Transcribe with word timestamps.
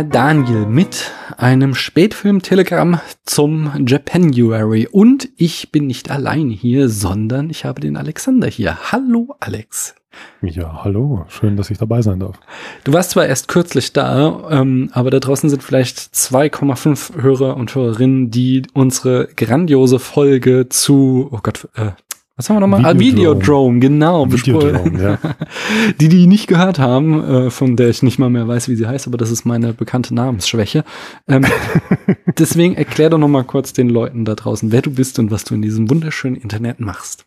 Der 0.00 0.08
Daniel 0.08 0.64
mit 0.64 1.12
einem 1.36 1.74
Spätfilm-Telegramm 1.74 3.00
zum 3.26 3.84
Japanuary. 3.86 4.88
Und 4.90 5.28
ich 5.36 5.72
bin 5.72 5.86
nicht 5.86 6.10
allein 6.10 6.48
hier, 6.48 6.88
sondern 6.88 7.50
ich 7.50 7.66
habe 7.66 7.82
den 7.82 7.98
Alexander 7.98 8.48
hier. 8.48 8.90
Hallo, 8.92 9.36
Alex. 9.40 9.94
Ja, 10.40 10.84
hallo. 10.84 11.26
Schön, 11.28 11.58
dass 11.58 11.68
ich 11.68 11.76
dabei 11.76 12.00
sein 12.00 12.18
darf. 12.18 12.40
Du 12.84 12.94
warst 12.94 13.10
zwar 13.10 13.26
erst 13.26 13.48
kürzlich 13.48 13.92
da, 13.92 14.48
ähm, 14.50 14.88
aber 14.94 15.10
da 15.10 15.20
draußen 15.20 15.50
sind 15.50 15.62
vielleicht 15.62 15.98
2,5 15.98 17.20
Hörer 17.20 17.58
und 17.58 17.74
Hörerinnen, 17.74 18.30
die 18.30 18.62
unsere 18.72 19.28
grandiose 19.36 19.98
Folge 19.98 20.70
zu, 20.70 21.28
oh 21.30 21.40
Gott, 21.42 21.68
äh, 21.74 21.90
was 22.40 22.48
haben 22.48 22.56
wir 22.56 22.60
nochmal? 22.60 22.86
Ah, 22.86 22.98
Videodrome, 22.98 23.80
genau. 23.80 24.32
Videodrome, 24.32 24.98
ja. 24.98 25.18
Die, 26.00 26.08
die 26.08 26.26
nicht 26.26 26.46
gehört 26.46 26.78
haben, 26.78 27.22
äh, 27.22 27.50
von 27.50 27.76
der 27.76 27.90
ich 27.90 28.02
nicht 28.02 28.18
mal 28.18 28.30
mehr 28.30 28.48
weiß, 28.48 28.70
wie 28.70 28.76
sie 28.76 28.86
heißt, 28.86 29.06
aber 29.06 29.18
das 29.18 29.30
ist 29.30 29.44
meine 29.44 29.74
bekannte 29.74 30.14
Namensschwäche. 30.14 30.84
Ähm, 31.28 31.44
deswegen 32.38 32.76
erklär 32.76 33.10
doch 33.10 33.18
nochmal 33.18 33.44
kurz 33.44 33.74
den 33.74 33.90
Leuten 33.90 34.24
da 34.24 34.36
draußen, 34.36 34.72
wer 34.72 34.80
du 34.80 34.90
bist 34.90 35.18
und 35.18 35.30
was 35.30 35.44
du 35.44 35.54
in 35.54 35.60
diesem 35.60 35.90
wunderschönen 35.90 36.36
Internet 36.36 36.80
machst. 36.80 37.26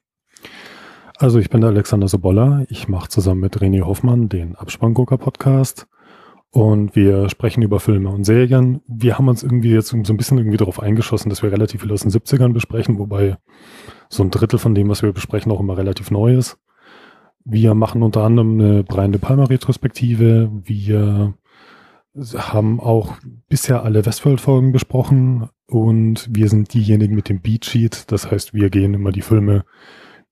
Also 1.17 1.37
ich 1.37 1.51
bin 1.51 1.61
der 1.61 1.69
Alexander 1.69 2.07
Sobolla. 2.07 2.63
Ich 2.69 2.87
mache 2.87 3.09
zusammen 3.09 3.41
mit 3.41 3.59
René 3.59 3.83
Hoffmann 3.83 4.29
den 4.29 4.55
Abspanngucker 4.55 5.19
Podcast 5.19 5.85
und 6.49 6.95
wir 6.95 7.29
sprechen 7.29 7.61
über 7.61 7.79
Filme 7.79 8.09
und 8.09 8.23
Serien. 8.23 8.81
Wir 8.87 9.19
haben 9.19 9.27
uns 9.27 9.43
irgendwie 9.43 9.73
jetzt 9.73 9.89
so 9.89 9.95
ein 9.95 10.17
bisschen 10.17 10.39
irgendwie 10.39 10.57
darauf 10.57 10.81
eingeschossen, 10.81 11.29
dass 11.29 11.43
wir 11.43 11.51
relativ 11.51 11.81
viel 11.81 11.91
aus 11.91 12.01
den 12.01 12.09
70ern 12.09 12.51
besprechen, 12.51 12.97
wobei 12.97 13.37
so 14.13 14.23
ein 14.23 14.31
Drittel 14.31 14.59
von 14.59 14.75
dem, 14.75 14.89
was 14.89 15.01
wir 15.01 15.11
besprechen, 15.11 15.51
auch 15.51 15.59
immer 15.59 15.77
relativ 15.77 16.11
neu 16.11 16.35
ist. 16.35 16.57
Wir 17.45 17.73
machen 17.73 18.03
unter 18.03 18.23
anderem 18.23 18.59
eine 18.59 18.83
Brian 18.83 19.11
De 19.11 19.19
Palma 19.19 19.45
Retrospektive. 19.45 20.49
Wir 20.63 21.33
haben 22.15 22.79
auch 22.79 23.15
bisher 23.49 23.83
alle 23.83 24.05
Westworld-Folgen 24.05 24.71
besprochen 24.71 25.49
und 25.67 26.29
wir 26.31 26.47
sind 26.47 26.73
diejenigen 26.73 27.15
mit 27.15 27.27
dem 27.27 27.41
Beat 27.41 27.65
Sheet. 27.65 28.11
Das 28.11 28.29
heißt, 28.29 28.53
wir 28.53 28.69
gehen 28.69 28.93
immer 28.93 29.11
die 29.11 29.21
Filme 29.21 29.65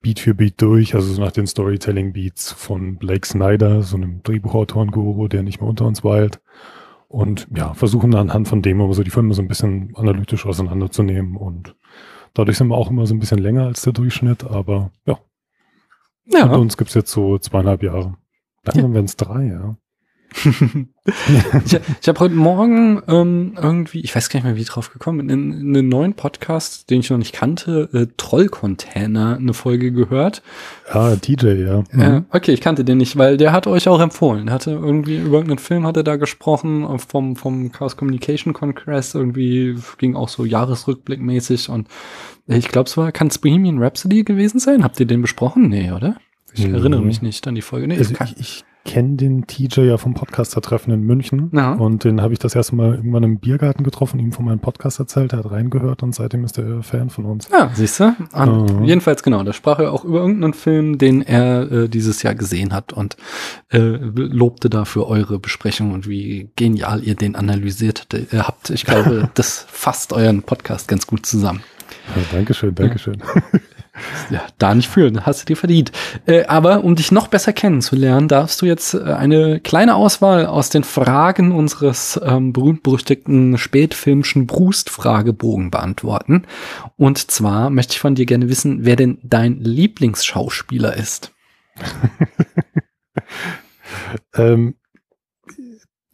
Beat 0.02 0.20
für 0.20 0.34
Beat 0.34 0.62
durch, 0.62 0.96
also 0.96 1.14
so 1.14 1.22
nach 1.22 1.32
den 1.32 1.48
Storytelling-Beats 1.48 2.52
von 2.54 2.98
Blake 2.98 3.28
Snyder, 3.28 3.82
so 3.84 3.98
einem 3.98 4.22
Drehbuchautoren-Guru, 4.24 5.28
der 5.28 5.44
nicht 5.44 5.60
mehr 5.60 5.70
unter 5.70 5.86
uns 5.86 6.04
weilt. 6.04 6.40
Und 7.08 7.48
ja, 7.56 7.74
versuchen 7.74 8.16
anhand 8.16 8.48
von 8.48 8.62
dem 8.62 8.80
aber 8.80 8.94
so 8.94 9.04
die 9.04 9.12
Filme 9.12 9.34
so 9.34 9.42
ein 9.42 9.48
bisschen 9.48 9.94
analytisch 9.96 10.46
auseinanderzunehmen 10.46 11.36
und 11.36 11.76
Dadurch 12.34 12.58
sind 12.58 12.68
wir 12.68 12.78
auch 12.78 12.90
immer 12.90 13.06
so 13.06 13.14
ein 13.14 13.20
bisschen 13.20 13.40
länger 13.40 13.66
als 13.66 13.82
der 13.82 13.94
Durchschnitt, 13.94 14.44
aber 14.44 14.92
ja. 15.06 15.20
Ja. 16.26 16.46
Und 16.46 16.62
uns 16.62 16.78
gibt's 16.78 16.94
jetzt 16.94 17.12
so 17.12 17.38
zweieinhalb 17.38 17.84
Jahre. 17.84 18.18
Langsam 18.64 18.92
ja. 18.92 18.94
werden 18.94 19.06
es 19.06 19.18
drei, 19.18 19.46
ja. 19.46 19.76
ich 21.66 21.80
ich 22.02 22.08
habe 22.08 22.20
heute 22.20 22.36
Morgen 22.36 23.02
ähm, 23.08 23.54
irgendwie, 23.62 24.00
ich 24.02 24.16
weiß 24.16 24.30
gar 24.30 24.40
nicht 24.40 24.46
mehr, 24.46 24.56
wie 24.56 24.62
ich 24.62 24.70
drauf 24.70 24.92
gekommen 24.94 25.28
bin, 25.28 25.30
in, 25.30 25.52
in 25.52 25.76
einen 25.76 25.90
neuen 25.90 26.14
Podcast, 26.14 26.90
den 26.90 27.02
ich 27.02 27.10
noch 27.10 27.18
nicht 27.18 27.34
kannte, 27.34 27.90
äh, 27.94 28.08
Trollcontainer, 28.18 29.38
eine 29.38 29.54
Folge 29.54 29.92
gehört. 29.92 30.42
Ah, 30.90 31.16
DJ, 31.16 31.66
ja. 31.66 31.84
Mhm. 31.92 32.02
Äh, 32.02 32.22
okay, 32.32 32.54
ich 32.54 32.62
kannte 32.62 32.86
den 32.86 32.98
nicht, 32.98 33.18
weil 33.18 33.38
der 33.38 33.52
hat 33.52 33.68
euch 33.68 33.88
auch 33.88 34.00
empfohlen. 34.00 34.52
Hatte 34.52 34.72
irgendwie 34.72 35.18
über 35.18 35.38
irgendeinen 35.38 35.60
Film 35.60 35.86
hat 35.86 35.98
er 35.98 36.04
da 36.04 36.16
gesprochen, 36.16 36.84
äh, 36.84 36.98
vom, 36.98 37.36
vom 37.36 37.72
Chaos 37.72 37.98
Communication 37.98 38.54
Congress, 38.54 39.14
irgendwie 39.14 39.76
ging 39.98 40.16
auch 40.16 40.30
so 40.30 40.46
Jahresrückblickmäßig 40.46 41.70
und 41.70 41.88
ich 42.48 42.70
glaube, 42.70 42.88
es 42.88 42.98
war, 42.98 43.12
kann 43.12 43.28
es 43.28 43.38
Bohemian 43.38 43.82
Rhapsody 43.82 44.24
gewesen 44.24 44.60
sein? 44.60 44.84
Habt 44.84 45.00
ihr 45.00 45.06
den 45.06 45.22
besprochen? 45.22 45.70
Nee, 45.70 45.92
oder? 45.92 46.18
Ich 46.54 46.68
mhm. 46.68 46.76
erinnere 46.76 47.02
mich 47.02 47.22
nicht 47.22 47.48
an 47.48 47.56
die 47.56 47.62
Folge. 47.62 47.88
Nee, 47.88 47.98
also 47.98 48.14
ich, 48.26 48.40
ich 48.40 48.64
kenne 48.84 49.16
den 49.16 49.46
TJ 49.46 49.82
ja 49.82 49.98
vom 49.98 50.14
Podcaster-Treffen 50.14 50.92
in 50.92 51.02
München. 51.02 51.52
Ja. 51.54 51.74
Und 51.74 52.04
den 52.04 52.22
habe 52.22 52.34
ich 52.34 52.40
das 52.40 52.56
erste 52.56 52.76
Mal 52.76 52.96
irgendwann 52.96 53.24
im 53.24 53.40
Biergarten 53.40 53.84
getroffen, 53.84 54.20
ihm 54.20 54.32
von 54.32 54.46
meinem 54.46 54.60
Podcast 54.60 55.00
erzählt, 55.00 55.34
er 55.34 55.40
hat 55.40 55.52
reingehört 55.52 56.04
und 56.04 56.16
seitdem 56.16 56.44
ist 56.44 56.58
er 56.58 56.82
Fan 56.82 57.10
von 57.10 57.26
uns. 57.26 57.48
Ja, 57.52 57.70
siehst 57.74 58.00
du? 58.00 58.16
Uh. 58.36 58.84
Jedenfalls 58.84 59.24
genau, 59.24 59.44
da 59.44 59.54
sprach 59.54 59.80
er 59.80 59.92
auch 59.92 60.04
über 60.04 60.22
irgendeinen 60.22 60.54
Film, 60.54 60.98
den 60.98 61.22
er 61.22 61.72
äh, 61.72 61.90
dieses 61.90 62.24
Jahr 62.24 62.36
gesehen 62.36 62.74
hat 62.74 62.94
und 62.94 63.18
äh, 63.70 63.78
lobte 63.80 64.70
dafür 64.70 65.08
eure 65.08 65.40
Besprechung 65.40 65.92
und 65.92 66.08
wie 66.08 66.50
genial 66.56 67.04
ihr 67.04 67.16
den 67.16 67.36
analysiert 67.36 68.08
habt. 68.34 68.70
Ich 68.72 68.86
glaube, 68.86 69.30
das 69.36 69.66
fasst 69.70 70.14
euren 70.14 70.42
Podcast 70.42 70.88
ganz 70.88 71.06
gut 71.06 71.26
zusammen. 71.26 71.64
Ja, 72.16 72.24
Dankeschön, 72.32 72.74
Dankeschön. 72.74 73.22
Ja. 74.30 74.42
da 74.58 74.74
nicht 74.74 74.90
führen, 74.90 75.26
hast 75.26 75.42
du 75.42 75.46
dir 75.46 75.58
verdient. 75.58 75.92
Äh, 76.26 76.46
aber 76.46 76.84
um 76.84 76.96
dich 76.96 77.12
noch 77.12 77.28
besser 77.28 77.54
kennenzulernen, 77.54 78.28
darfst 78.28 78.62
du 78.62 78.66
jetzt 78.66 78.94
äh, 78.94 79.04
eine 79.04 79.60
kleine 79.60 79.96
Auswahl 79.96 80.46
aus 80.46 80.70
den 80.70 80.84
Fragen 80.84 81.52
unseres 81.52 82.20
ähm, 82.24 82.54
berühmt-berüchtigten 82.54 83.58
spätfilmischen 83.58 84.48
Brust-Fragebogen 84.48 85.72
beantworten. 85.72 86.44
Und 86.98 87.32
zwar 87.32 87.70
möchte 87.70 87.94
ich 87.94 88.00
von 88.00 88.16
dir 88.16 88.26
gerne 88.26 88.50
wissen, 88.50 88.86
wer 88.86 88.96
denn 88.96 89.20
dein 89.24 89.60
Lieblingsschauspieler 89.60 90.96
ist. 90.96 91.34
ähm, 94.36 94.76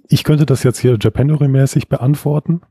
ich 0.09 0.23
könnte 0.23 0.45
das 0.45 0.63
jetzt 0.63 0.79
hier 0.79 0.97
Japanery-mäßig 0.97 1.89
beantworten 1.89 2.61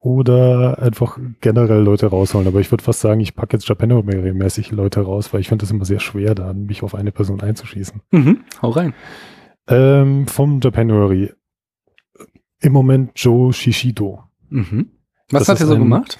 oder 0.00 0.80
einfach 0.80 1.18
generell 1.40 1.82
Leute 1.82 2.06
rausholen. 2.06 2.46
Aber 2.46 2.60
ich 2.60 2.70
würde 2.70 2.84
fast 2.84 3.00
sagen, 3.00 3.20
ich 3.20 3.34
packe 3.34 3.56
jetzt 3.56 3.68
Japanery-mäßig 3.68 4.70
Leute 4.72 5.00
raus, 5.00 5.32
weil 5.32 5.40
ich 5.40 5.48
finde 5.48 5.64
es 5.64 5.70
immer 5.70 5.84
sehr 5.84 6.00
schwer, 6.00 6.34
da 6.34 6.52
mich 6.52 6.82
auf 6.82 6.94
eine 6.94 7.12
Person 7.12 7.40
einzuschießen. 7.40 8.00
Mhm, 8.10 8.44
hau 8.62 8.70
rein. 8.70 8.94
Ähm, 9.66 10.26
vom 10.26 10.60
Japanery. 10.60 11.32
Im 12.60 12.72
Moment 12.72 13.12
Joe 13.16 13.52
Shishido. 13.52 14.24
Mhm. 14.50 14.90
Was 15.30 15.44
das 15.44 15.48
hat 15.48 15.60
er 15.60 15.66
so 15.66 15.74
ein, 15.74 15.80
gemacht? 15.80 16.18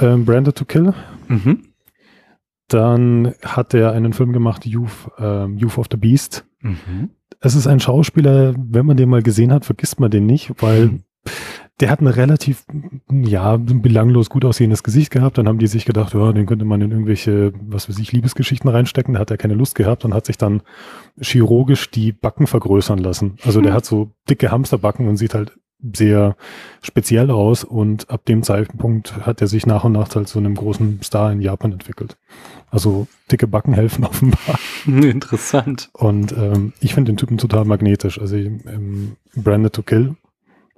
Ähm, 0.00 0.24
Branded 0.24 0.56
to 0.56 0.64
Kill. 0.64 0.94
Mhm. 1.28 1.68
Dann 2.68 3.34
hat 3.42 3.74
er 3.74 3.92
einen 3.92 4.12
Film 4.12 4.32
gemacht, 4.32 4.64
Youth, 4.64 5.10
ähm, 5.18 5.58
Youth 5.58 5.76
of 5.76 5.86
the 5.90 5.96
Beast. 5.96 6.46
Mhm. 6.60 7.10
Es 7.40 7.54
ist 7.54 7.66
ein 7.66 7.80
Schauspieler, 7.80 8.54
wenn 8.56 8.86
man 8.86 8.96
den 8.96 9.10
mal 9.10 9.22
gesehen 9.22 9.52
hat, 9.52 9.64
vergisst 9.64 10.00
man 10.00 10.10
den 10.10 10.26
nicht, 10.26 10.62
weil 10.62 11.00
der 11.82 11.90
hat 11.90 12.00
ein 12.00 12.06
relativ, 12.06 12.64
ja, 13.10 13.56
belanglos 13.56 14.30
gut 14.30 14.44
aussehendes 14.44 14.84
Gesicht 14.84 15.10
gehabt. 15.10 15.36
Dann 15.36 15.48
haben 15.48 15.58
die 15.58 15.66
sich 15.66 15.84
gedacht, 15.84 16.14
ja, 16.14 16.32
den 16.32 16.46
könnte 16.46 16.64
man 16.64 16.80
in 16.80 16.92
irgendwelche, 16.92 17.52
was 17.60 17.88
weiß 17.88 17.98
ich, 17.98 18.12
Liebesgeschichten 18.12 18.70
reinstecken. 18.70 19.14
Da 19.14 19.20
hat 19.20 19.32
er 19.32 19.36
keine 19.36 19.54
Lust 19.54 19.74
gehabt 19.74 20.04
und 20.04 20.14
hat 20.14 20.24
sich 20.24 20.38
dann 20.38 20.62
chirurgisch 21.20 21.90
die 21.90 22.12
Backen 22.12 22.46
vergrößern 22.46 22.98
lassen. 22.98 23.36
Also 23.44 23.60
der 23.60 23.72
hm. 23.72 23.76
hat 23.78 23.84
so 23.84 24.12
dicke 24.30 24.52
Hamsterbacken 24.52 25.08
und 25.08 25.16
sieht 25.16 25.34
halt 25.34 25.58
sehr 25.92 26.36
speziell 26.82 27.32
aus 27.32 27.64
und 27.64 28.08
ab 28.08 28.26
dem 28.26 28.44
Zeitpunkt 28.44 29.26
hat 29.26 29.40
er 29.40 29.48
sich 29.48 29.66
nach 29.66 29.82
und 29.82 29.90
nach 29.90 30.14
halt 30.14 30.28
zu 30.28 30.38
einem 30.38 30.54
großen 30.54 31.02
Star 31.02 31.32
in 31.32 31.40
Japan 31.40 31.72
entwickelt. 31.72 32.16
Also 32.70 33.08
dicke 33.32 33.48
Backen 33.48 33.74
helfen 33.74 34.04
offenbar. 34.04 34.60
Interessant. 34.86 35.90
Und 35.94 36.30
ähm, 36.30 36.74
ich 36.78 36.94
finde 36.94 37.10
den 37.10 37.16
Typen 37.16 37.38
total 37.38 37.64
magnetisch. 37.64 38.20
Also 38.20 38.36
ähm, 38.36 39.16
Branded 39.34 39.72
to 39.72 39.82
Kill 39.82 40.14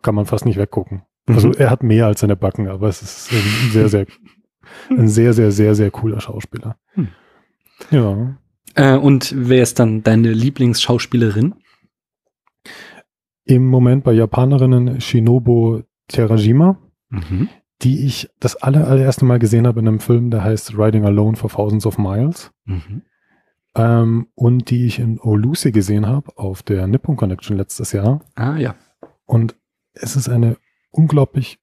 kann 0.05 0.15
man 0.15 0.27
fast 0.27 0.47
nicht 0.47 0.59
weggucken. 0.59 1.03
Mhm. 1.27 1.35
Also 1.35 1.53
er 1.53 1.71
hat 1.71 1.83
mehr 1.83 2.07
als 2.07 2.21
seine 2.21 2.37
Backen, 2.37 2.69
aber 2.69 2.89
es 2.89 3.03
ist 3.03 3.33
ein 3.33 3.71
sehr, 3.73 3.89
sehr, 3.89 4.07
ein 4.91 5.09
sehr, 5.09 5.33
sehr, 5.33 5.51
sehr, 5.51 5.75
sehr 5.75 5.91
cooler 5.91 6.21
Schauspieler. 6.21 6.77
Mhm. 6.95 7.09
Ja. 7.91 8.37
Äh, 8.77 8.97
und 8.97 9.35
wer 9.37 9.63
ist 9.63 9.81
dann 9.81 10.03
deine 10.03 10.33
Lieblingsschauspielerin? 10.33 11.55
Im 13.45 13.67
Moment 13.67 14.05
bei 14.05 14.13
Japanerinnen 14.13 15.01
Shinobu 15.01 15.83
Terajima, 16.09 16.79
mhm. 17.11 17.49
die 17.83 18.07
ich 18.07 18.31
das 18.41 18.57
aller, 18.57 18.87
allererste 18.87 19.25
Mal 19.25 19.39
gesehen 19.39 19.67
habe 19.67 19.81
in 19.81 19.89
einem 19.89 20.01
Film, 20.01 20.31
der 20.31 20.45
heißt 20.45 20.79
Riding 20.79 21.05
Alone 21.05 21.37
for 21.37 21.51
Thousands 21.51 21.87
of 21.87 21.99
Miles. 21.99 22.53
Mhm. 22.65 23.03
Ähm, 23.77 24.29
und 24.35 24.71
die 24.71 24.87
ich 24.87 24.99
in 24.99 25.19
Lucy 25.23 25.73
gesehen 25.73 26.07
habe 26.07 26.31
auf 26.37 26.63
der 26.63 26.87
Nippon 26.87 27.17
Connection 27.17 27.57
letztes 27.57 27.93
Jahr. 27.93 28.21
Ah 28.35 28.57
ja. 28.57 28.77
Und 29.27 29.57
es 29.95 30.17
ist 30.17 30.29
eine 30.29 30.57
unglaublich 30.91 31.59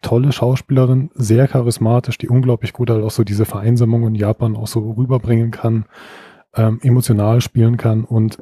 tolle 0.00 0.32
Schauspielerin, 0.32 1.10
sehr 1.14 1.46
charismatisch, 1.48 2.18
die 2.18 2.28
unglaublich 2.28 2.72
gut 2.72 2.90
halt 2.90 3.04
auch 3.04 3.10
so 3.10 3.24
diese 3.24 3.44
Vereinsamung 3.44 4.06
in 4.06 4.14
Japan 4.14 4.56
auch 4.56 4.66
so 4.66 4.92
rüberbringen 4.92 5.50
kann, 5.50 5.86
ähm, 6.54 6.80
emotional 6.82 7.40
spielen 7.40 7.76
kann. 7.76 8.04
Und 8.04 8.38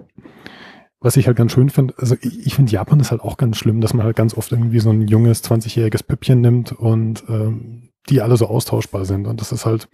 was 1.01 1.17
ich 1.17 1.27
halt 1.27 1.37
ganz 1.37 1.53
schön 1.53 1.71
finde, 1.71 1.95
also 1.99 2.17
ich, 2.21 2.55
finde 2.55 2.73
Japan 2.73 3.01
ist 3.01 3.11
halt 3.11 3.21
auch 3.21 3.37
ganz 3.37 3.59
schlimm, 3.59 3.81
dass 3.81 3.95
man 3.95 4.05
halt 4.05 4.17
ganz 4.17 4.37
oft 4.37 4.51
irgendwie 4.53 4.81
so 4.81 4.91
ein 4.91 5.07
junges 5.07 5.45
20-jähriges 5.45 6.03
Püppchen 6.03 6.41
nimmt 6.41 6.73
und 6.73 7.25
ähm, 7.29 7.91
die 8.09 8.23
alle 8.23 8.37
so 8.37 8.47
austauschbar 8.47 9.05
sind. 9.05 9.27
Und 9.27 9.41
das 9.41 9.53
ist 9.53 9.67
halt, 9.67 9.89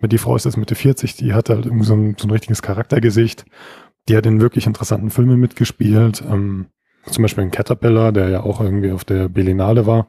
die 0.00 0.18
Frau 0.18 0.36
ist 0.36 0.44
jetzt 0.44 0.56
Mitte 0.56 0.76
40, 0.76 1.16
die 1.16 1.34
hat 1.34 1.50
halt 1.50 1.66
irgendwie 1.66 1.84
so 1.84 1.94
ein, 1.94 2.16
so 2.18 2.26
ein 2.26 2.30
richtiges 2.30 2.62
Charaktergesicht, 2.62 3.44
die 4.08 4.16
hat 4.16 4.26
in 4.26 4.40
wirklich 4.40 4.66
interessanten 4.66 5.10
Filmen 5.10 5.38
mitgespielt, 5.38 6.22
ähm, 6.28 6.66
zum 7.10 7.22
Beispiel 7.22 7.44
ein 7.44 7.50
Caterpillar, 7.50 8.12
der 8.12 8.28
ja 8.28 8.42
auch 8.42 8.60
irgendwie 8.60 8.92
auf 8.92 9.04
der 9.04 9.28
Berlinale 9.28 9.86
war. 9.86 10.08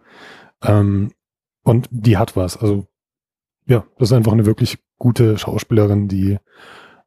Ähm, 0.64 1.12
und 1.64 1.88
die 1.92 2.18
hat 2.18 2.36
was. 2.36 2.58
Also 2.58 2.88
ja, 3.66 3.86
das 3.98 4.10
ist 4.10 4.14
einfach 4.14 4.34
eine 4.34 4.46
wirklich 4.46 4.80
gute 4.98 5.38
Schauspielerin, 5.38 6.08
die 6.08 6.38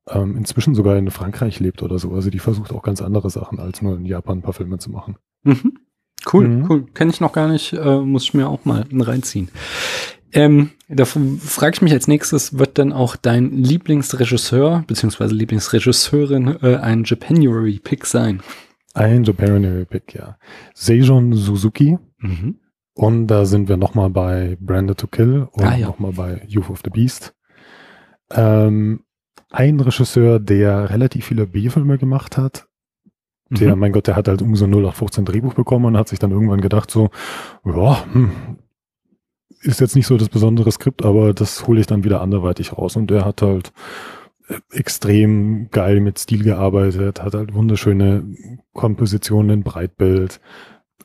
ähm, 0.09 0.37
inzwischen 0.37 0.75
sogar 0.75 0.97
in 0.97 1.11
Frankreich 1.11 1.61
lebt 1.61 1.83
oder 1.83 1.99
so. 1.99 2.13
Also 2.13 2.31
die 2.31 2.39
versucht 2.39 2.73
auch 2.73 2.83
ganz 2.83 3.03
andere 3.03 3.31
Sachen, 3.31 3.59
als 3.59 3.83
nur 3.83 3.97
in 3.97 4.07
Japan 4.07 4.39
ein 4.39 4.43
paar 4.43 4.53
Filme 4.53 4.79
zu 4.79 4.91
machen. 4.91 5.17
Mhm. 5.43 5.79
Cool, 6.33 6.49
mhm. 6.49 6.67
cool. 6.71 6.87
Kenne 6.95 7.11
ich 7.11 7.21
noch 7.21 7.33
gar 7.33 7.49
nicht, 7.49 7.73
äh, 7.73 7.99
muss 7.99 8.25
ich 8.25 8.35
mir 8.35 8.49
auch 8.49 8.65
mal 8.65 8.85
reinziehen. 8.93 9.49
Ähm, 10.33 10.71
da 10.89 11.05
frage 11.05 11.75
ich 11.75 11.83
mich 11.83 11.93
als 11.93 12.09
nächstes, 12.09 12.59
wird 12.59 12.79
dann 12.79 12.93
auch 12.93 13.17
dein 13.17 13.51
Lieblingsregisseur 13.51 14.85
beziehungsweise 14.87 15.35
Lieblingsregisseurin 15.35 16.57
äh, 16.63 16.77
ein 16.77 17.05
Japanuary-Pick 17.05 18.07
sein? 18.07 18.41
Ein 18.95 19.25
Japanuary-Pick, 19.25 20.15
ja. 20.15 20.37
Seijon 20.75 21.33
Suzuki. 21.33 21.99
Mhm. 22.19 22.59
Und 22.95 23.27
da 23.29 23.47
sind 23.47 23.69
wir 23.69 23.77
nochmal 23.79 24.11
bei 24.11 24.57
Branded 24.61 24.99
to 24.99 25.07
Kill 25.07 25.49
und 25.53 25.65
ah, 25.65 25.77
ja. 25.77 25.87
nochmal 25.87 26.13
bei 26.13 26.43
Youth 26.47 26.69
of 26.69 26.83
the 26.85 26.91
Beast. 26.91 27.35
Ähm, 28.31 29.05
ein 29.51 29.81
Regisseur, 29.81 30.39
der 30.39 30.91
relativ 30.91 31.27
viele 31.27 31.47
B-Filme 31.47 31.99
gemacht 31.99 32.37
hat. 32.37 32.69
Der, 33.51 33.75
mhm. 33.75 33.81
mein 33.81 33.93
Gott, 33.93 34.07
der 34.07 34.17
hat 34.17 34.29
halt 34.29 34.43
um 34.43 34.57
so 34.57 34.67
0815 34.67 35.25
Drehbuch 35.25 35.55
bekommen 35.55 35.87
und 35.87 35.97
hat 35.97 36.09
sich 36.09 36.19
dann 36.19 36.31
irgendwann 36.31 36.61
gedacht 36.61 36.91
so, 36.91 37.11
ja, 37.65 38.05
hm, 38.13 38.59
ist 39.61 39.81
jetzt 39.81 39.95
nicht 39.95 40.07
so 40.07 40.17
das 40.17 40.29
besondere 40.29 40.73
Skript, 40.73 41.05
aber 41.05 41.35
das 41.35 41.67
hole 41.67 41.81
ich 41.81 41.87
dann 41.87 42.05
wieder 42.05 42.21
anderweitig 42.21 42.73
raus. 42.77 42.97
Und 42.97 43.11
der 43.11 43.25
hat 43.25 43.43
halt 43.43 43.73
extrem 44.71 45.71
geil 45.71 46.01
mit 46.01 46.19
Stil 46.19 46.45
gearbeitet, 46.45 47.23
hat 47.23 47.35
halt 47.35 47.55
wunderschöne 47.55 48.25
Kompositionen 48.73 49.51
in 49.51 49.63
Breitbild. 49.63 50.41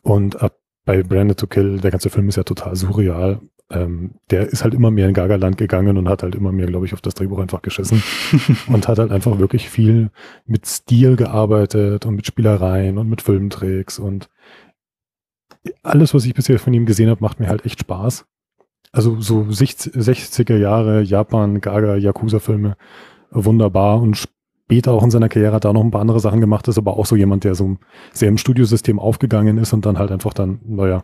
Und 0.01 0.41
ab 0.41 0.57
bei 0.87 1.03
Branded 1.03 1.37
to 1.37 1.47
Kill, 1.47 1.79
der 1.79 1.91
ganze 1.91 2.09
Film 2.09 2.29
ist 2.29 2.37
ja 2.37 2.43
total 2.43 2.75
surreal. 2.75 3.41
Ähm, 3.69 4.15
der 4.31 4.47
ist 4.47 4.63
halt 4.63 4.73
immer 4.73 4.89
mehr 4.89 5.09
in 5.09 5.13
Gagerland 5.13 5.57
gegangen 5.57 5.97
und 5.97 6.07
hat 6.07 6.23
halt 6.23 6.33
immer 6.33 6.53
mehr, 6.53 6.67
glaube 6.67 6.85
ich, 6.85 6.93
auf 6.93 7.01
das 7.01 7.13
Drehbuch 7.13 7.39
einfach 7.39 7.61
geschissen 7.61 8.01
und 8.67 8.87
hat 8.87 8.97
halt 8.97 9.11
einfach 9.11 9.37
wirklich 9.37 9.69
viel 9.69 10.09
mit 10.45 10.65
Stil 10.65 11.17
gearbeitet 11.17 12.05
und 12.05 12.15
mit 12.15 12.25
Spielereien 12.25 12.97
und 12.97 13.09
mit 13.09 13.21
Filmtricks 13.21 13.99
und 13.99 14.29
alles, 15.83 16.13
was 16.13 16.23
ich 16.23 16.33
bisher 16.33 16.59
von 16.59 16.73
ihm 16.73 16.85
gesehen 16.85 17.09
habe, 17.09 17.21
macht 17.21 17.41
mir 17.41 17.49
halt 17.49 17.65
echt 17.65 17.81
Spaß. 17.81 18.25
Also 18.93 19.19
so 19.19 19.41
60er 19.41 20.55
Jahre 20.55 21.01
Japan, 21.01 21.59
Gaga, 21.59 21.97
Yakuza-Filme, 21.97 22.77
wunderbar 23.31 24.01
und 24.01 24.17
später 24.17 24.91
auch 24.91 25.03
in 25.03 25.11
seiner 25.11 25.29
Karriere 25.29 25.53
hat 25.53 25.65
er 25.65 25.73
noch 25.73 25.83
ein 25.83 25.91
paar 25.91 26.01
andere 26.01 26.19
Sachen 26.19 26.41
gemacht, 26.41 26.67
ist 26.67 26.77
aber 26.77 26.97
auch 26.97 27.05
so 27.05 27.15
jemand, 27.15 27.43
der 27.43 27.55
so 27.55 27.77
sehr 28.11 28.29
im 28.29 28.37
Studiosystem 28.37 28.99
aufgegangen 28.99 29.57
ist 29.57 29.73
und 29.73 29.85
dann 29.85 29.97
halt 29.97 30.11
einfach 30.11 30.33
dann, 30.33 30.59
naja, 30.65 31.03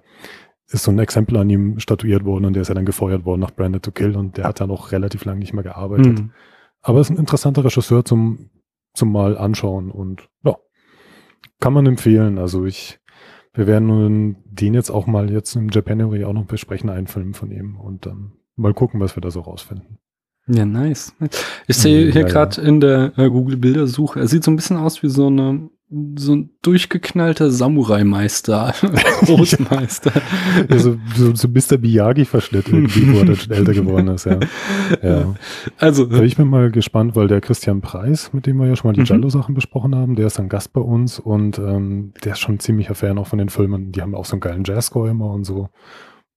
ist 0.68 0.84
so 0.84 0.92
ein 0.92 1.00
Exempel 1.00 1.38
an 1.38 1.50
ihm 1.50 1.80
statuiert 1.80 2.26
worden 2.26 2.46
und 2.46 2.54
der 2.54 2.62
ist 2.62 2.70
ja 2.70 2.76
dann 2.76 2.86
gefeuert 2.86 3.26
worden 3.26 3.42
nach 3.42 3.52
Branded 3.52 3.84
to 3.84 3.92
Kill 3.92 4.16
und 4.16 4.38
der 4.38 4.46
hat 4.46 4.60
dann 4.60 4.72
auch 4.72 4.92
relativ 4.92 5.24
lange 5.26 5.40
nicht 5.40 5.54
mehr 5.54 5.64
gearbeitet. 5.64 6.20
Mhm. 6.20 6.32
Aber 6.82 7.00
ist 7.00 7.10
ein 7.10 7.18
interessanter 7.18 7.64
Regisseur 7.64 8.04
zum, 8.04 8.50
zum 8.94 9.12
mal 9.12 9.38
anschauen 9.38 9.92
und 9.92 10.30
ja, 10.44 10.58
kann 11.60 11.74
man 11.74 11.86
empfehlen. 11.86 12.38
Also 12.38 12.66
ich, 12.66 13.00
wir 13.54 13.68
werden 13.68 14.38
den 14.46 14.74
jetzt 14.74 14.90
auch 14.90 15.08
mal 15.08 15.32
jetzt 15.32 15.56
im 15.56 15.70
Japanery 15.70 16.26
auch 16.26 16.34
noch 16.34 16.46
besprechen, 16.46 16.90
einen 16.90 17.08
Film 17.08 17.34
von 17.34 17.52
ihm 17.52 17.80
und 17.80 18.06
dann 18.06 18.34
mal 18.56 18.74
gucken, 18.74 19.00
was 19.00 19.16
wir 19.16 19.22
da 19.22 19.32
so 19.32 19.42
rausfinden. 19.42 20.00
Ja, 20.48 20.66
nice. 20.66 21.14
Ich 21.68 21.78
sehe 21.78 22.12
hier 22.12 22.22
ja, 22.22 22.28
gerade 22.28 22.62
ja. 22.62 22.68
in 22.68 22.82
der 22.82 23.18
äh, 23.18 23.30
Google-Bildersuche, 23.30 24.20
er 24.20 24.28
sieht 24.28 24.44
so 24.44 24.52
ein 24.52 24.58
bisschen 24.58 24.78
aus 24.78 25.02
wie 25.02 25.10
so 25.10 25.28
eine 25.28 25.70
so 26.16 26.36
ein 26.36 26.50
durchgeknallter 26.64 27.52
Samurai-Meister, 27.52 28.74
Großmeister. 29.26 30.12
also 30.70 30.98
so, 31.16 31.36
so 31.36 31.48
Mr. 31.48 31.78
Miyagi-Verschnitt 31.78 32.68
irgendwie, 32.68 33.14
wo 33.14 33.20
er 33.20 33.26
dann 33.26 33.36
schon 33.36 33.52
älter 33.52 33.74
geworden 33.74 34.08
ist, 34.08 34.26
ja. 34.26 34.40
ja. 35.04 35.36
Also. 35.78 36.06
Da 36.06 36.24
ich 36.24 36.36
bin 36.36 36.48
mal 36.48 36.72
gespannt, 36.72 37.16
weil 37.16 37.28
der 37.28 37.42
Christian 37.42 37.82
Preis, 37.82 38.34
mit 38.34 38.48
dem 38.48 38.58
wir 38.58 38.68
ja 38.68 38.76
schon 38.76 38.90
mal 38.90 38.94
die 38.94 39.02
mhm. 39.02 39.06
Jallo-Sachen 39.06 39.54
besprochen 39.54 39.96
haben, 39.96 40.16
der 40.16 40.28
ist 40.28 40.40
ein 40.40 40.50
Gast 40.50 40.74
bei 40.74 40.82
uns 40.82 41.20
und 41.20 41.60
ähm, 41.60 42.14
der 42.24 42.34
ist 42.34 42.40
schon 42.40 42.56
ein 42.56 42.60
ziemlicher 42.60 42.96
Fan 42.96 43.20
auch 43.20 43.28
von 43.28 43.38
den 43.38 43.50
Filmen. 43.50 43.92
Die 43.92 44.02
haben 44.02 44.16
auch 44.16 44.26
so 44.26 44.34
einen 44.34 44.42
geilen 44.42 44.64
Jazzscore 44.64 45.12
immer 45.12 45.30
und 45.30 45.44
so 45.44 45.70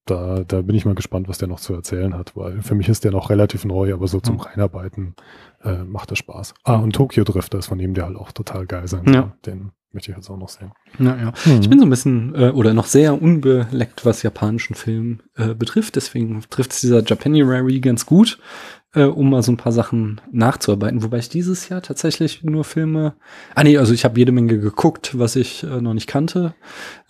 da, 0.07 0.45
da 0.47 0.63
bin 0.63 0.75
ich 0.75 0.85
mal 0.85 0.95
gespannt, 0.95 1.29
was 1.29 1.39
der 1.39 1.49
noch 1.49 1.61
zu 1.61 1.75
erzählen 1.75 2.15
hat, 2.15 2.37
weil 2.37 2.63
für 2.63 2.75
mich 2.75 2.89
ist 2.89 3.05
der 3.05 3.13
noch 3.13 3.29
relativ 3.29 3.65
neu, 3.65 3.93
aber 3.93 4.07
so 4.07 4.21
zum 4.21 4.37
mhm. 4.37 4.41
Reinarbeiten 4.41 5.15
äh, 5.63 5.83
macht 5.85 6.13
es 6.13 6.19
Spaß. 6.19 6.55
Ah, 6.65 6.77
und 6.77 6.95
Tokyo 6.95 7.25
Drifter 7.25 7.59
ist 7.59 7.67
von 7.67 7.81
ihm, 7.81 7.95
der 7.95 8.07
halt 8.07 8.17
auch 8.17 8.33
total 8.33 8.67
geil 8.67 8.87
sein 8.89 9.13
ja. 9.13 9.33
Den 9.45 9.73
möchte 9.93 10.11
ich 10.11 10.17
jetzt 10.17 10.31
auch 10.31 10.37
noch 10.37 10.49
sehen. 10.49 10.73
Ja, 10.99 11.17
ja. 11.17 11.33
Mhm. 11.45 11.61
Ich 11.61 11.69
bin 11.69 11.79
so 11.79 11.87
ein 11.87 11.91
bisschen 11.91 12.35
äh, 12.35 12.51
oder 12.51 12.75
noch 12.75 12.87
sehr 12.87 13.21
unbeleckt, 13.21 14.05
was 14.05 14.23
japanischen 14.23 14.75
Film 14.75 15.21
äh, 15.37 15.55
betrifft. 15.55 15.97
Deswegen 15.97 16.41
trifft 16.51 16.73
es 16.73 16.81
dieser 16.81 17.03
Japanuary 17.03 17.81
ganz 17.81 18.07
gut 18.07 18.39
äh, 18.97 19.05
um 19.05 19.31
mal 19.31 19.43
so 19.43 19.53
ein 19.53 19.59
paar 19.59 19.73
Sachen 19.73 20.21
nachzuarbeiten. 20.33 21.03
Wobei 21.03 21.19
ich 21.19 21.29
dieses 21.29 21.69
Jahr 21.69 21.83
tatsächlich 21.83 22.43
nur 22.43 22.65
Filme. 22.65 23.13
Ah 23.55 23.63
nee, 23.63 23.77
also 23.77 23.93
ich 23.93 24.05
habe 24.05 24.19
jede 24.19 24.33
Menge 24.33 24.59
geguckt, 24.59 25.19
was 25.19 25.37
ich 25.37 25.63
äh, 25.63 25.81
noch 25.83 25.93
nicht 25.93 26.07
kannte. 26.07 26.55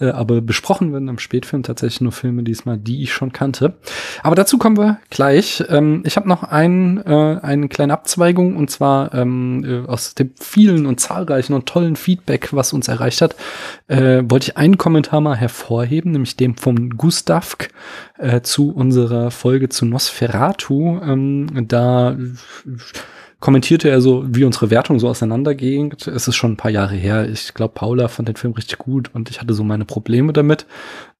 Äh, 0.00 0.08
aber 0.08 0.40
besprochen 0.40 0.92
werden 0.92 1.08
am 1.08 1.18
Spätfilm 1.18 1.62
tatsächlich 1.62 2.00
nur 2.00 2.12
Filme 2.12 2.42
diesmal, 2.42 2.76
die 2.76 3.04
ich 3.04 3.12
schon 3.12 3.32
kannte. 3.32 3.74
Aber 4.22 4.34
dazu 4.34 4.58
kommen 4.58 4.76
wir 4.76 4.98
gleich. 5.10 5.62
Ähm, 5.68 6.02
ich 6.04 6.16
habe 6.16 6.28
noch 6.28 6.42
ein, 6.42 6.98
äh, 7.06 7.38
eine 7.40 7.68
kleine 7.68 7.92
Abzweigung 7.92 8.56
und 8.56 8.68
zwar 8.68 9.14
ähm, 9.14 9.64
äh, 9.64 9.86
aus 9.86 10.16
dem 10.16 10.32
vielen 10.40 10.86
und 10.86 10.98
zahlreichen 10.98 11.54
und 11.54 11.66
tollen 11.66 11.94
Feedback, 11.94 12.52
was 12.52 12.72
uns 12.72 12.88
erreicht 12.88 13.22
hat, 13.22 13.36
äh, 13.86 14.24
wollte 14.26 14.50
ich 14.50 14.56
einen 14.56 14.76
Kommentar 14.76 15.20
mal 15.20 15.36
hervorheben, 15.36 16.10
nämlich 16.10 16.36
dem 16.36 16.56
von 16.56 16.90
Gustav 16.90 17.56
äh, 18.18 18.40
zu 18.40 18.72
unserer 18.72 19.30
Folge 19.30 19.68
zu 19.68 19.86
Nosferatu. 19.86 20.98
Ähm, 21.02 21.46
da 21.68 21.75
kommentierte 23.40 23.88
er 23.88 24.00
so, 24.00 24.24
wie 24.26 24.44
unsere 24.44 24.70
Wertung 24.70 24.98
so 24.98 25.08
auseinanderging. 25.08 25.94
Es 26.06 26.26
ist 26.26 26.34
schon 26.36 26.52
ein 26.52 26.56
paar 26.56 26.70
Jahre 26.70 26.94
her. 26.94 27.28
Ich 27.28 27.54
glaube, 27.54 27.74
Paula 27.74 28.08
fand 28.08 28.28
den 28.28 28.36
Film 28.36 28.54
richtig 28.54 28.78
gut 28.78 29.10
und 29.14 29.30
ich 29.30 29.40
hatte 29.40 29.54
so 29.54 29.62
meine 29.62 29.84
Probleme 29.84 30.32
damit. 30.32 30.66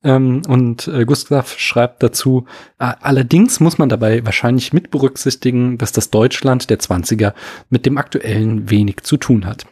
Ähm, 0.07 0.43
und 0.47 0.87
äh, 0.87 1.05
Gustav 1.05 1.59
schreibt 1.59 2.01
dazu, 2.01 2.47
äh, 2.79 2.93
allerdings 3.01 3.59
muss 3.59 3.77
man 3.77 3.89
dabei 3.89 4.25
wahrscheinlich 4.25 4.73
mit 4.73 4.93
berücksichtigen, 4.93 5.79
dass 5.79 5.91
das 5.91 6.11
Deutschland 6.11 6.71
der 6.71 6.79
20er 6.79 7.33
mit 7.71 7.87
dem 7.87 7.99
aktuellen 7.99 8.71
wenig 8.71 9.03
zu 9.03 9.17
tun 9.17 9.47
hat. 9.47 9.67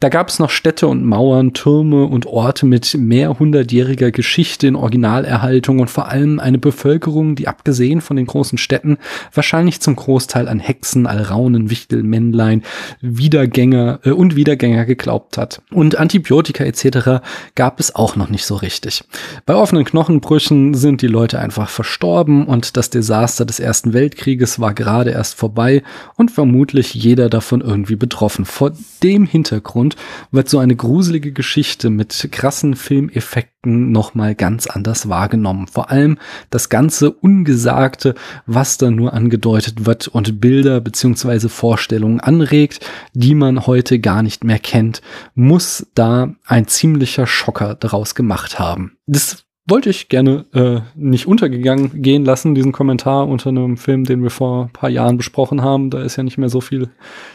Da 0.00 0.08
gab 0.08 0.28
es 0.28 0.38
noch 0.38 0.50
Städte 0.50 0.86
und 0.88 1.04
Mauern, 1.04 1.52
Türme 1.52 2.04
und 2.04 2.26
Orte 2.26 2.66
mit 2.66 2.94
mehr 2.94 3.38
hundertjähriger 3.38 4.10
Geschichte 4.10 4.66
in 4.66 4.76
Originalerhaltung 4.76 5.78
und 5.78 5.90
vor 5.90 6.08
allem 6.08 6.40
eine 6.40 6.58
Bevölkerung, 6.58 7.36
die 7.36 7.48
abgesehen 7.48 8.00
von 8.00 8.16
den 8.16 8.26
großen 8.26 8.58
Städten 8.58 8.98
wahrscheinlich 9.32 9.80
zum 9.80 9.96
Großteil 9.96 10.48
an 10.48 10.58
Hexen, 10.58 11.06
Alraunen, 11.06 11.70
Wichtel, 11.70 12.02
Männlein, 12.02 12.62
Wiedergänger 13.00 14.00
äh, 14.04 14.10
und 14.10 14.36
Wiedergänger 14.36 14.84
geglaubt 14.86 15.38
hat. 15.38 15.62
Und 15.70 15.96
Antibiotika 15.98 16.64
etc. 16.64 17.22
gab 17.54 17.80
es 17.80 17.94
auch 17.94 18.16
noch 18.16 18.28
nicht 18.28 18.46
so 18.46 18.56
richtig. 18.56 19.04
Bei 19.46 19.54
offenen 19.54 19.79
Knochenbrüchen 19.84 20.74
sind 20.74 21.02
die 21.02 21.06
Leute 21.06 21.38
einfach 21.38 21.68
verstorben 21.68 22.46
und 22.46 22.76
das 22.76 22.90
Desaster 22.90 23.44
des 23.44 23.60
Ersten 23.60 23.92
Weltkrieges 23.92 24.60
war 24.60 24.74
gerade 24.74 25.10
erst 25.10 25.34
vorbei 25.34 25.82
und 26.16 26.30
vermutlich 26.30 26.94
jeder 26.94 27.28
davon 27.28 27.60
irgendwie 27.60 27.96
betroffen. 27.96 28.44
Vor 28.44 28.72
dem 29.02 29.26
Hintergrund 29.26 29.96
wird 30.30 30.48
so 30.48 30.58
eine 30.58 30.76
gruselige 30.76 31.32
Geschichte 31.32 31.90
mit 31.90 32.28
krassen 32.32 32.74
Filmeffekten 32.74 33.92
nochmal 33.92 34.34
ganz 34.34 34.66
anders 34.66 35.08
wahrgenommen. 35.08 35.66
Vor 35.66 35.90
allem 35.90 36.18
das 36.48 36.68
ganze 36.68 37.10
Ungesagte, 37.10 38.14
was 38.46 38.78
da 38.78 38.90
nur 38.90 39.12
angedeutet 39.12 39.84
wird 39.86 40.08
und 40.08 40.40
Bilder 40.40 40.80
beziehungsweise 40.80 41.48
Vorstellungen 41.48 42.20
anregt, 42.20 42.80
die 43.12 43.34
man 43.34 43.66
heute 43.66 44.00
gar 44.00 44.22
nicht 44.22 44.44
mehr 44.44 44.58
kennt, 44.58 45.02
muss 45.34 45.86
da 45.94 46.34
ein 46.46 46.66
ziemlicher 46.66 47.26
Schocker 47.26 47.74
daraus 47.74 48.14
gemacht 48.14 48.58
haben. 48.58 48.96
Das 49.06 49.44
wollte 49.70 49.90
ich 49.90 50.08
gerne 50.08 50.44
äh, 50.52 50.80
nicht 50.94 51.26
untergegangen 51.26 52.02
gehen 52.02 52.24
lassen, 52.24 52.54
diesen 52.54 52.72
Kommentar 52.72 53.28
unter 53.28 53.50
einem 53.50 53.76
Film, 53.76 54.04
den 54.04 54.22
wir 54.22 54.30
vor 54.30 54.64
ein 54.64 54.72
paar 54.72 54.90
Jahren 54.90 55.16
besprochen 55.16 55.62
haben. 55.62 55.90
Da 55.90 56.02
ist 56.02 56.16
ja 56.16 56.22
nicht 56.22 56.38
mehr 56.38 56.48
so 56.48 56.60
viel 56.60 56.90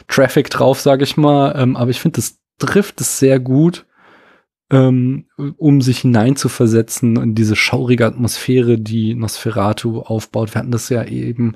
Traffic 0.07 0.49
drauf, 0.49 0.81
sage 0.81 1.03
ich 1.03 1.17
mal. 1.17 1.55
Ähm, 1.57 1.75
aber 1.75 1.91
ich 1.91 1.99
finde, 1.99 2.17
das 2.17 2.37
trifft 2.59 3.01
es 3.01 3.19
sehr 3.19 3.39
gut 3.39 3.85
ähm, 4.71 5.25
um 5.57 5.81
sich 5.81 5.99
hineinzuversetzen 5.99 7.17
in 7.17 7.35
diese 7.35 7.55
schaurige 7.55 8.05
Atmosphäre, 8.05 8.79
die 8.79 9.13
Nosferatu 9.13 9.99
aufbaut. 9.99 10.55
Wir 10.55 10.59
hatten 10.59 10.71
das 10.71 10.89
ja 10.89 11.03
eben 11.03 11.55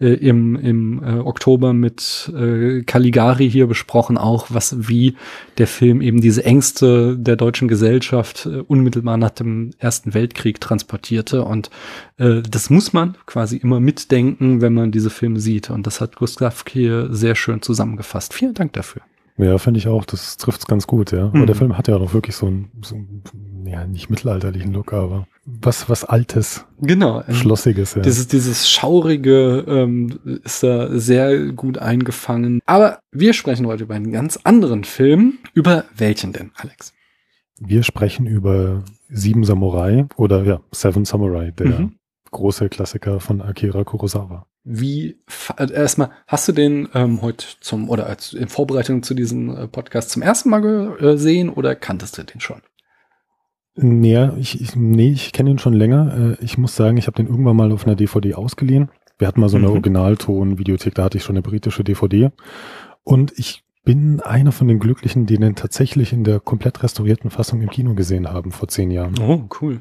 äh, 0.00 0.14
im, 0.14 0.56
im 0.56 1.02
äh, 1.04 1.18
Oktober 1.20 1.72
mit 1.72 2.32
äh, 2.34 2.82
Caligari 2.82 3.48
hier 3.48 3.68
besprochen, 3.68 4.18
auch 4.18 4.48
was 4.50 4.88
wie 4.88 5.16
der 5.58 5.68
Film 5.68 6.00
eben 6.00 6.20
diese 6.20 6.44
Ängste 6.44 7.16
der 7.16 7.36
deutschen 7.36 7.68
Gesellschaft 7.68 8.46
äh, 8.46 8.58
unmittelbar 8.66 9.18
nach 9.18 9.30
dem 9.30 9.70
Ersten 9.78 10.12
Weltkrieg 10.12 10.60
transportierte. 10.60 11.44
Und 11.44 11.70
äh, 12.16 12.42
das 12.42 12.70
muss 12.70 12.92
man 12.92 13.16
quasi 13.26 13.56
immer 13.56 13.78
mitdenken, 13.78 14.60
wenn 14.60 14.74
man 14.74 14.90
diese 14.90 15.10
Filme 15.10 15.38
sieht. 15.38 15.70
Und 15.70 15.86
das 15.86 16.00
hat 16.00 16.16
Gustav 16.16 16.64
hier 16.68 17.14
sehr 17.14 17.36
schön 17.36 17.62
zusammengefasst. 17.62 18.34
Vielen 18.34 18.54
Dank 18.54 18.72
dafür. 18.72 19.02
Ja, 19.38 19.56
finde 19.58 19.78
ich 19.78 19.86
auch. 19.88 20.04
Das 20.04 20.36
trifft 20.36 20.60
es 20.60 20.66
ganz 20.66 20.86
gut, 20.86 21.12
ja. 21.12 21.26
Mhm. 21.26 21.36
Aber 21.36 21.46
der 21.46 21.54
mhm. 21.54 21.58
Film 21.58 21.78
hat 21.78 21.88
ja 21.88 21.96
auch 21.96 22.12
wirklich 22.12 22.36
so 22.36 22.46
einen, 22.46 22.70
so 22.82 22.96
einen, 22.96 23.22
ja, 23.66 23.86
nicht 23.86 24.10
mittelalterlichen 24.10 24.72
Look, 24.72 24.92
aber 24.92 25.26
was, 25.44 25.88
was 25.88 26.04
Altes. 26.04 26.66
Genau. 26.80 27.22
Schlossiges, 27.30 27.94
ja. 27.94 28.02
Dieses, 28.02 28.26
dieses 28.28 28.68
Schaurige 28.68 29.64
ähm, 29.66 30.18
ist 30.44 30.62
da 30.62 30.90
sehr 30.98 31.52
gut 31.52 31.78
eingefangen. 31.78 32.60
Aber 32.66 32.98
wir 33.12 33.32
sprechen 33.32 33.66
heute 33.66 33.84
über 33.84 33.94
einen 33.94 34.12
ganz 34.12 34.38
anderen 34.42 34.84
Film. 34.84 35.38
Über 35.54 35.84
welchen 35.96 36.32
denn, 36.32 36.50
Alex? 36.56 36.92
Wir 37.60 37.82
sprechen 37.82 38.26
über 38.26 38.82
Sieben 39.08 39.44
Samurai 39.44 40.06
oder 40.16 40.42
ja, 40.44 40.60
Seven 40.72 41.04
Samurai, 41.04 41.52
der 41.52 41.80
mhm. 41.80 41.94
große 42.30 42.68
Klassiker 42.68 43.20
von 43.20 43.40
Akira 43.40 43.84
Kurosawa. 43.84 44.46
Wie 44.64 45.18
äh, 45.56 45.72
erstmal 45.72 46.10
hast 46.26 46.48
du 46.48 46.52
den 46.52 46.88
ähm, 46.94 47.22
heute 47.22 47.46
zum 47.60 47.88
oder 47.88 48.06
als 48.06 48.32
in 48.34 48.48
Vorbereitung 48.48 49.02
zu 49.02 49.14
diesem 49.14 49.56
äh, 49.56 49.68
Podcast 49.68 50.10
zum 50.10 50.22
ersten 50.22 50.50
Mal 50.50 50.60
gesehen 50.60 51.48
oder 51.48 51.74
kanntest 51.74 52.18
du 52.18 52.24
den 52.24 52.40
schon? 52.40 52.60
Nee, 53.80 54.30
ich, 54.38 54.60
ich, 54.60 54.74
nee, 54.74 55.12
ich 55.12 55.32
kenne 55.32 55.50
ihn 55.50 55.58
schon 55.58 55.72
länger. 55.72 56.36
Äh, 56.40 56.44
ich 56.44 56.58
muss 56.58 56.74
sagen, 56.74 56.96
ich 56.96 57.06
habe 57.06 57.16
den 57.16 57.28
irgendwann 57.28 57.56
mal 57.56 57.72
auf 57.72 57.86
einer 57.86 57.96
DVD 57.96 58.34
ausgeliehen. 58.34 58.90
Wir 59.18 59.28
hatten 59.28 59.40
mal 59.40 59.48
so 59.48 59.56
eine 59.56 59.66
mhm. 59.66 59.72
Originalton-Videothek, 59.72 60.94
da 60.94 61.04
hatte 61.04 61.18
ich 61.18 61.24
schon 61.24 61.36
eine 61.36 61.42
britische 61.42 61.84
DVD. 61.84 62.30
Und 63.04 63.32
ich 63.36 63.62
bin 63.84 64.20
einer 64.20 64.52
von 64.52 64.68
den 64.68 64.80
Glücklichen, 64.80 65.26
die 65.26 65.38
den 65.38 65.54
tatsächlich 65.54 66.12
in 66.12 66.24
der 66.24 66.40
komplett 66.40 66.82
restaurierten 66.82 67.30
Fassung 67.30 67.62
im 67.62 67.70
Kino 67.70 67.94
gesehen 67.94 68.28
haben 68.28 68.52
vor 68.52 68.68
zehn 68.68 68.90
Jahren. 68.90 69.14
Oh, 69.20 69.48
cool. 69.60 69.80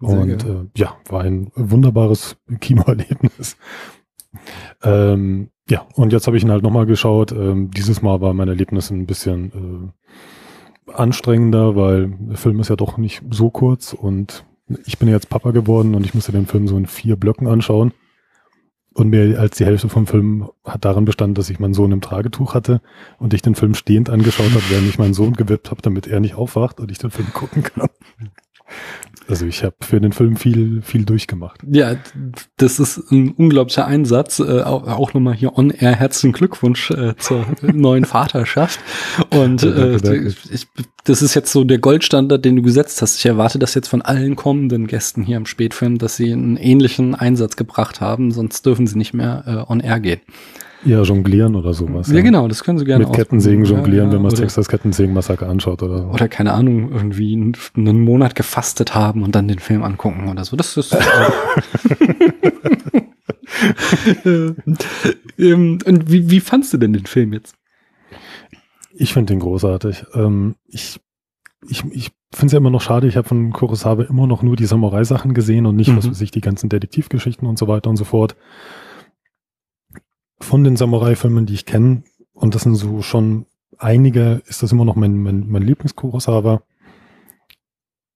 Sehr 0.00 0.18
und 0.18 0.44
äh, 0.44 0.66
ja, 0.76 0.96
war 1.08 1.22
ein 1.22 1.50
wunderbares 1.54 2.36
Kinoerlebnis. 2.60 3.56
Ähm, 4.82 5.50
ja, 5.68 5.86
und 5.94 6.12
jetzt 6.12 6.26
habe 6.26 6.36
ich 6.36 6.44
ihn 6.44 6.50
halt 6.50 6.62
nochmal 6.62 6.86
geschaut. 6.86 7.32
Ähm, 7.32 7.70
dieses 7.70 8.02
Mal 8.02 8.20
war 8.20 8.34
mein 8.34 8.48
Erlebnis 8.48 8.90
ein 8.90 9.06
bisschen 9.06 9.92
äh, 10.86 10.92
anstrengender, 10.92 11.76
weil 11.76 12.16
der 12.18 12.36
Film 12.36 12.60
ist 12.60 12.68
ja 12.68 12.76
doch 12.76 12.96
nicht 12.98 13.22
so 13.30 13.50
kurz 13.50 13.92
und 13.92 14.44
ich 14.84 14.98
bin 14.98 15.08
jetzt 15.08 15.28
Papa 15.28 15.50
geworden 15.52 15.94
und 15.94 16.04
ich 16.04 16.14
musste 16.14 16.32
den 16.32 16.46
Film 16.46 16.68
so 16.68 16.76
in 16.76 16.86
vier 16.86 17.16
Blöcken 17.16 17.46
anschauen. 17.46 17.92
Und 18.94 19.10
mir 19.10 19.38
als 19.38 19.58
die 19.58 19.66
Hälfte 19.66 19.90
vom 19.90 20.06
Film 20.06 20.48
hat 20.64 20.86
daran 20.86 21.04
bestanden, 21.04 21.34
dass 21.34 21.50
ich 21.50 21.60
meinen 21.60 21.74
Sohn 21.74 21.92
im 21.92 22.00
Tragetuch 22.00 22.54
hatte 22.54 22.80
und 23.18 23.34
ich 23.34 23.42
den 23.42 23.54
Film 23.54 23.74
stehend 23.74 24.08
angeschaut 24.08 24.50
habe, 24.50 24.62
während 24.70 24.88
ich 24.88 24.98
meinen 24.98 25.12
Sohn 25.12 25.34
gewippt 25.34 25.70
habe, 25.70 25.82
damit 25.82 26.06
er 26.06 26.18
nicht 26.18 26.34
aufwacht 26.34 26.80
und 26.80 26.90
ich 26.90 26.96
den 26.96 27.10
Film 27.10 27.28
gucken 27.34 27.62
kann. 27.62 27.90
Also 29.28 29.46
ich 29.46 29.64
habe 29.64 29.74
für 29.80 30.00
den 30.00 30.12
Film 30.12 30.36
viel, 30.36 30.82
viel 30.82 31.04
durchgemacht. 31.04 31.60
Ja, 31.68 31.96
das 32.56 32.78
ist 32.78 33.10
ein 33.10 33.32
unglaublicher 33.32 33.86
Einsatz. 33.86 34.38
Äh, 34.38 34.62
auch, 34.62 34.86
auch 34.86 35.14
nochmal 35.14 35.34
hier 35.34 35.56
on 35.58 35.70
air 35.70 35.96
herzlichen 35.96 36.32
Glückwunsch 36.32 36.90
äh, 36.90 37.16
zur 37.16 37.44
neuen 37.62 38.04
Vaterschaft. 38.04 38.78
Und 39.30 39.62
äh, 39.62 40.28
ich, 40.50 40.68
das 41.04 41.22
ist 41.22 41.34
jetzt 41.34 41.50
so 41.50 41.64
der 41.64 41.78
Goldstandard, 41.78 42.44
den 42.44 42.56
du 42.56 42.62
gesetzt 42.62 43.02
hast. 43.02 43.16
Ich 43.18 43.26
erwarte 43.26 43.58
das 43.58 43.74
jetzt 43.74 43.88
von 43.88 44.02
allen 44.02 44.36
kommenden 44.36 44.86
Gästen 44.86 45.22
hier 45.22 45.36
im 45.36 45.46
Spätfilm, 45.46 45.98
dass 45.98 46.16
sie 46.16 46.32
einen 46.32 46.56
ähnlichen 46.56 47.14
Einsatz 47.14 47.56
gebracht 47.56 48.00
haben, 48.00 48.30
sonst 48.30 48.64
dürfen 48.64 48.86
sie 48.86 48.98
nicht 48.98 49.14
mehr 49.14 49.44
äh, 49.46 49.72
on 49.72 49.80
air 49.80 50.00
gehen. 50.00 50.20
Ja, 50.86 51.02
jonglieren 51.02 51.56
oder 51.56 51.74
sowas. 51.74 52.08
Ja, 52.08 52.14
ja, 52.16 52.22
genau, 52.22 52.46
das 52.48 52.62
können 52.62 52.78
sie 52.78 52.84
gerne 52.84 53.04
Mit 53.04 53.14
Kettensägen 53.14 53.64
jonglieren, 53.64 54.08
ja, 54.08 54.14
wenn 54.14 54.22
man 54.22 54.30
das 54.30 54.38
Texas 54.40 54.68
Kettensägen-Massaker 54.68 55.48
anschaut 55.48 55.82
oder 55.82 56.02
so. 56.02 56.08
Oder 56.08 56.28
keine 56.28 56.52
Ahnung, 56.52 56.92
irgendwie 56.92 57.34
einen 57.76 58.00
Monat 58.00 58.36
gefastet 58.36 58.94
haben 58.94 59.22
und 59.24 59.34
dann 59.34 59.48
den 59.48 59.58
Film 59.58 59.82
angucken 59.82 60.28
oder 60.28 60.44
so. 60.44 60.56
Das 60.56 60.76
ist. 60.76 60.96
ähm, 65.38 65.78
und 65.84 66.10
wie, 66.10 66.30
wie 66.30 66.40
fandst 66.40 66.72
du 66.72 66.78
denn 66.78 66.92
den 66.92 67.06
Film 67.06 67.32
jetzt? 67.32 67.56
Ich 68.94 69.12
finde 69.12 69.32
den 69.32 69.40
großartig. 69.40 70.04
Ähm, 70.14 70.54
ich 70.66 71.00
ich, 71.68 71.84
ich 71.90 72.10
finde 72.32 72.46
es 72.46 72.52
ja 72.52 72.58
immer 72.58 72.70
noch 72.70 72.80
schade, 72.80 73.06
ich 73.06 73.16
habe 73.16 73.28
von 73.28 73.52
Kurosawa 73.52 74.04
immer 74.04 74.26
noch 74.26 74.42
nur 74.42 74.56
die 74.56 74.66
Samurai-Sachen 74.66 75.34
gesehen 75.34 75.66
und 75.66 75.76
nicht, 75.76 75.88
mhm. 75.88 75.96
was 75.96 76.08
weiß 76.08 76.20
ich, 76.20 76.30
die 76.30 76.40
ganzen 76.40 76.68
Detektivgeschichten 76.68 77.48
und 77.48 77.58
so 77.58 77.68
weiter 77.68 77.90
und 77.90 77.96
so 77.96 78.04
fort 78.04 78.36
von 80.40 80.64
den 80.64 80.76
Samurai-Filmen, 80.76 81.46
die 81.46 81.54
ich 81.54 81.66
kenne, 81.66 82.02
und 82.32 82.54
das 82.54 82.62
sind 82.62 82.74
so 82.74 83.02
schon 83.02 83.46
einige, 83.78 84.42
ist 84.46 84.62
das 84.62 84.72
immer 84.72 84.84
noch 84.84 84.96
mein, 84.96 85.18
mein, 85.18 85.48
mein 85.48 85.62
Lieblings-Kurosawa. 85.62 86.62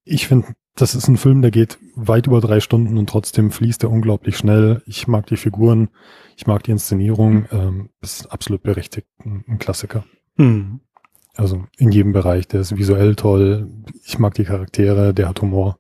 Ich 0.05 0.29
finde, 0.29 0.49
das 0.75 0.95
ist 0.95 1.09
ein 1.09 1.17
Film, 1.17 1.43
der 1.43 1.50
geht 1.50 1.79
weit 1.95 2.27
über 2.27 2.41
drei 2.41 2.61
Stunden 2.61 2.97
und 2.99 3.09
trotzdem 3.09 3.50
fließt 3.50 3.83
er 3.83 3.91
unglaublich 3.91 4.37
schnell. 4.37 4.83
Ich 4.87 5.07
mag 5.07 5.27
die 5.27 5.37
Figuren, 5.37 5.89
ich 6.37 6.47
mag 6.47 6.62
die 6.62 6.71
Inszenierung, 6.71 7.47
ähm, 7.50 7.91
ist 8.00 8.31
absolut 8.33 8.62
berechtigt 8.62 9.07
ein, 9.25 9.45
ein 9.47 9.59
Klassiker. 9.59 10.05
Mhm. 10.37 10.81
Also 11.35 11.65
in 11.77 11.93
jedem 11.93 12.12
Bereich, 12.12 12.49
der 12.49 12.61
ist 12.61 12.77
visuell 12.77 13.15
toll, 13.15 13.71
ich 14.05 14.19
mag 14.19 14.35
die 14.35 14.45
Charaktere, 14.45 15.15
der 15.15 15.29
hat 15.29 15.41
Humor 15.43 15.79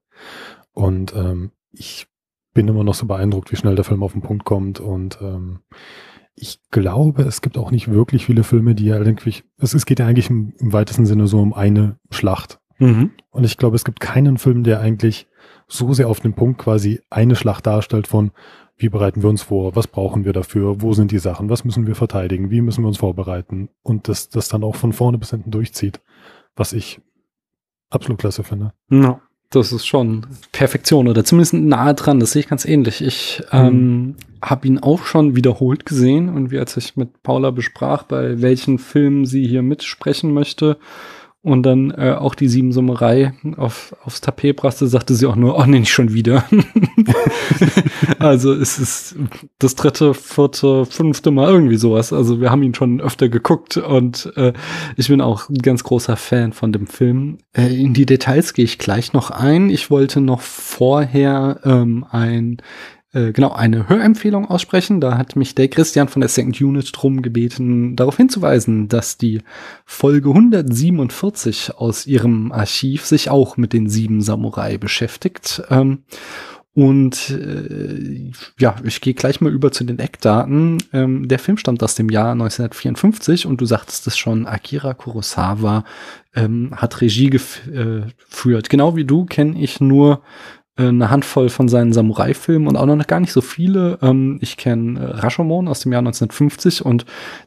und 0.72 1.14
ähm, 1.14 1.50
ich 1.72 2.06
bin 2.52 2.68
immer 2.68 2.84
noch 2.84 2.94
so 2.94 3.06
beeindruckt, 3.06 3.52
wie 3.52 3.56
schnell 3.56 3.74
der 3.74 3.84
Film 3.84 4.02
auf 4.02 4.12
den 4.12 4.22
Punkt 4.22 4.44
kommt 4.44 4.80
und 4.80 5.18
ähm, 5.20 5.60
ich 6.34 6.60
glaube, 6.70 7.22
es 7.22 7.42
gibt 7.42 7.58
auch 7.58 7.70
nicht 7.70 7.90
wirklich 7.90 8.26
viele 8.26 8.44
Filme, 8.44 8.74
die 8.74 8.86
ja 8.86 8.98
irgendwie, 8.98 9.36
es, 9.58 9.74
es 9.74 9.86
geht 9.86 9.98
ja 9.98 10.06
eigentlich 10.06 10.30
im, 10.30 10.54
im, 10.58 10.72
weitesten 10.72 11.06
Sinne 11.06 11.26
so 11.26 11.40
um 11.40 11.52
eine 11.52 11.98
Schlacht. 12.10 12.60
Mhm. 12.78 13.10
Und 13.30 13.44
ich 13.44 13.56
glaube, 13.56 13.76
es 13.76 13.84
gibt 13.84 14.00
keinen 14.00 14.38
Film, 14.38 14.64
der 14.64 14.80
eigentlich 14.80 15.26
so 15.68 15.92
sehr 15.92 16.08
auf 16.08 16.20
den 16.20 16.34
Punkt 16.34 16.58
quasi 16.60 17.00
eine 17.10 17.36
Schlacht 17.36 17.66
darstellt 17.66 18.06
von, 18.06 18.32
wie 18.76 18.88
bereiten 18.88 19.22
wir 19.22 19.28
uns 19.28 19.42
vor, 19.42 19.76
was 19.76 19.86
brauchen 19.86 20.24
wir 20.24 20.32
dafür, 20.32 20.80
wo 20.80 20.94
sind 20.94 21.10
die 21.12 21.18
Sachen, 21.18 21.50
was 21.50 21.64
müssen 21.64 21.86
wir 21.86 21.94
verteidigen, 21.94 22.50
wie 22.50 22.62
müssen 22.62 22.82
wir 22.82 22.88
uns 22.88 22.98
vorbereiten 22.98 23.68
und 23.82 24.08
das, 24.08 24.30
das 24.30 24.48
dann 24.48 24.64
auch 24.64 24.76
von 24.76 24.92
vorne 24.92 25.18
bis 25.18 25.30
hinten 25.30 25.50
durchzieht, 25.50 26.00
was 26.56 26.72
ich 26.72 27.00
absolut 27.90 28.18
klasse 28.18 28.42
finde. 28.42 28.72
Ja. 28.90 29.20
Das 29.52 29.72
ist 29.72 29.84
schon 29.84 30.26
Perfektion 30.52 31.08
oder 31.08 31.24
zumindest 31.24 31.54
nahe 31.54 31.94
dran. 31.94 32.20
Das 32.20 32.30
sehe 32.30 32.40
ich 32.40 32.48
ganz 32.48 32.64
ähnlich. 32.64 33.02
Ich 33.02 33.42
ähm, 33.50 33.72
mhm. 33.72 34.16
Habe 34.42 34.66
ihn 34.66 34.78
auch 34.78 35.04
schon 35.04 35.36
wiederholt 35.36 35.86
gesehen 35.86 36.28
und 36.28 36.50
wie 36.50 36.58
als 36.58 36.76
ich 36.76 36.96
mit 36.96 37.22
Paula 37.22 37.50
besprach, 37.50 38.04
bei 38.04 38.40
welchen 38.40 38.78
Filmen 38.78 39.24
sie 39.24 39.46
hier 39.46 39.62
mitsprechen 39.62 40.32
möchte, 40.32 40.78
und 41.42 41.62
dann 41.62 41.90
äh, 41.92 42.12
auch 42.18 42.34
die 42.34 42.48
Sieben 42.48 42.70
Summerei 42.70 43.32
auf, 43.56 43.96
aufs 44.04 44.20
Tapet 44.20 44.56
brachte, 44.56 44.86
sagte 44.86 45.14
sie 45.14 45.24
auch 45.26 45.36
nur, 45.36 45.56
oh 45.56 45.64
nee, 45.64 45.80
nicht 45.80 45.92
schon 45.92 46.12
wieder. 46.12 46.44
also 48.18 48.52
es 48.52 48.78
ist 48.78 49.16
das 49.58 49.74
dritte, 49.74 50.12
vierte, 50.12 50.84
fünfte 50.84 51.30
Mal 51.30 51.50
irgendwie 51.50 51.78
sowas. 51.78 52.12
Also 52.12 52.42
wir 52.42 52.50
haben 52.50 52.62
ihn 52.62 52.74
schon 52.74 53.00
öfter 53.00 53.30
geguckt 53.30 53.78
und 53.78 54.30
äh, 54.36 54.52
ich 54.96 55.08
bin 55.08 55.22
auch 55.22 55.48
ein 55.48 55.62
ganz 55.62 55.82
großer 55.82 56.16
Fan 56.16 56.52
von 56.52 56.72
dem 56.72 56.86
Film. 56.86 57.38
Äh, 57.54 57.74
in 57.74 57.94
die 57.94 58.06
Details 58.06 58.52
gehe 58.52 58.66
ich 58.66 58.78
gleich 58.78 59.14
noch 59.14 59.30
ein. 59.30 59.70
Ich 59.70 59.90
wollte 59.90 60.20
noch 60.20 60.42
vorher 60.42 61.60
ähm, 61.64 62.04
ein 62.10 62.58
äh, 63.12 63.32
genau 63.32 63.52
eine 63.52 63.88
Hörempfehlung 63.88 64.46
aussprechen. 64.46 65.00
Da 65.00 65.18
hat 65.18 65.34
mich 65.36 65.54
der 65.54 65.68
Christian 65.68 66.08
von 66.08 66.20
der 66.20 66.28
Second 66.28 66.60
Unit 66.60 66.90
drum 66.94 67.22
gebeten, 67.22 67.96
darauf 67.96 68.16
hinzuweisen, 68.16 68.88
dass 68.88 69.18
die 69.18 69.42
Folge 69.84 70.28
147 70.28 71.76
aus 71.76 72.06
ihrem 72.06 72.52
Archiv 72.52 73.04
sich 73.06 73.28
auch 73.30 73.56
mit 73.56 73.72
den 73.72 73.88
sieben 73.88 74.22
Samurai 74.22 74.78
beschäftigt. 74.78 75.62
Ähm, 75.70 76.04
und 76.72 77.30
äh, 77.30 78.30
ja, 78.60 78.76
ich 78.84 79.00
gehe 79.00 79.14
gleich 79.14 79.40
mal 79.40 79.52
über 79.52 79.72
zu 79.72 79.82
den 79.82 79.98
Eckdaten. 79.98 80.78
Ähm, 80.92 81.26
der 81.26 81.40
Film 81.40 81.56
stammt 81.56 81.82
aus 81.82 81.96
dem 81.96 82.10
Jahr 82.10 82.30
1954 82.30 83.44
und 83.46 83.60
du 83.60 83.66
sagtest 83.66 84.06
es 84.06 84.16
schon, 84.16 84.46
Akira 84.46 84.94
Kurosawa 84.94 85.84
ähm, 86.34 86.70
hat 86.76 87.00
Regie 87.00 87.28
geführt. 87.28 88.66
Äh, 88.66 88.68
genau 88.68 88.94
wie 88.94 89.04
du 89.04 89.24
kenne 89.24 89.60
ich 89.60 89.80
nur 89.80 90.22
eine 90.88 91.10
Handvoll 91.10 91.48
von 91.48 91.68
seinen 91.68 91.92
Samurai-Filmen 91.92 92.68
und 92.68 92.76
auch 92.76 92.86
noch 92.86 93.06
gar 93.06 93.20
nicht 93.20 93.32
so 93.32 93.40
viele. 93.40 93.98
Ähm, 94.02 94.38
ich 94.40 94.56
kenne 94.56 95.00
äh, 95.00 95.04
Rashomon 95.04 95.68
aus 95.68 95.80
dem 95.80 95.92
Jahr 95.92 96.00
1950 96.00 96.84
und 96.84 97.06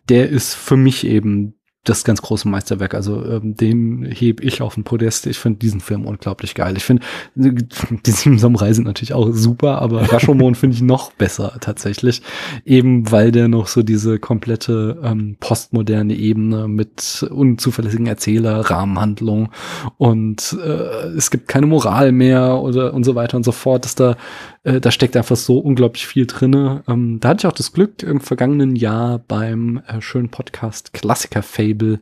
der 0.10 0.30
ist 0.30 0.54
für 0.54 0.78
mich 0.78 1.06
eben 1.06 1.56
das 1.84 2.06
ganz 2.06 2.22
große 2.22 2.48
Meisterwerk. 2.48 2.94
Also 2.94 3.25
ähm, 3.25 3.56
den 3.56 4.06
heb 4.06 4.42
ich 4.42 4.62
auf 4.62 4.75
den 4.75 4.86
Podest. 4.86 5.28
Ich 5.28 5.38
finde 5.38 5.60
diesen 5.60 5.82
Film 5.82 6.06
unglaublich 6.06 6.56
geil. 6.56 6.78
Ich 6.78 6.86
finde, 6.86 7.04
die 7.36 8.12
sieben 8.12 8.40
Samurai 8.40 8.74
sind 8.74 8.86
natürlich 8.86 9.13
auch 9.13 9.30
super, 9.34 9.82
aber 9.82 10.02
Rashomon 10.12 10.56
finde 10.56 10.78
ich 10.78 10.82
noch 10.82 11.12
besser 11.12 11.58
tatsächlich. 11.60 12.22
Eben 12.63 13.12
weil 13.12 13.32
der 13.32 13.50
noch 13.50 13.68
so 13.68 13.84
diese 13.84 14.18
komplette 14.18 15.00
ähm, 15.04 15.36
postmoderne 15.42 16.16
Ebene 16.16 16.70
mit 16.70 17.28
unzuverlässigen 17.30 18.08
Erzähler, 18.08 18.62
Rahmenhandlung 18.62 19.50
und 19.98 20.58
äh, 20.63 21.08
es 21.18 21.32
gibt 21.32 21.50
keine 21.50 21.68
Moral 21.68 22.13
mehr 22.13 22.60
oder 22.62 22.94
und 22.94 23.04
so 23.04 23.16
weiter 23.16 23.36
und 23.36 23.44
so 23.44 23.52
fort, 23.52 23.84
dass 23.84 23.96
da 23.96 24.16
äh, 24.63 24.80
da 24.80 24.92
steckt 24.92 25.18
einfach 25.18 25.36
so 25.36 25.60
unglaublich 25.60 26.08
viel 26.08 26.25
drinne. 26.25 26.84
Ähm, 26.88 27.20
da 27.20 27.30
hatte 27.30 27.46
ich 27.46 27.52
auch 27.52 27.56
das 27.56 27.74
Glück, 27.74 28.02
im 28.04 28.22
vergangenen 28.22 28.75
Jahr 28.75 29.20
beim 29.20 29.82
äh, 29.88 30.02
schönen 30.02 30.30
Podcast 30.30 30.94
Klassiker 30.94 31.44
Fable 31.74 32.00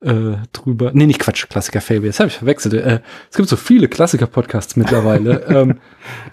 äh, 0.00 0.36
drüber. 0.52 0.92
Nee, 0.94 1.06
nicht 1.06 1.18
Quatsch, 1.18 1.48
Klassiker 1.48 1.80
Fable, 1.80 2.06
jetzt 2.06 2.20
habe 2.20 2.28
ich 2.28 2.36
verwechselt. 2.36 2.74
Äh, 2.74 3.00
es 3.30 3.36
gibt 3.36 3.48
so 3.48 3.56
viele 3.56 3.88
Klassiker-Podcasts 3.88 4.76
mittlerweile. 4.76 5.44
ähm, 5.48 5.78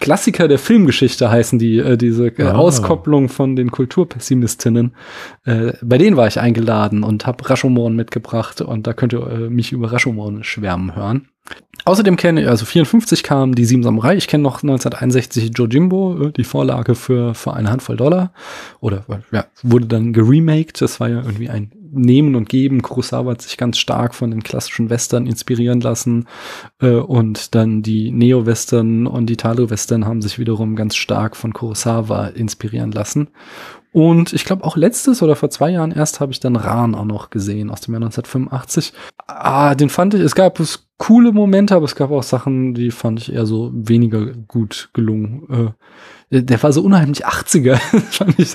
Klassiker 0.00 0.48
der 0.48 0.58
Filmgeschichte 0.58 1.30
heißen 1.30 1.58
die, 1.58 1.78
äh, 1.78 1.96
diese 1.96 2.28
äh, 2.28 2.42
ah. 2.44 2.52
Auskopplung 2.52 3.28
von 3.28 3.56
den 3.56 3.70
Kulturpessimistinnen. 3.70 4.94
Äh, 5.44 5.72
bei 5.82 5.98
denen 5.98 6.16
war 6.16 6.28
ich 6.28 6.40
eingeladen 6.40 7.02
und 7.02 7.26
habe 7.26 7.48
Rashomon 7.48 7.96
mitgebracht 7.96 8.60
und 8.60 8.86
da 8.86 8.92
könnt 8.92 9.12
ihr 9.12 9.26
äh, 9.26 9.50
mich 9.50 9.72
über 9.72 9.92
Rashomon 9.92 10.44
schwärmen 10.44 10.94
hören. 10.94 11.28
Außerdem 11.84 12.16
kenne 12.16 12.42
ich, 12.42 12.48
also 12.48 12.64
54 12.64 13.22
kam 13.22 13.54
die 13.54 13.64
Sieben 13.64 13.84
Samurai. 13.84 14.16
Ich 14.16 14.26
kenne 14.26 14.42
noch 14.42 14.62
1961 14.62 15.52
Jojimbo, 15.54 16.26
äh, 16.26 16.32
die 16.32 16.44
Vorlage 16.44 16.94
für, 16.94 17.34
für 17.34 17.52
eine 17.54 17.70
Handvoll 17.70 17.96
Dollar. 17.96 18.32
Oder 18.80 19.04
ja, 19.30 19.46
wurde 19.62 19.86
dann 19.86 20.12
geremaked. 20.12 20.80
Das 20.80 20.98
war 20.98 21.08
ja 21.08 21.22
irgendwie 21.22 21.48
ein 21.48 21.70
Nehmen 21.96 22.34
und 22.34 22.48
Geben. 22.48 22.82
Kurosawa 22.82 23.32
hat 23.32 23.42
sich 23.42 23.56
ganz 23.56 23.78
stark 23.78 24.14
von 24.14 24.30
den 24.30 24.42
klassischen 24.42 24.90
Western 24.90 25.26
inspirieren 25.26 25.80
lassen. 25.80 26.26
Äh, 26.80 26.90
und 26.96 27.54
dann 27.54 27.82
die 27.82 28.10
Neo-Western 28.10 29.06
und 29.06 29.26
die 29.26 29.36
Talo-Western 29.36 30.06
haben 30.06 30.22
sich 30.22 30.38
wiederum 30.38 30.76
ganz 30.76 30.96
stark 30.96 31.36
von 31.36 31.52
Kurosawa 31.52 32.28
inspirieren 32.28 32.92
lassen. 32.92 33.28
Und 33.96 34.34
ich 34.34 34.44
glaube 34.44 34.62
auch 34.62 34.76
letztes 34.76 35.22
oder 35.22 35.36
vor 35.36 35.48
zwei 35.48 35.70
Jahren 35.70 35.90
erst 35.90 36.20
habe 36.20 36.30
ich 36.30 36.38
dann 36.38 36.54
Rahn 36.54 36.94
auch 36.94 37.06
noch 37.06 37.30
gesehen 37.30 37.70
aus 37.70 37.80
dem 37.80 37.94
Jahr 37.94 38.02
1985. 38.02 38.92
Ah, 39.26 39.74
den 39.74 39.88
fand 39.88 40.12
ich, 40.12 40.20
es 40.20 40.34
gab 40.34 40.60
coole 40.98 41.32
Momente, 41.32 41.74
aber 41.74 41.86
es 41.86 41.96
gab 41.96 42.10
auch 42.10 42.22
Sachen, 42.22 42.74
die 42.74 42.90
fand 42.90 43.20
ich 43.20 43.32
eher 43.32 43.46
so 43.46 43.70
weniger 43.74 44.26
gut 44.26 44.90
gelungen. 44.92 45.46
Äh, 45.48 45.70
der 46.30 46.62
war 46.62 46.72
so 46.72 46.82
unheimlich 46.82 47.26
80er. 47.26 47.76
fand 48.10 48.38
ich 48.38 48.54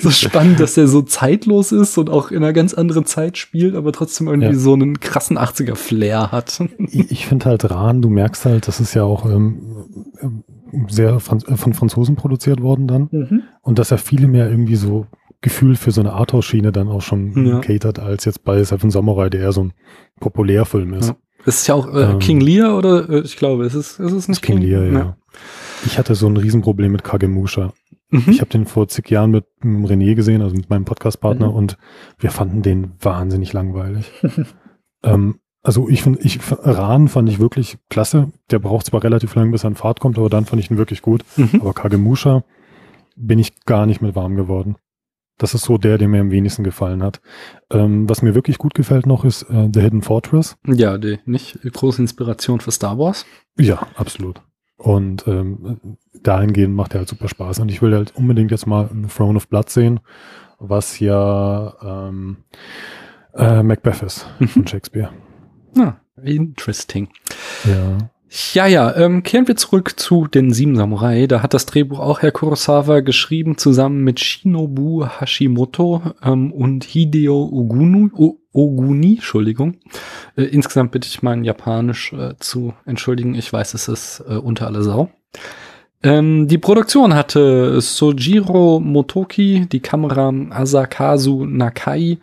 so 0.00 0.10
spannend, 0.10 0.60
dass 0.60 0.74
der 0.74 0.86
so 0.88 1.02
zeitlos 1.02 1.72
ist 1.72 1.96
und 1.96 2.10
auch 2.10 2.30
in 2.30 2.38
einer 2.38 2.52
ganz 2.52 2.74
anderen 2.74 3.06
Zeit 3.06 3.38
spielt, 3.38 3.74
aber 3.74 3.92
trotzdem 3.92 4.28
irgendwie 4.28 4.48
ja. 4.48 4.58
so 4.58 4.74
einen 4.74 5.00
krassen 5.00 5.38
80er-Flair 5.38 6.32
hat. 6.32 6.62
ich, 6.78 7.10
ich 7.10 7.26
finde 7.26 7.46
halt 7.46 7.70
Rahn, 7.70 8.02
du 8.02 8.10
merkst 8.10 8.44
halt, 8.44 8.68
das 8.68 8.80
ist 8.80 8.94
ja 8.94 9.04
auch 9.04 9.24
ähm, 9.24 10.44
sehr 10.88 11.18
Franz 11.20 11.44
äh, 11.48 11.56
von 11.56 11.72
Franzosen 11.72 12.16
produziert 12.16 12.60
worden 12.60 12.86
dann. 12.86 13.08
Mhm. 13.10 13.42
Und 13.62 13.78
dass 13.78 13.90
er 13.90 13.98
viele 13.98 14.28
mehr 14.28 14.50
irgendwie 14.50 14.76
so 14.76 15.06
Gefühl 15.40 15.76
für 15.76 15.90
so 15.90 16.00
eine 16.00 16.12
Arthouse-Schiene 16.12 16.72
dann 16.72 16.88
auch 16.88 17.02
schon 17.02 17.46
ja. 17.46 17.58
catert, 17.60 17.98
als 17.98 18.24
jetzt 18.26 18.44
bei 18.44 18.62
Seven 18.62 18.90
Samurai, 18.90 19.28
der 19.28 19.40
eher 19.40 19.52
so 19.52 19.64
ein 19.64 19.72
Populärfilm 20.20 20.94
ist. 20.94 21.08
Ja. 21.08 21.16
Das 21.44 21.56
ist 21.56 21.66
ja 21.66 21.74
auch 21.74 21.92
äh, 21.92 22.12
ähm, 22.12 22.18
King 22.20 22.40
Lear 22.40 22.76
oder 22.78 23.08
äh, 23.08 23.20
ich 23.20 23.36
glaube, 23.36 23.64
es 23.64 23.74
ist, 23.74 23.98
es 23.98 24.12
ist 24.12 24.28
nicht 24.28 24.42
King, 24.42 24.60
King 24.60 24.68
Lear, 24.68 24.84
ja. 24.84 24.92
ja. 24.92 25.16
Ich 25.86 25.98
hatte 25.98 26.14
so 26.14 26.26
ein 26.26 26.36
Riesenproblem 26.36 26.92
mit 26.92 27.04
Kagemusha. 27.04 27.72
Mhm. 28.10 28.24
Ich 28.28 28.40
habe 28.40 28.50
den 28.50 28.66
vor 28.66 28.88
zig 28.88 29.10
Jahren 29.10 29.30
mit, 29.30 29.44
René 29.62 30.14
gesehen, 30.14 30.42
also 30.42 30.54
mit 30.54 30.70
meinem 30.70 30.84
Podcast-Partner, 30.84 31.48
mhm. 31.48 31.54
und 31.54 31.78
wir 32.18 32.30
fanden 32.30 32.62
den 32.62 32.92
wahnsinnig 33.00 33.52
langweilig. 33.52 34.10
ähm, 35.02 35.38
also 35.62 35.88
ich 35.88 36.02
finde, 36.02 36.20
ich, 36.22 36.40
Rahn 36.50 37.08
fand 37.08 37.28
ich 37.28 37.38
wirklich 37.38 37.78
klasse. 37.88 38.32
Der 38.50 38.58
braucht 38.58 38.86
zwar 38.86 39.02
relativ 39.02 39.34
lang, 39.34 39.50
bis 39.52 39.64
er 39.64 39.68
in 39.68 39.76
Fahrt 39.76 40.00
kommt, 40.00 40.18
aber 40.18 40.28
dann 40.28 40.44
fand 40.44 40.62
ich 40.62 40.70
ihn 40.70 40.78
wirklich 40.78 41.02
gut. 41.02 41.24
Mhm. 41.36 41.60
Aber 41.60 41.72
Kagemusha 41.72 42.44
bin 43.16 43.38
ich 43.38 43.64
gar 43.64 43.86
nicht 43.86 44.02
mit 44.02 44.14
warm 44.14 44.36
geworden. 44.36 44.76
Das 45.38 45.54
ist 45.54 45.64
so 45.64 45.78
der, 45.78 45.98
der 45.98 46.08
mir 46.08 46.20
am 46.20 46.30
wenigsten 46.30 46.62
gefallen 46.62 47.02
hat. 47.02 47.20
Ähm, 47.70 48.08
was 48.08 48.22
mir 48.22 48.34
wirklich 48.34 48.58
gut 48.58 48.74
gefällt 48.74 49.06
noch 49.06 49.24
ist 49.24 49.42
äh, 49.44 49.68
The 49.72 49.80
Hidden 49.80 50.02
Fortress. 50.02 50.56
Ja, 50.66 50.98
die 50.98 51.18
nicht 51.24 51.58
große 51.62 52.02
Inspiration 52.02 52.60
für 52.60 52.70
Star 52.70 52.98
Wars. 52.98 53.24
Ja, 53.58 53.86
absolut. 53.96 54.42
Und 54.82 55.28
ähm, 55.28 55.78
dahingehend 56.24 56.74
macht 56.74 56.94
er 56.94 57.00
halt 57.00 57.08
super 57.08 57.28
Spaß. 57.28 57.60
Und 57.60 57.70
ich 57.70 57.82
will 57.82 57.94
halt 57.94 58.16
unbedingt 58.16 58.50
jetzt 58.50 58.66
mal 58.66 58.90
Throne 59.14 59.36
of 59.36 59.46
Blood 59.46 59.70
sehen, 59.70 60.00
was 60.58 60.98
ja 60.98 62.08
ähm, 62.08 62.38
äh, 63.34 63.62
Macbeth 63.62 64.02
ist 64.02 64.26
mhm. 64.40 64.48
von 64.48 64.66
Shakespeare. 64.66 65.10
Ah, 65.78 65.94
interesting. 66.20 67.08
Ja. 67.64 67.98
Ja, 68.54 68.66
ja, 68.66 68.96
ähm, 68.96 69.22
kehren 69.22 69.46
wir 69.46 69.56
zurück 69.56 70.00
zu 70.00 70.26
den 70.26 70.52
Sieben 70.52 70.74
Samurai. 70.74 71.26
Da 71.26 71.42
hat 71.42 71.52
das 71.52 71.66
Drehbuch 71.66 72.00
auch 72.00 72.22
Herr 72.22 72.32
Kurosawa 72.32 73.00
geschrieben, 73.00 73.58
zusammen 73.58 74.02
mit 74.04 74.20
Shinobu 74.20 75.04
Hashimoto 75.06 76.02
ähm, 76.24 76.50
und 76.50 76.82
Hideo 76.82 77.44
Ogunu, 77.52 78.08
o 78.14 78.38
Oguni, 78.52 79.14
Entschuldigung. 79.14 79.78
Äh, 80.36 80.44
insgesamt 80.44 80.92
bitte 80.92 81.08
ich 81.08 81.22
mein 81.22 81.44
Japanisch 81.44 82.12
äh, 82.12 82.34
zu 82.38 82.74
entschuldigen. 82.84 83.34
Ich 83.34 83.52
weiß, 83.52 83.74
es 83.74 83.88
ist 83.88 84.24
äh, 84.28 84.34
unter 84.34 84.66
aller 84.66 84.82
Sau. 84.82 85.10
Ähm, 86.02 86.48
die 86.48 86.58
Produktion 86.58 87.14
hatte 87.14 87.80
Sojiro 87.80 88.80
Motoki, 88.80 89.66
die 89.70 89.80
Kamera 89.80 90.32
Asakazu 90.50 91.44
Nakai, 91.46 92.18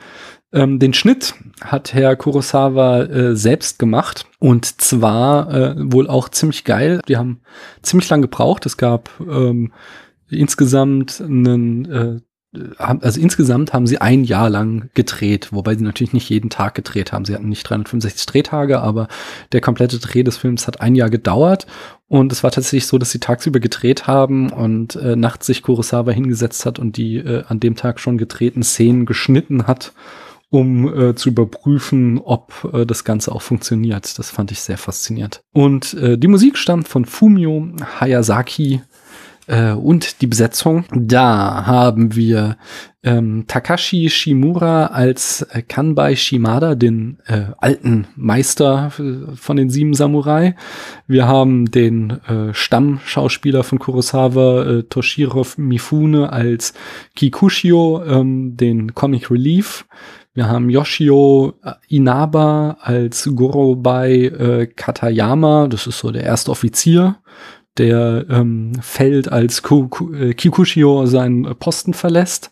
ähm, 0.52 0.80
den 0.80 0.94
Schnitt 0.94 1.36
hat 1.62 1.94
Herr 1.94 2.16
Kurosawa 2.16 3.04
äh, 3.04 3.36
selbst 3.36 3.78
gemacht 3.78 4.26
und 4.40 4.82
zwar 4.82 5.54
äh, 5.54 5.76
wohl 5.78 6.08
auch 6.08 6.30
ziemlich 6.30 6.64
geil. 6.64 7.02
Die 7.08 7.18
haben 7.18 7.42
ziemlich 7.84 8.10
lang 8.10 8.22
gebraucht. 8.22 8.66
Es 8.66 8.78
gab 8.78 9.12
ähm, 9.20 9.72
insgesamt 10.30 11.22
einen 11.22 11.86
äh, 11.86 12.20
also 12.78 13.20
insgesamt 13.20 13.74
haben 13.74 13.86
sie 13.86 14.00
ein 14.02 14.24
Jahr 14.24 14.50
lang 14.50 14.90
gedreht, 14.96 15.50
wobei 15.52 15.76
sie 15.76 15.84
natürlich 15.84 16.14
nicht 16.14 16.30
jeden 16.30 16.50
Tag 16.50 16.74
gedreht 16.74 17.12
haben. 17.12 17.26
Sie 17.26 17.36
hatten 17.36 17.50
nicht 17.50 17.64
365 17.64 18.26
Drehtage, 18.26 18.80
aber 18.80 19.08
der 19.52 19.62
komplette 19.62 20.00
Dreh 20.00 20.24
des 20.24 20.38
Films 20.38 20.66
hat 20.66 20.82
ein 20.82 20.96
Jahr 20.96 21.12
gedauert. 21.12 21.68
Und 22.08 22.32
es 22.32 22.44
war 22.44 22.50
tatsächlich 22.50 22.88
so, 22.88 22.98
dass 22.98 23.12
sie 23.12 23.20
tagsüber 23.20 23.60
gedreht 23.60 24.08
haben 24.08 24.52
und 24.52 24.96
äh, 24.96 25.16
nachts 25.16 25.46
sich 25.46 25.62
Kurosawa 25.62 26.12
hingesetzt 26.12 26.66
hat 26.66 26.80
und 26.80 26.98
die 26.98 27.18
äh, 27.18 27.44
an 27.48 27.60
dem 27.60 27.76
Tag 27.76 28.00
schon 28.00 28.18
gedrehten 28.18 28.64
Szenen 28.64 29.06
geschnitten 29.06 29.68
hat 29.68 29.94
um 30.50 30.92
äh, 30.92 31.16
zu 31.16 31.30
überprüfen, 31.30 32.20
ob 32.20 32.68
äh, 32.74 32.86
das 32.86 33.04
Ganze 33.04 33.32
auch 33.32 33.42
funktioniert. 33.42 34.18
Das 34.18 34.32
fand 34.32 34.52
ich 34.52 34.62
sehr 34.62 34.78
faszinierend. 34.78 35.42
Und 35.54 35.94
äh, 35.94 36.18
die 36.18 36.28
Musik 36.28 36.58
stammt 36.58 36.88
von 36.88 37.06
Fumio 37.06 37.70
Hayasaki 38.00 38.82
äh, 39.50 39.72
und 39.72 40.22
die 40.22 40.28
Besetzung. 40.28 40.86
Da 40.92 41.66
haben 41.66 42.16
wir 42.16 42.58
ähm, 43.04 43.46
Takashi 43.48 44.10
Shimura 44.10 44.88
als 44.88 45.42
äh, 45.42 45.62
Kanbai 45.62 46.16
Shimada, 46.16 46.76
den 46.76 47.18
äh, 47.26 47.46
alten 47.58 48.08
Meister 48.16 48.92
äh, 49.00 49.36
von 49.36 49.58
den 49.58 49.70
sieben 49.70 49.94
Samurai. 49.94 50.56
Wir 51.08 51.28
haben 51.28 51.72
den 51.72 52.12
äh, 52.28 52.54
Stammschauspieler 52.54 53.64
von 53.64 53.80
Kurosawa, 53.80 54.64
äh, 54.66 54.84
Toshiro 54.84 55.46
Mifune, 55.58 56.32
als 56.32 56.74
Kikushio, 57.16 58.04
ähm, 58.06 58.56
den 58.56 58.94
Comic 58.94 59.32
Relief. 59.32 59.86
Wir 60.36 60.48
haben 60.48 60.70
Yoshio 60.70 61.56
Inaba 61.88 62.78
als 62.82 63.30
Goro 63.36 63.76
bei 63.76 64.12
äh, 64.12 64.68
Katayama, 64.68 65.68
das 65.68 65.88
ist 65.88 66.00
so 66.00 66.12
der 66.12 66.24
erste 66.24 66.52
Offizier, 66.52 67.18
der 67.78 68.26
ähm, 68.30 68.74
fällt, 68.82 69.32
als 69.32 69.62
äh, 69.62 70.34
Kikushio 70.34 71.06
seinen 71.06 71.44
Posten 71.58 71.94
verlässt. 71.94 72.52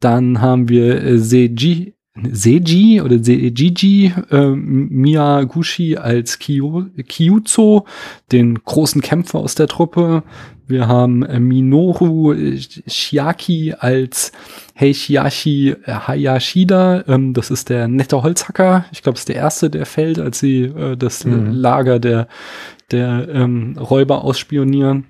Dann 0.00 0.40
haben 0.40 0.68
wir 0.68 1.02
äh, 1.02 1.18
Seiji, 1.18 1.94
Seiji 2.30 3.00
oder 3.00 3.22
Seijiji 3.22 4.12
äh, 4.30 4.46
Miyaguchi 4.48 5.96
als 5.96 6.38
Kyu, 6.38 6.86
Kyuzo, 7.08 7.86
den 8.32 8.62
großen 8.64 9.00
Kämpfer 9.00 9.38
aus 9.38 9.54
der 9.54 9.68
Truppe. 9.68 10.22
Wir 10.68 10.86
haben 10.86 11.22
äh, 11.22 11.40
Minoru 11.40 12.34
Shiaki 12.86 13.74
als 13.78 14.32
Heishiyashi 14.78 15.76
Hayashida. 15.86 17.04
Ähm, 17.08 17.32
das 17.32 17.50
ist 17.50 17.70
der 17.70 17.88
nette 17.88 18.22
Holzhacker. 18.22 18.84
Ich 18.92 19.02
glaube, 19.02 19.16
es 19.16 19.22
ist 19.22 19.28
der 19.30 19.36
erste, 19.36 19.70
der 19.70 19.86
fällt, 19.86 20.18
als 20.18 20.38
sie 20.40 20.64
äh, 20.64 20.96
das 20.96 21.24
mhm. 21.24 21.52
Lager 21.52 21.98
der, 21.98 22.28
der 22.90 23.28
ähm, 23.28 23.76
Räuber 23.78 24.24
ausspionieren. 24.24 25.06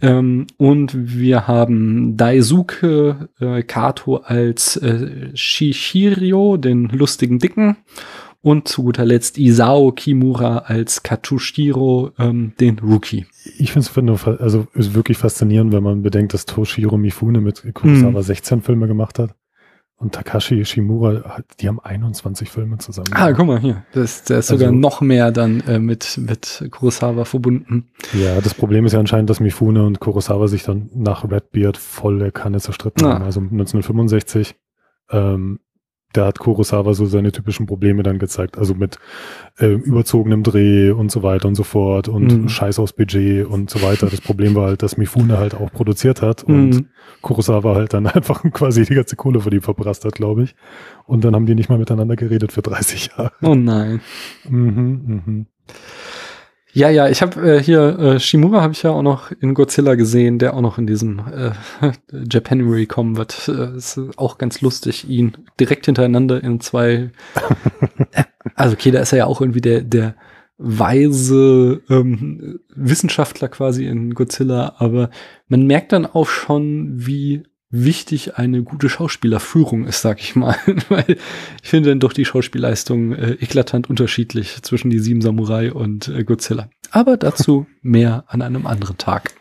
Ähm, 0.00 0.46
und 0.56 1.18
wir 1.18 1.48
haben 1.48 2.16
Daisuke 2.16 3.28
äh, 3.40 3.62
Kato 3.62 4.16
als 4.16 4.76
äh, 4.76 5.30
Shishirio, 5.34 6.56
den 6.56 6.88
lustigen 6.88 7.38
Dicken. 7.38 7.76
Und 8.42 8.68
zu 8.68 8.82
guter 8.82 9.06
Letzt 9.06 9.38
Isao 9.38 9.92
Kimura 9.92 10.58
als 10.58 11.02
Katsushiro, 11.02 12.10
ähm, 12.18 12.52
den 12.60 12.78
Rookie. 12.78 13.24
Ich 13.56 13.72
finde 13.72 14.12
es 14.12 14.26
also 14.26 14.66
wirklich 14.74 15.16
faszinierend, 15.16 15.72
wenn 15.72 15.82
man 15.82 16.02
bedenkt, 16.02 16.34
dass 16.34 16.44
Toshiro 16.44 16.98
Mifune 16.98 17.40
mit 17.40 17.64
Kurosawa 17.72 18.20
mm. 18.20 18.22
16 18.22 18.60
Filme 18.60 18.86
gemacht 18.86 19.18
hat. 19.18 19.34
Und 20.04 20.14
Takashi 20.14 20.62
Shimura, 20.66 21.42
die 21.60 21.66
haben 21.66 21.80
21 21.80 22.50
Filme 22.50 22.76
zusammen. 22.76 23.08
Ah, 23.12 23.32
guck 23.32 23.46
mal 23.46 23.58
hier. 23.58 23.86
Das, 23.92 24.22
der 24.24 24.40
ist 24.40 24.50
also, 24.50 24.58
sogar 24.58 24.70
noch 24.70 25.00
mehr 25.00 25.32
dann 25.32 25.60
äh, 25.60 25.78
mit, 25.78 26.18
mit 26.18 26.68
Kurosawa 26.70 27.24
verbunden. 27.24 27.88
Ja, 28.12 28.38
das 28.42 28.52
Problem 28.52 28.84
ist 28.84 28.92
ja 28.92 29.00
anscheinend, 29.00 29.30
dass 29.30 29.40
Mifune 29.40 29.82
und 29.82 30.00
Kurosawa 30.00 30.46
sich 30.46 30.62
dann 30.62 30.90
nach 30.92 31.24
Redbeard 31.24 31.78
voll 31.78 32.18
der 32.18 32.32
Kanne 32.32 32.60
zerstritten 32.60 33.06
ah. 33.06 33.14
haben. 33.14 33.24
Also 33.24 33.40
1965 33.40 34.56
ähm, 35.10 35.60
da 36.16 36.26
hat 36.26 36.38
Kurosawa 36.38 36.94
so 36.94 37.06
seine 37.06 37.32
typischen 37.32 37.66
Probleme 37.66 38.02
dann 38.02 38.18
gezeigt. 38.18 38.56
Also 38.56 38.74
mit 38.74 38.98
äh, 39.58 39.66
überzogenem 39.66 40.42
Dreh 40.42 40.90
und 40.90 41.10
so 41.10 41.22
weiter 41.22 41.48
und 41.48 41.54
so 41.54 41.64
fort 41.64 42.08
und 42.08 42.42
mhm. 42.42 42.48
Scheiß 42.48 42.78
aus 42.78 42.92
Budget 42.92 43.46
und 43.46 43.68
so 43.68 43.82
weiter. 43.82 44.06
Das 44.06 44.20
Problem 44.20 44.54
war 44.54 44.68
halt, 44.68 44.82
dass 44.82 44.96
Mifune 44.96 45.38
halt 45.38 45.54
auch 45.54 45.70
produziert 45.70 46.22
hat 46.22 46.44
und 46.44 46.70
mhm. 46.70 46.88
Kurosawa 47.20 47.74
halt 47.74 47.92
dann 47.92 48.06
einfach 48.06 48.42
quasi 48.52 48.84
die 48.84 48.94
ganze 48.94 49.16
Kohle 49.16 49.40
für 49.40 49.50
die 49.50 49.60
verprasst 49.60 50.04
hat, 50.04 50.14
glaube 50.14 50.44
ich. 50.44 50.54
Und 51.06 51.24
dann 51.24 51.34
haben 51.34 51.46
die 51.46 51.54
nicht 51.54 51.68
mal 51.68 51.78
miteinander 51.78 52.16
geredet 52.16 52.52
für 52.52 52.62
30 52.62 53.10
Jahre. 53.16 53.32
Oh 53.42 53.54
nein. 53.54 54.00
Mhm, 54.48 55.22
mhm. 55.26 55.46
Ja, 56.74 56.90
ja, 56.90 57.08
ich 57.08 57.22
habe 57.22 57.40
äh, 57.40 57.62
hier 57.62 57.98
äh, 58.00 58.20
Shimura 58.20 58.60
habe 58.60 58.72
ich 58.72 58.82
ja 58.82 58.90
auch 58.90 59.02
noch 59.02 59.30
in 59.30 59.54
Godzilla 59.54 59.94
gesehen, 59.94 60.40
der 60.40 60.54
auch 60.54 60.60
noch 60.60 60.76
in 60.76 60.88
diesem 60.88 61.20
äh, 61.20 61.52
Japanuary 62.28 62.86
kommen 62.86 63.16
wird. 63.16 63.48
Äh, 63.48 63.76
ist 63.76 64.00
auch 64.16 64.38
ganz 64.38 64.60
lustig, 64.60 65.08
ihn 65.08 65.36
direkt 65.60 65.86
hintereinander 65.86 66.42
in 66.42 66.58
zwei. 66.60 67.12
also 68.56 68.74
okay, 68.74 68.90
da 68.90 69.00
ist 69.00 69.12
er 69.12 69.18
ja 69.18 69.26
auch 69.26 69.40
irgendwie 69.40 69.60
der 69.60 69.82
der 69.82 70.16
weise 70.58 71.80
ähm, 71.88 72.58
Wissenschaftler 72.74 73.48
quasi 73.48 73.86
in 73.86 74.12
Godzilla, 74.12 74.74
aber 74.78 75.10
man 75.46 75.68
merkt 75.68 75.92
dann 75.92 76.06
auch 76.06 76.26
schon, 76.26 77.06
wie 77.06 77.44
wichtig 77.70 78.36
eine 78.36 78.62
gute 78.62 78.88
Schauspielerführung 78.88 79.86
ist, 79.86 80.02
sag 80.02 80.20
ich 80.20 80.36
mal. 80.36 80.56
Weil 80.88 81.16
ich 81.62 81.68
finde 81.68 81.90
dann 81.90 82.00
doch 82.00 82.12
die 82.12 82.24
Schauspielleistung 82.24 83.12
äh, 83.12 83.32
eklatant 83.32 83.90
unterschiedlich 83.90 84.62
zwischen 84.62 84.90
die 84.90 84.98
sieben 84.98 85.20
Samurai 85.20 85.72
und 85.72 86.08
äh, 86.08 86.24
Godzilla. 86.24 86.68
Aber 86.90 87.16
dazu 87.16 87.66
mehr 87.82 88.24
an 88.28 88.42
einem 88.42 88.66
anderen 88.66 88.98
Tag. 88.98 89.34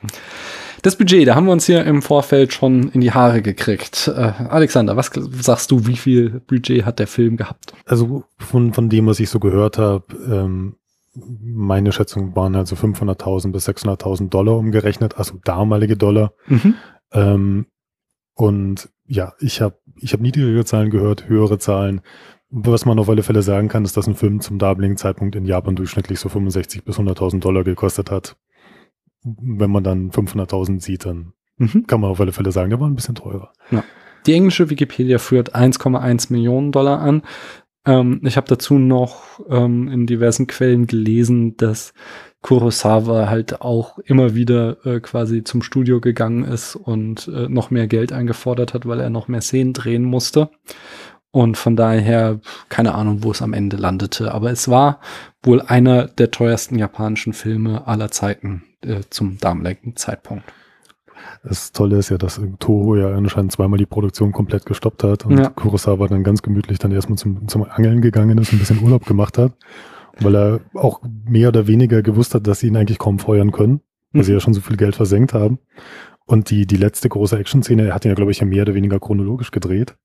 Das 0.81 0.97
Budget, 0.97 1.27
da 1.27 1.35
haben 1.35 1.45
wir 1.45 1.53
uns 1.53 1.65
hier 1.65 1.85
im 1.85 2.01
Vorfeld 2.01 2.53
schon 2.53 2.89
in 2.89 2.99
die 2.99 3.13
Haare 3.13 3.41
gekriegt. 3.41 4.11
Äh, 4.13 4.33
Alexander, 4.49 4.97
was 4.97 5.11
sagst 5.41 5.71
du, 5.71 5.87
wie 5.87 5.95
viel 5.95 6.41
Budget 6.41 6.85
hat 6.85 6.99
der 6.99 7.07
Film 7.07 7.37
gehabt? 7.37 7.73
Also 7.85 8.25
von, 8.37 8.73
von 8.73 8.89
dem, 8.89 9.07
was 9.07 9.21
ich 9.21 9.29
so 9.29 9.39
gehört 9.39 9.77
habe, 9.77 10.03
ähm, 10.29 10.75
meine 11.15 11.91
Schätzung 11.91 12.35
waren 12.35 12.55
also 12.55 12.75
500.000 12.75 13.51
bis 13.51 13.69
600.000 13.69 14.29
Dollar 14.29 14.57
umgerechnet, 14.57 15.17
also 15.17 15.35
damalige 15.43 15.95
Dollar. 15.95 16.33
Mhm. 16.47 16.73
Ähm, 17.11 17.65
und 18.33 18.89
ja, 19.05 19.33
ich 19.39 19.61
habe 19.61 19.77
ich 19.97 20.13
hab 20.13 20.21
niedrigere 20.21 20.65
Zahlen 20.65 20.89
gehört, 20.89 21.27
höhere 21.27 21.59
Zahlen. 21.59 22.01
Was 22.49 22.85
man 22.85 22.99
auf 22.99 23.09
alle 23.09 23.23
Fälle 23.23 23.41
sagen 23.41 23.67
kann, 23.67 23.83
ist, 23.83 23.97
dass 23.97 24.07
ein 24.07 24.15
Film 24.15 24.39
zum 24.39 24.59
damaligen 24.59 24.97
Zeitpunkt 24.97 25.35
in 25.35 25.45
Japan 25.45 25.75
durchschnittlich 25.75 26.19
so 26.19 26.29
65 26.29 26.83
bis 26.83 26.97
100.000 26.97 27.39
Dollar 27.39 27.63
gekostet 27.63 28.11
hat. 28.11 28.37
Wenn 29.23 29.71
man 29.71 29.83
dann 29.83 30.11
500.000 30.11 30.81
sieht, 30.81 31.05
dann 31.05 31.33
mhm. 31.57 31.87
kann 31.87 32.01
man 32.01 32.11
auf 32.11 32.19
alle 32.19 32.31
Fälle 32.31 32.51
sagen, 32.51 32.69
der 32.69 32.79
war 32.79 32.87
ein 32.87 32.95
bisschen 32.95 33.15
teurer. 33.15 33.53
Ja. 33.71 33.83
Die 34.25 34.33
englische 34.33 34.69
Wikipedia 34.69 35.17
führt 35.17 35.55
1,1 35.55 36.31
Millionen 36.31 36.71
Dollar 36.71 36.99
an. 36.99 37.23
Ähm, 37.85 38.21
ich 38.23 38.37
habe 38.37 38.47
dazu 38.47 38.75
noch 38.75 39.41
ähm, 39.49 39.87
in 39.89 40.05
diversen 40.05 40.47
Quellen 40.47 40.87
gelesen, 40.87 41.57
dass 41.57 41.93
Kurosawa 42.43 43.29
halt 43.29 43.61
auch 43.61 43.97
immer 43.99 44.35
wieder 44.35 44.85
äh, 44.85 44.99
quasi 44.99 45.43
zum 45.43 45.63
Studio 45.63 45.99
gegangen 45.99 46.43
ist 46.43 46.75
und 46.75 47.27
äh, 47.29 47.47
noch 47.47 47.71
mehr 47.71 47.87
Geld 47.87 48.11
eingefordert 48.11 48.73
hat, 48.73 48.85
weil 48.85 48.99
er 48.99 49.09
noch 49.09 49.27
mehr 49.27 49.41
Szenen 49.41 49.73
drehen 49.73 50.03
musste. 50.03 50.49
Und 51.31 51.57
von 51.57 51.75
daher, 51.75 52.41
keine 52.69 52.93
Ahnung, 52.93 53.23
wo 53.23 53.31
es 53.31 53.41
am 53.41 53.53
Ende 53.53 53.77
landete. 53.77 54.33
Aber 54.33 54.51
es 54.51 54.69
war 54.69 54.99
wohl 55.41 55.61
einer 55.61 56.05
der 56.05 56.29
teuersten 56.29 56.77
japanischen 56.77 57.33
Filme 57.33 57.87
aller 57.87 58.11
Zeiten 58.11 58.63
äh, 58.81 59.01
zum 59.09 59.39
damaligen 59.39 59.95
Zeitpunkt. 59.95 60.43
Das 61.43 61.71
Tolle 61.71 61.97
ist 61.97 62.09
ja, 62.09 62.17
dass 62.17 62.41
Toho 62.59 62.97
ja 62.97 63.15
anscheinend 63.15 63.53
zweimal 63.53 63.79
die 63.79 63.85
Produktion 63.85 64.31
komplett 64.33 64.65
gestoppt 64.65 65.03
hat 65.03 65.25
und 65.25 65.37
ja. 65.39 65.49
Kurosawa 65.49 66.07
dann 66.07 66.23
ganz 66.23 66.41
gemütlich 66.41 66.77
dann 66.77 66.91
erstmal 66.91 67.17
zum, 67.17 67.47
zum 67.47 67.63
Angeln 67.63 68.01
gegangen 68.01 68.37
ist, 68.37 68.51
ein 68.51 68.59
bisschen 68.59 68.83
Urlaub 68.83 69.05
gemacht 69.05 69.37
hat, 69.37 69.53
weil 70.19 70.35
er 70.35 70.59
auch 70.73 71.01
mehr 71.27 71.49
oder 71.49 71.67
weniger 71.67 72.01
gewusst 72.01 72.35
hat, 72.35 72.47
dass 72.47 72.59
sie 72.59 72.67
ihn 72.67 72.77
eigentlich 72.77 72.99
kaum 72.99 73.19
feuern 73.19 73.51
können, 73.51 73.81
weil 74.11 74.21
mhm. 74.21 74.25
sie 74.25 74.33
ja 74.33 74.39
schon 74.39 74.53
so 74.53 74.61
viel 74.61 74.77
Geld 74.77 74.95
versenkt 74.95 75.33
haben. 75.33 75.59
Und 76.25 76.49
die, 76.49 76.65
die 76.65 76.77
letzte 76.77 77.09
große 77.09 77.37
Action-Szene, 77.37 77.87
er 77.87 77.95
hat 77.95 78.05
ihn 78.05 78.09
ja, 78.09 78.15
glaube 78.15 78.31
ich, 78.31 78.39
ja 78.39 78.45
mehr 78.45 78.61
oder 78.61 78.75
weniger 78.75 78.99
chronologisch 78.99 79.51
gedreht. 79.51 79.95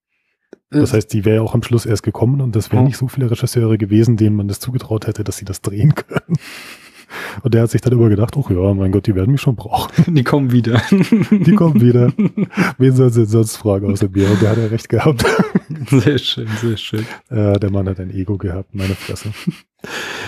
Das 0.71 0.93
heißt, 0.93 1.13
die 1.13 1.25
wäre 1.25 1.37
ja 1.37 1.43
auch 1.43 1.55
am 1.55 1.63
Schluss 1.63 1.87
erst 1.87 2.03
gekommen 2.03 2.41
und 2.43 2.55
das 2.55 2.71
wären 2.73 2.85
oh. 2.85 2.87
nicht 2.87 2.99
so 2.99 3.09
viele 3.09 3.31
Regisseure 3.31 3.79
gewesen, 3.79 4.17
denen 4.17 4.37
man 4.37 4.49
das 4.49 4.61
zugetraut 4.61 5.07
hätte, 5.07 5.25
dass 5.25 5.39
sie 5.39 5.47
das 5.47 5.63
drehen 5.63 5.95
können. 5.95 6.37
Und 7.43 7.55
der 7.55 7.63
hat 7.63 7.71
sich 7.71 7.81
dann 7.81 7.93
immer 7.93 8.09
gedacht, 8.09 8.37
oh 8.37 8.45
ja, 8.49 8.75
mein 8.75 8.93
Gott, 8.93 9.07
die 9.07 9.15
werden 9.15 9.33
mich 9.33 9.41
schon 9.41 9.57
brauchen. 9.57 10.15
Die 10.15 10.25
kommen 10.25 10.53
wieder. 10.53 10.81
Die 10.91 11.55
kommen 11.55 11.81
wieder. 11.81 12.13
Wen 12.79 12.93
soll 12.97 13.11
sie 13.11 13.27
sonst 13.27 13.57
fragen 13.57 13.91
außer 13.91 14.09
mir? 14.09 14.31
Und 14.31 14.43
der 14.43 14.51
hat 14.51 14.59
ja 14.59 14.67
recht 14.67 14.89
gehabt. 14.89 15.25
Sehr 15.91 16.19
schön, 16.19 16.49
sehr 16.61 16.77
schön. 16.77 17.07
Äh, 17.31 17.59
der 17.59 17.71
Mann 17.71 17.89
hat 17.89 18.01
ein 18.01 18.11
Ego 18.11 18.37
gehabt, 18.37 18.75
meine 18.75 18.95
Fresse. 18.95 19.33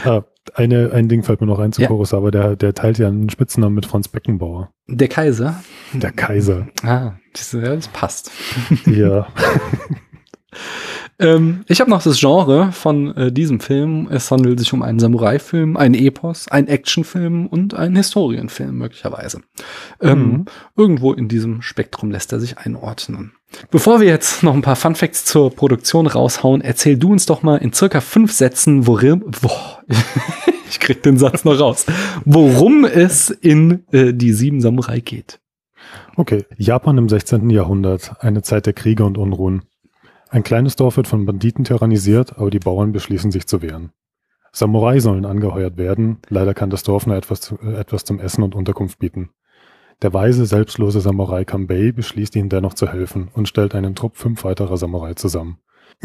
ah, 0.05 0.23
eine, 0.55 0.93
ein 0.93 1.09
Ding 1.09 1.23
fällt 1.23 1.41
mir 1.41 1.47
noch 1.47 1.59
ein 1.59 1.73
zu 1.73 1.83
ja. 1.83 1.89
Kurosawa, 1.89 2.31
der, 2.31 2.57
der 2.57 2.75
teilt 2.75 2.99
ja 2.99 3.09
einen 3.09 3.31
Spitznamen 3.31 3.75
mit 3.75 3.87
Franz 3.87 4.09
Beckenbauer. 4.09 4.71
Der 4.87 5.09
Kaiser? 5.09 5.63
Der 5.93 6.13
Kaiser. 6.13 6.69
Ah, 6.83 7.15
das, 7.33 7.51
das 7.51 7.89
passt. 7.89 8.31
Ja. 8.87 9.29
Ähm, 11.21 11.65
ich 11.69 11.81
habe 11.81 11.91
noch 11.91 12.03
das 12.03 12.19
Genre 12.19 12.73
von 12.73 13.15
äh, 13.17 13.31
diesem 13.31 13.61
Film. 13.61 14.09
Es 14.11 14.31
handelt 14.31 14.59
sich 14.59 14.73
um 14.73 14.83
einen 14.83 14.99
Samurai-Film, 14.99 15.77
einen 15.77 15.95
Epos, 15.95 16.49
einen 16.49 16.67
Actionfilm 16.67 17.47
und 17.47 17.75
einen 17.75 17.97
Historienfilm 17.97 18.77
möglicherweise. 18.77 19.43
Ähm, 20.01 20.19
mhm. 20.19 20.45
Irgendwo 20.77 21.13
in 21.13 21.29
diesem 21.29 21.61
Spektrum 21.61 22.11
lässt 22.11 22.33
er 22.33 22.41
sich 22.41 22.59
einordnen. 22.59 23.33
Bevor 23.71 24.01
wir 24.01 24.09
jetzt 24.09 24.43
noch 24.43 24.55
ein 24.55 24.63
paar 24.63 24.77
Fun 24.77 24.95
Facts 24.95 25.25
zur 25.25 25.55
Produktion 25.55 26.07
raushauen, 26.07 26.63
erzähl 26.63 26.97
du 26.97 27.13
uns 27.13 27.27
doch 27.27 27.43
mal 27.43 27.57
in 27.57 27.73
circa 27.73 28.01
fünf 28.01 28.33
Sätzen, 28.33 28.87
worin, 28.87 29.23
boah, 29.43 29.83
ich 30.71 30.81
krieg 30.81 31.03
den 31.03 31.19
Satz 31.19 31.45
noch 31.45 31.59
raus, 31.59 31.85
worum 32.25 32.85
es 32.85 33.29
in 33.29 33.85
äh, 33.93 34.15
die 34.15 34.33
sieben 34.33 34.61
Samurai 34.61 35.01
geht. 35.01 35.41
Okay, 36.17 36.45
Japan 36.57 36.99
im 36.99 37.09
16. 37.09 37.51
Jahrhundert, 37.51 38.13
eine 38.21 38.43
Zeit 38.43 38.67
der 38.67 38.73
Kriege 38.73 39.05
und 39.05 39.19
Unruhen. 39.19 39.63
Ein 40.33 40.45
kleines 40.45 40.77
Dorf 40.77 40.97
wird 40.97 41.09
von 41.09 41.27
Banditen 41.27 41.65
tyrannisiert, 41.65 42.39
aber 42.39 42.51
die 42.51 42.61
Bauern 42.61 42.93
beschließen 42.93 43.33
sich 43.33 43.49
zu 43.49 43.63
wehren. 43.63 43.91
Samurai 44.53 45.01
sollen 45.01 45.27
angeheuert 45.27 45.77
werden, 45.77 46.19
leider 46.29 46.55
kann 46.55 46.71
das 46.71 46.85
Dorf 46.85 47.05
nur 47.05 47.17
etwas, 47.17 47.41
zu, 47.41 47.59
äh, 47.61 47.75
etwas 47.75 48.05
zum 48.05 48.21
Essen 48.21 48.45
und 48.45 48.55
Unterkunft 48.55 49.01
bieten. 49.01 49.31
Der 50.03 50.15
weise, 50.15 50.47
selbstlose 50.47 51.01
Samurai 51.01 51.45
Kambei 51.45 51.91
beschließt 51.91 52.37
ihnen 52.37 52.49
dennoch 52.49 52.75
zu 52.75 52.87
helfen 52.87 53.29
und 53.35 53.49
stellt 53.49 53.75
einen 53.75 53.97
Trupp 53.97 54.17
fünf 54.17 54.45
weiterer 54.45 54.77
Samurai 54.77 55.15
zusammen. 55.15 55.59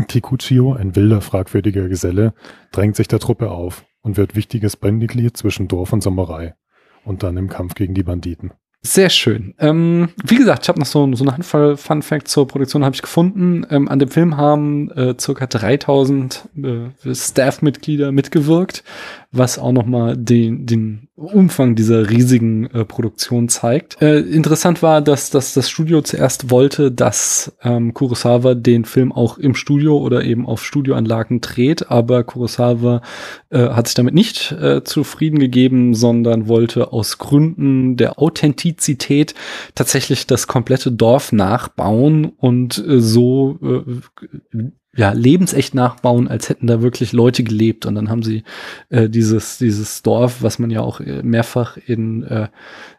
Kikuchio, 0.07 0.73
ein 0.73 0.95
wilder, 0.95 1.21
fragwürdiger 1.21 1.87
Geselle, 1.87 2.33
drängt 2.71 2.95
sich 2.95 3.07
der 3.07 3.19
Truppe 3.19 3.51
auf 3.51 3.85
und 4.01 4.17
wird 4.17 4.35
wichtiges 4.35 4.75
Bandmitglied 4.75 5.37
zwischen 5.37 5.67
Dorf 5.67 5.93
und 5.93 6.01
Samurai 6.01 6.55
und 7.03 7.21
dann 7.21 7.37
im 7.37 7.47
Kampf 7.47 7.75
gegen 7.75 7.93
die 7.93 8.03
Banditen. 8.03 8.53
Sehr 8.85 9.09
schön. 9.09 9.55
Ähm, 9.57 10.09
wie 10.23 10.35
gesagt, 10.35 10.61
ich 10.63 10.69
habe 10.69 10.77
noch 10.77 10.85
so, 10.85 11.11
so 11.15 11.23
eine 11.23 11.33
Handvoll 11.33 11.75
Fun 11.75 12.03
Fact 12.03 12.27
zur 12.27 12.47
Produktion 12.47 12.85
habe 12.85 12.93
ich 12.93 13.01
gefunden. 13.01 13.65
Ähm, 13.71 13.87
an 13.87 13.97
dem 13.97 14.09
Film 14.09 14.37
haben 14.37 14.91
äh, 14.91 15.15
circa 15.19 15.47
3000 15.47 16.47
äh, 16.55 17.15
Staff-Mitglieder 17.15 18.11
mitgewirkt 18.11 18.83
was 19.37 19.59
auch 19.59 19.71
nochmal 19.71 20.17
den, 20.17 20.65
den 20.65 21.07
Umfang 21.15 21.75
dieser 21.75 22.09
riesigen 22.09 22.69
äh, 22.71 22.83
Produktion 22.83 23.47
zeigt. 23.47 24.01
Äh, 24.01 24.19
interessant 24.19 24.83
war, 24.83 25.01
dass, 25.01 25.29
dass 25.29 25.53
das 25.53 25.69
Studio 25.69 26.01
zuerst 26.01 26.51
wollte, 26.51 26.91
dass 26.91 27.55
ähm, 27.63 27.93
Kurosawa 27.93 28.53
den 28.53 28.83
Film 28.83 29.13
auch 29.13 29.37
im 29.37 29.55
Studio 29.55 29.97
oder 29.97 30.25
eben 30.25 30.45
auf 30.45 30.63
Studioanlagen 30.63 31.39
dreht, 31.39 31.89
aber 31.89 32.25
Kurosawa 32.25 33.01
äh, 33.49 33.69
hat 33.69 33.87
sich 33.87 33.95
damit 33.95 34.13
nicht 34.13 34.51
äh, 34.51 34.83
zufrieden 34.83 35.39
gegeben, 35.39 35.93
sondern 35.93 36.49
wollte 36.49 36.91
aus 36.91 37.17
Gründen 37.17 37.95
der 37.95 38.19
Authentizität 38.19 39.35
tatsächlich 39.73 40.27
das 40.27 40.47
komplette 40.47 40.91
Dorf 40.91 41.31
nachbauen 41.31 42.25
und 42.25 42.77
äh, 42.77 42.99
so 42.99 43.57
äh, 43.63 44.71
ja, 44.95 45.11
lebensecht 45.11 45.75
nachbauen, 45.75 46.27
als 46.29 46.47
hätten 46.47 46.67
da 46.67 46.81
wirklich 46.81 47.11
Leute 47.11 47.43
gelebt. 47.43 47.85
Und 47.85 47.95
dann 47.95 48.09
haben 48.09 48.23
sie 48.23 48.43
äh, 48.89 49.09
dieses, 49.09 49.57
dieses 49.57 50.01
Dorf, 50.03 50.41
was 50.41 50.57
man 50.57 50.71
ja 50.71 50.81
auch 50.81 51.01
äh, 51.01 51.21
mehrfach 51.21 51.77
in 51.85 52.23
äh, 52.23 52.47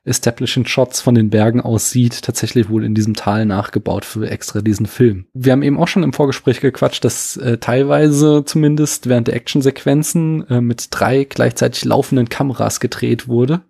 Establishing 0.04 0.66
Shots 0.66 1.00
von 1.00 1.14
den 1.14 1.30
Bergen 1.30 1.62
aus 1.62 1.90
sieht, 1.90 2.22
tatsächlich 2.22 2.68
wohl 2.68 2.84
in 2.84 2.94
diesem 2.94 3.14
Tal 3.14 3.46
nachgebaut 3.46 4.04
für 4.04 4.28
extra 4.28 4.60
diesen 4.60 4.86
Film. 4.86 5.26
Wir 5.32 5.52
haben 5.52 5.62
eben 5.62 5.78
auch 5.78 5.88
schon 5.88 6.02
im 6.02 6.12
Vorgespräch 6.12 6.60
gequatscht, 6.60 7.04
dass 7.04 7.38
äh, 7.38 7.56
teilweise 7.58 8.44
zumindest 8.44 9.08
während 9.08 9.28
der 9.28 9.34
Actionsequenzen 9.34 10.48
äh, 10.50 10.60
mit 10.60 10.88
drei 10.90 11.24
gleichzeitig 11.24 11.84
laufenden 11.84 12.28
Kameras 12.28 12.80
gedreht 12.80 13.26
wurde 13.26 13.62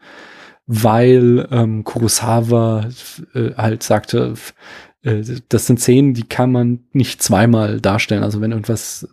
weil 0.69 1.47
ähm, 1.53 1.85
Kurosawa 1.85 2.89
äh, 3.35 3.53
halt 3.57 3.85
sagte, 3.85 4.35
das 5.49 5.67
sind 5.67 5.79
Szenen, 5.79 6.15
die 6.15 6.25
kann 6.25 6.51
man 6.51 6.81
nicht 6.93 7.23
zweimal 7.23 7.81
darstellen. 7.81 8.25
Also 8.25 8.41
wenn 8.41 8.51
irgendwas, 8.51 9.07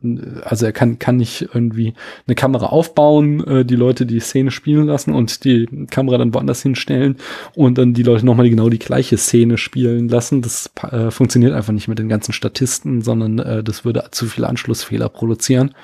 also 0.43 0.65
er 0.65 0.71
kann, 0.71 0.97
kann 0.97 1.17
nicht 1.17 1.49
irgendwie 1.53 1.93
eine 2.25 2.33
Kamera 2.33 2.67
aufbauen, 2.67 3.45
äh, 3.45 3.65
die 3.65 3.75
Leute 3.75 4.07
die 4.07 4.19
Szene 4.19 4.49
spielen 4.49 4.87
lassen 4.87 5.13
und 5.13 5.43
die 5.43 5.67
Kamera 5.91 6.17
dann 6.17 6.33
woanders 6.33 6.63
hinstellen 6.63 7.17
und 7.55 7.77
dann 7.77 7.93
die 7.93 8.01
Leute 8.01 8.25
nochmal 8.25 8.49
genau 8.49 8.69
die 8.69 8.79
gleiche 8.79 9.17
Szene 9.17 9.59
spielen 9.59 10.09
lassen. 10.09 10.41
Das 10.41 10.71
äh, 10.81 11.11
funktioniert 11.11 11.53
einfach 11.53 11.73
nicht 11.73 11.87
mit 11.87 11.99
den 11.99 12.09
ganzen 12.09 12.33
Statisten, 12.33 13.03
sondern 13.03 13.37
äh, 13.37 13.63
das 13.63 13.85
würde 13.85 14.05
zu 14.09 14.25
viele 14.25 14.47
Anschlussfehler 14.47 15.09
produzieren. 15.09 15.75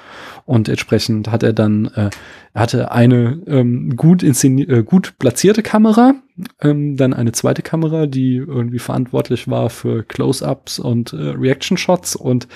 Und 0.49 0.67
entsprechend 0.67 1.31
hat 1.31 1.43
er 1.43 1.53
dann, 1.53 1.91
äh, 1.93 2.09
hatte 2.55 2.91
eine 2.91 3.39
ähm, 3.45 3.95
gut, 3.95 4.23
äh, 4.23 4.83
gut 4.83 5.13
platzierte 5.19 5.61
Kamera, 5.61 6.15
ähm, 6.59 6.97
dann 6.97 7.13
eine 7.13 7.33
zweite 7.33 7.61
Kamera, 7.61 8.07
die 8.07 8.37
irgendwie 8.37 8.79
verantwortlich 8.79 9.47
war 9.47 9.69
für 9.69 10.01
Close-ups 10.01 10.79
und 10.79 11.13
äh, 11.13 11.17
Reaction-Shots 11.17 12.15
und 12.15 12.47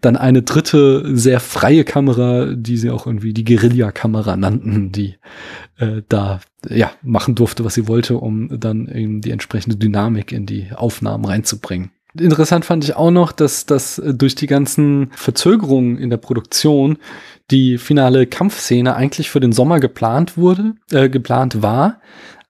dann 0.00 0.16
eine 0.16 0.42
dritte 0.42 1.16
sehr 1.16 1.40
freie 1.40 1.82
Kamera, 1.82 2.54
die 2.54 2.76
sie 2.76 2.90
auch 2.90 3.04
irgendwie 3.04 3.34
die 3.34 3.44
Guerilla-Kamera 3.44 4.36
nannten, 4.36 4.92
die 4.92 5.16
äh, 5.78 6.02
da 6.08 6.38
ja 6.68 6.92
machen 7.02 7.34
durfte, 7.34 7.64
was 7.64 7.74
sie 7.74 7.88
wollte, 7.88 8.18
um 8.18 8.60
dann 8.60 8.86
eben 8.86 9.22
die 9.22 9.32
entsprechende 9.32 9.76
Dynamik 9.76 10.30
in 10.30 10.46
die 10.46 10.68
Aufnahmen 10.72 11.24
reinzubringen. 11.24 11.90
Interessant 12.18 12.64
fand 12.64 12.84
ich 12.84 12.96
auch 12.96 13.10
noch, 13.10 13.30
dass 13.30 13.66
das 13.66 14.02
durch 14.04 14.34
die 14.34 14.48
ganzen 14.48 15.10
Verzögerungen 15.14 15.96
in 15.96 16.10
der 16.10 16.16
Produktion 16.16 16.98
die 17.50 17.78
finale 17.78 18.26
Kampfszene 18.26 18.94
eigentlich 18.96 19.30
für 19.30 19.40
den 19.40 19.52
Sommer 19.52 19.80
geplant 19.80 20.36
wurde, 20.36 20.74
äh, 20.90 21.08
geplant 21.08 21.62
war, 21.62 22.00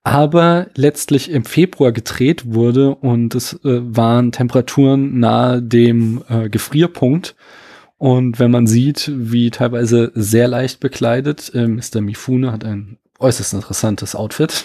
aber 0.03 0.68
letztlich 0.75 1.31
im 1.31 1.44
Februar 1.44 1.92
gedreht 1.92 2.55
wurde 2.55 2.94
und 2.94 3.35
es 3.35 3.53
äh, 3.64 3.81
waren 3.83 4.33
Temperaturen 4.33 5.18
nahe 5.18 5.62
dem 5.62 6.23
äh, 6.29 6.49
Gefrierpunkt. 6.49 7.37
Und 7.99 8.38
wenn 8.38 8.51
man 8.51 8.66
sieht, 8.66 9.11
wie 9.14 9.51
teilweise 9.51 10.11
sehr 10.14 10.49
leicht 10.49 10.81
bekleidet, 10.81 11.53
äh, 11.55 11.66
Mr. 11.66 12.01
Mifune 12.01 12.51
hat 12.51 12.64
ein 12.64 12.96
äußerst 13.20 13.52
interessantes 13.54 14.14
Outfit. 14.14 14.64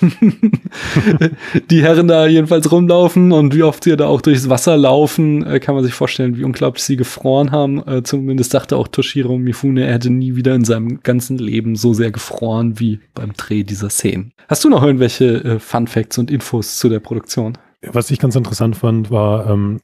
die 1.70 1.84
Herren 1.84 2.08
da 2.08 2.26
jedenfalls 2.26 2.72
rumlaufen 2.72 3.32
und 3.32 3.54
wie 3.54 3.64
oft 3.64 3.84
sie 3.84 3.96
da 3.96 4.08
auch 4.08 4.22
durchs 4.22 4.50
Wasser 4.50 4.78
laufen, 4.78 5.46
äh, 5.46 5.60
kann 5.60 5.76
man 5.76 5.84
sich 5.84 5.94
vorstellen, 5.94 6.38
wie 6.38 6.44
unglaublich 6.44 6.84
sie 6.84 6.96
gefroren 6.96 7.52
haben. 7.52 7.86
Äh, 7.86 8.04
zumindest 8.04 8.54
dachte 8.54 8.78
auch 8.78 8.88
Toshiro 8.88 9.38
Mifune, 9.38 9.86
er 9.86 9.94
hätte 9.94 10.10
nie 10.10 10.36
wieder 10.36 10.56
in 10.56 10.64
seinem 10.64 11.02
ganzen 11.04 11.38
Leben 11.38 11.76
so 11.76 11.94
sehr 11.94 12.12
gefroren 12.12 12.80
wie 12.80 13.02
beim 13.14 13.34
Dreh 13.34 13.64
dieser 13.64 13.90
Szenen. 13.90 14.34
Hast 14.48 14.64
du 14.64 14.70
noch 14.70 14.84
irgendwelche 14.84 15.44
äh, 15.44 15.60
Fun 15.60 15.88
Facts 15.88 16.18
und 16.18 16.32
Infos 16.32 16.78
zu 16.78 16.90
der 16.90 17.02
Produktion? 17.02 17.58
Was 17.82 18.10
ich 18.10 18.20
ganz 18.20 18.36
interessant 18.36 18.78
fand, 18.78 19.12
war, 19.12 19.50
ähm, 19.50 19.82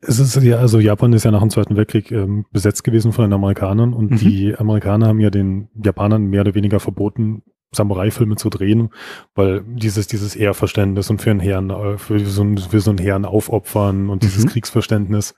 es 0.00 0.18
ist 0.18 0.36
ja, 0.42 0.58
also 0.58 0.78
Japan 0.78 1.12
ist 1.12 1.24
ja 1.24 1.30
nach 1.30 1.40
dem 1.40 1.50
Zweiten 1.50 1.76
Weltkrieg 1.76 2.12
ähm, 2.12 2.44
besetzt 2.52 2.84
gewesen 2.84 3.12
von 3.12 3.24
den 3.24 3.32
Amerikanern 3.32 3.94
und 3.94 4.10
mhm. 4.10 4.16
die 4.16 4.54
Amerikaner 4.56 5.08
haben 5.08 5.20
ja 5.20 5.30
den 5.30 5.68
Japanern 5.82 6.24
mehr 6.24 6.42
oder 6.42 6.54
weniger 6.54 6.80
verboten, 6.80 7.42
Samurai-Filme 7.76 8.36
zu 8.36 8.50
drehen, 8.50 8.90
weil 9.34 9.62
dieses, 9.66 10.06
dieses 10.06 10.34
Ehrverständnis 10.34 11.10
und 11.10 11.22
für 11.22 11.30
einen 11.30 11.40
Herrn, 11.40 11.70
äh, 11.70 11.98
für 11.98 12.18
so, 12.20 12.42
einen, 12.42 12.58
für 12.58 12.80
so 12.80 12.90
einen 12.90 12.98
Herrn 12.98 13.24
aufopfern 13.24 14.08
und 14.08 14.22
dieses 14.22 14.44
mhm. 14.44 14.48
Kriegsverständnis, 14.48 15.34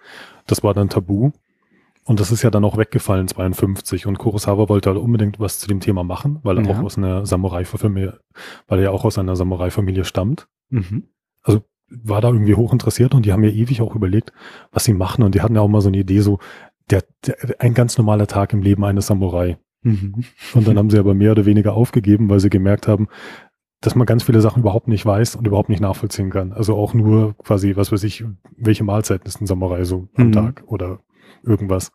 das 0.46 0.62
war 0.62 0.74
dann 0.74 0.88
tabu. 0.88 1.32
Und 2.04 2.20
das 2.20 2.32
ist 2.32 2.42
ja 2.42 2.50
dann 2.50 2.64
auch 2.64 2.78
weggefallen, 2.78 3.28
52. 3.28 4.06
Und 4.06 4.16
Kurosawa 4.16 4.70
wollte 4.70 4.88
halt 4.88 4.98
unbedingt 4.98 5.38
was 5.40 5.58
zu 5.58 5.68
dem 5.68 5.80
Thema 5.80 6.04
machen, 6.04 6.38
weil 6.42 6.56
er 6.56 6.64
ja. 6.64 6.70
auch 6.70 6.82
aus 6.82 6.96
einer 6.96 7.26
Samurai-Familie, 7.26 8.20
weil 8.66 8.78
er 8.78 8.84
ja 8.84 8.90
auch 8.92 9.04
aus 9.04 9.18
einer 9.18 9.36
Samurai-Familie 9.36 10.06
stammt. 10.06 10.48
Mhm. 10.70 11.08
Also 11.42 11.60
war 11.90 12.22
da 12.22 12.28
irgendwie 12.28 12.54
hoch 12.54 12.72
interessiert 12.72 13.14
und 13.14 13.26
die 13.26 13.32
haben 13.32 13.44
ja 13.44 13.50
ewig 13.50 13.82
auch 13.82 13.94
überlegt, 13.94 14.32
was 14.72 14.84
sie 14.84 14.94
machen. 14.94 15.22
Und 15.22 15.34
die 15.34 15.42
hatten 15.42 15.54
ja 15.54 15.60
auch 15.60 15.68
mal 15.68 15.82
so 15.82 15.88
eine 15.88 15.98
Idee, 15.98 16.20
so 16.20 16.38
der, 16.90 17.04
der 17.26 17.36
ein 17.58 17.74
ganz 17.74 17.98
normaler 17.98 18.26
Tag 18.26 18.52
im 18.52 18.62
Leben 18.62 18.84
eines 18.84 19.08
Samurai. 19.08 19.58
Mhm. 19.82 20.24
Und 20.54 20.66
dann 20.66 20.78
haben 20.78 20.90
sie 20.90 20.98
aber 20.98 21.14
mehr 21.14 21.32
oder 21.32 21.46
weniger 21.46 21.74
aufgegeben, 21.74 22.28
weil 22.28 22.40
sie 22.40 22.50
gemerkt 22.50 22.88
haben, 22.88 23.08
dass 23.80 23.94
man 23.94 24.06
ganz 24.06 24.24
viele 24.24 24.40
Sachen 24.40 24.60
überhaupt 24.60 24.88
nicht 24.88 25.06
weiß 25.06 25.36
und 25.36 25.46
überhaupt 25.46 25.68
nicht 25.68 25.80
nachvollziehen 25.80 26.30
kann. 26.30 26.52
Also 26.52 26.76
auch 26.76 26.94
nur 26.94 27.36
quasi, 27.38 27.76
was 27.76 27.92
weiß 27.92 28.02
ich, 28.04 28.24
welche 28.56 28.84
Mahlzeiten 28.84 29.26
ist 29.26 29.40
ein 29.40 29.46
Samurai 29.46 29.84
so 29.84 30.08
am 30.16 30.28
mhm. 30.28 30.32
Tag 30.32 30.64
oder 30.66 31.00
irgendwas. 31.44 31.92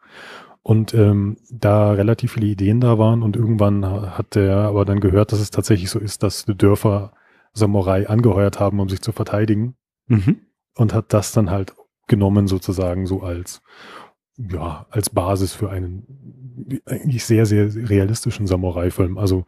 Und 0.62 0.94
ähm, 0.94 1.38
da 1.52 1.92
relativ 1.92 2.34
viele 2.34 2.48
Ideen 2.48 2.80
da 2.80 2.98
waren 2.98 3.22
und 3.22 3.36
irgendwann 3.36 3.86
hat 3.86 4.38
er 4.38 4.60
aber 4.60 4.86
dann 4.86 5.02
gehört, 5.02 5.34
dass 5.34 5.42
es 5.42 5.52
tatsächlich 5.52 5.90
so 5.90 6.00
ist, 6.00 6.24
dass 6.24 6.46
die 6.46 6.56
Dörfer 6.56 7.12
Samurai 7.52 8.08
angeheuert 8.08 8.62
haben, 8.62 8.80
um 8.80 8.88
sich 8.88 9.02
zu 9.02 9.12
verteidigen. 9.12 9.76
Mhm. 10.08 10.38
Und 10.76 10.94
hat 10.94 11.14
das 11.14 11.34
dann 11.34 11.52
halt 11.52 11.76
genommen 12.08 12.48
sozusagen 12.48 13.06
so 13.06 13.22
als, 13.22 13.62
ja, 14.38 14.88
als 14.90 15.10
Basis 15.10 15.54
für 15.54 15.70
einen 15.70 16.43
eigentlich 16.86 17.26
sehr, 17.26 17.46
sehr 17.46 17.74
realistischen 17.90 18.48
Samurai-Film. 18.48 19.18
Also 19.18 19.46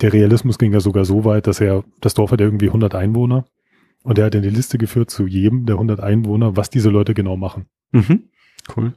der 0.00 0.12
Realismus 0.12 0.58
ging 0.58 0.72
ja 0.72 0.80
sogar 0.80 1.04
so 1.04 1.24
weit, 1.24 1.46
dass 1.46 1.60
er, 1.60 1.84
das 2.00 2.14
Dorf 2.14 2.32
hat 2.32 2.40
ja 2.40 2.46
irgendwie 2.46 2.68
100 2.68 2.94
Einwohner 2.94 3.44
und 4.02 4.18
er 4.18 4.26
hat 4.26 4.36
eine 4.36 4.48
Liste 4.48 4.78
geführt 4.78 5.10
zu 5.10 5.26
jedem 5.26 5.66
der 5.66 5.76
100 5.76 6.00
Einwohner, 6.00 6.56
was 6.56 6.70
diese 6.70 6.90
Leute 6.90 7.14
genau 7.14 7.36
machen. 7.36 7.66
Mhm. 7.92 8.24
Cool. 8.74 8.94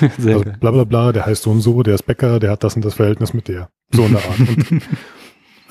Sehr 0.18 0.36
also 0.36 0.50
bla 0.58 0.70
bla 0.70 0.84
bla, 0.84 1.12
der 1.12 1.26
heißt 1.26 1.42
so 1.42 1.50
und 1.50 1.60
so, 1.60 1.82
der 1.82 1.94
ist 1.94 2.04
Bäcker, 2.04 2.40
der 2.40 2.50
hat 2.50 2.64
das 2.64 2.74
und 2.76 2.84
das 2.84 2.94
Verhältnis 2.94 3.34
mit 3.34 3.48
der. 3.48 3.70
So 3.90 4.04
in 4.04 4.12
der 4.12 4.24
Art. 4.24 4.40
Und 4.40 4.82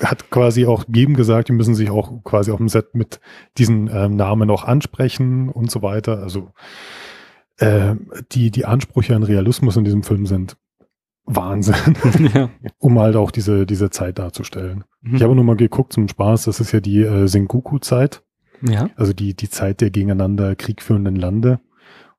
hat 0.00 0.30
quasi 0.30 0.66
auch 0.66 0.84
jedem 0.92 1.14
gesagt, 1.14 1.48
die 1.48 1.52
müssen 1.52 1.74
sich 1.74 1.90
auch 1.90 2.22
quasi 2.22 2.50
auf 2.50 2.58
dem 2.58 2.68
Set 2.68 2.94
mit 2.94 3.20
diesen 3.58 3.88
ähm, 3.92 4.16
Namen 4.16 4.50
auch 4.50 4.64
ansprechen 4.64 5.48
und 5.48 5.70
so 5.70 5.82
weiter. 5.82 6.22
Also 6.22 6.52
äh, 7.58 7.94
die, 8.32 8.50
die 8.50 8.66
Ansprüche 8.66 9.16
an 9.16 9.22
Realismus 9.22 9.76
in 9.76 9.84
diesem 9.84 10.02
Film 10.02 10.26
sind 10.26 10.56
Wahnsinn, 11.26 11.96
ja. 12.34 12.50
um 12.78 12.98
halt 12.98 13.16
auch 13.16 13.30
diese, 13.30 13.66
diese 13.66 13.90
Zeit 13.90 14.18
darzustellen. 14.18 14.84
Mhm. 15.02 15.16
Ich 15.16 15.22
habe 15.22 15.34
nur 15.34 15.44
mal 15.44 15.56
geguckt 15.56 15.92
zum 15.92 16.08
Spaß, 16.08 16.44
das 16.44 16.60
ist 16.60 16.72
ja 16.72 16.80
die 16.80 17.02
äh, 17.02 17.26
Sengoku-Zeit. 17.26 18.22
Ja. 18.62 18.88
Also 18.96 19.12
die, 19.12 19.34
die 19.34 19.50
Zeit 19.50 19.80
der 19.80 19.90
gegeneinander 19.90 20.56
kriegführenden 20.56 21.16
Lande. 21.16 21.60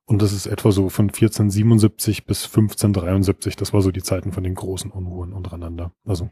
Und 0.04 0.22
das 0.22 0.32
ist 0.32 0.46
etwa 0.46 0.70
so 0.70 0.88
von 0.88 1.06
1477 1.06 2.26
bis 2.26 2.44
1573. 2.44 3.56
Das 3.56 3.72
war 3.72 3.82
so 3.82 3.90
die 3.90 4.02
Zeiten 4.02 4.32
von 4.32 4.44
den 4.44 4.54
großen 4.54 4.90
Unruhen 4.90 5.32
untereinander. 5.32 5.92
Also 6.06 6.30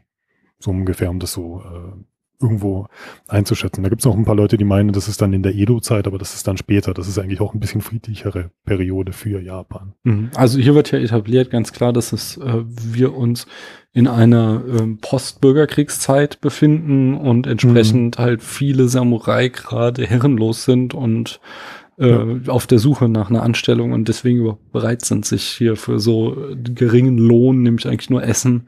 so 0.59 0.71
ungefähr, 0.71 1.09
um 1.09 1.19
das 1.19 1.33
so 1.33 1.61
äh, 1.61 1.91
irgendwo 2.39 2.87
einzuschätzen. 3.27 3.83
Da 3.83 3.89
gibt 3.89 4.01
es 4.01 4.05
noch 4.05 4.15
ein 4.15 4.25
paar 4.25 4.35
Leute, 4.35 4.57
die 4.57 4.63
meinen, 4.63 4.91
das 4.91 5.07
ist 5.07 5.21
dann 5.21 5.33
in 5.33 5.43
der 5.43 5.55
Edo-Zeit, 5.55 6.05
aber 6.07 6.17
das 6.17 6.35
ist 6.35 6.47
dann 6.47 6.57
später. 6.57 6.93
Das 6.93 7.07
ist 7.07 7.17
eigentlich 7.17 7.41
auch 7.41 7.53
ein 7.53 7.59
bisschen 7.59 7.81
friedlichere 7.81 8.51
Periode 8.65 9.11
für 9.13 9.41
Japan. 9.41 9.93
Mhm. 10.03 10.29
Also 10.35 10.59
hier 10.59 10.75
wird 10.75 10.91
ja 10.91 10.99
etabliert 10.99 11.49
ganz 11.49 11.73
klar, 11.73 11.93
dass 11.93 12.13
es 12.13 12.37
äh, 12.37 12.63
wir 12.65 13.15
uns 13.15 13.47
in 13.91 14.07
einer 14.07 14.61
äh, 14.67 14.87
Post-Bürgerkriegszeit 15.01 16.39
befinden 16.39 17.15
und 17.15 17.47
entsprechend 17.47 18.19
mhm. 18.19 18.21
halt 18.21 18.43
viele 18.43 18.87
Samurai 18.87 19.49
gerade 19.49 20.05
herrenlos 20.05 20.65
sind 20.65 20.93
und 20.93 21.39
äh, 21.97 22.09
ja. 22.09 22.51
auf 22.51 22.67
der 22.67 22.77
Suche 22.77 23.09
nach 23.09 23.31
einer 23.31 23.41
Anstellung 23.41 23.93
und 23.93 24.07
deswegen 24.07 24.57
bereit 24.71 25.03
sind, 25.03 25.25
sich 25.25 25.43
hier 25.43 25.75
für 25.75 25.99
so 25.99 26.37
geringen 26.55 27.17
Lohn, 27.17 27.63
nämlich 27.63 27.87
eigentlich 27.87 28.11
nur 28.11 28.23
Essen, 28.23 28.67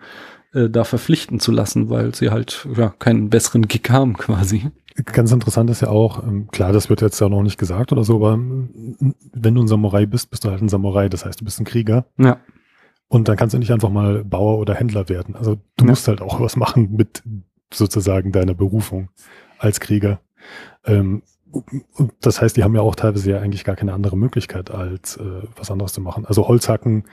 äh, 0.53 0.69
da 0.69 0.83
verpflichten 0.83 1.39
zu 1.39 1.51
lassen, 1.51 1.89
weil 1.89 2.15
sie 2.15 2.29
halt 2.31 2.67
ja 2.75 2.89
keinen 2.99 3.29
besseren 3.29 3.67
Gig 3.67 3.89
haben 3.89 4.17
quasi. 4.17 4.71
Ganz 5.05 5.31
interessant 5.31 5.69
ist 5.69 5.81
ja 5.81 5.89
auch, 5.89 6.23
ähm, 6.23 6.47
klar, 6.51 6.73
das 6.73 6.89
wird 6.89 7.01
jetzt 7.01 7.19
ja 7.21 7.29
noch 7.29 7.43
nicht 7.43 7.57
gesagt 7.57 7.91
oder 7.91 8.03
so, 8.03 8.15
aber 8.17 8.33
ähm, 8.33 9.15
wenn 9.33 9.55
du 9.55 9.62
ein 9.62 9.67
Samurai 9.67 10.05
bist, 10.05 10.29
bist 10.29 10.43
du 10.43 10.49
halt 10.49 10.62
ein 10.62 10.69
Samurai, 10.69 11.07
das 11.07 11.25
heißt, 11.25 11.39
du 11.39 11.45
bist 11.45 11.59
ein 11.59 11.65
Krieger. 11.65 12.05
Ja. 12.17 12.39
Und 13.07 13.27
dann 13.27 13.38
kannst 13.38 13.55
du 13.55 13.59
nicht 13.59 13.71
einfach 13.71 13.89
mal 13.89 14.23
Bauer 14.23 14.59
oder 14.59 14.75
Händler 14.75 15.09
werden. 15.09 15.35
Also 15.35 15.55
du 15.77 15.85
ja. 15.85 15.89
musst 15.89 16.07
halt 16.07 16.21
auch 16.21 16.39
was 16.39 16.55
machen 16.55 16.95
mit 16.95 17.23
sozusagen 17.73 18.31
deiner 18.31 18.53
Berufung 18.53 19.09
als 19.57 19.79
Krieger. 19.79 20.19
Ähm, 20.85 21.23
das 22.21 22.41
heißt, 22.41 22.57
die 22.57 22.63
haben 22.63 22.75
ja 22.75 22.81
auch 22.81 22.95
teilweise 22.95 23.31
ja 23.31 23.39
eigentlich 23.39 23.63
gar 23.63 23.75
keine 23.75 23.93
andere 23.93 24.17
Möglichkeit, 24.17 24.69
als 24.69 25.17
äh, 25.17 25.41
was 25.55 25.71
anderes 25.71 25.93
zu 25.93 26.01
machen. 26.01 26.25
Also 26.25 26.47
Holzhacken 26.47 27.05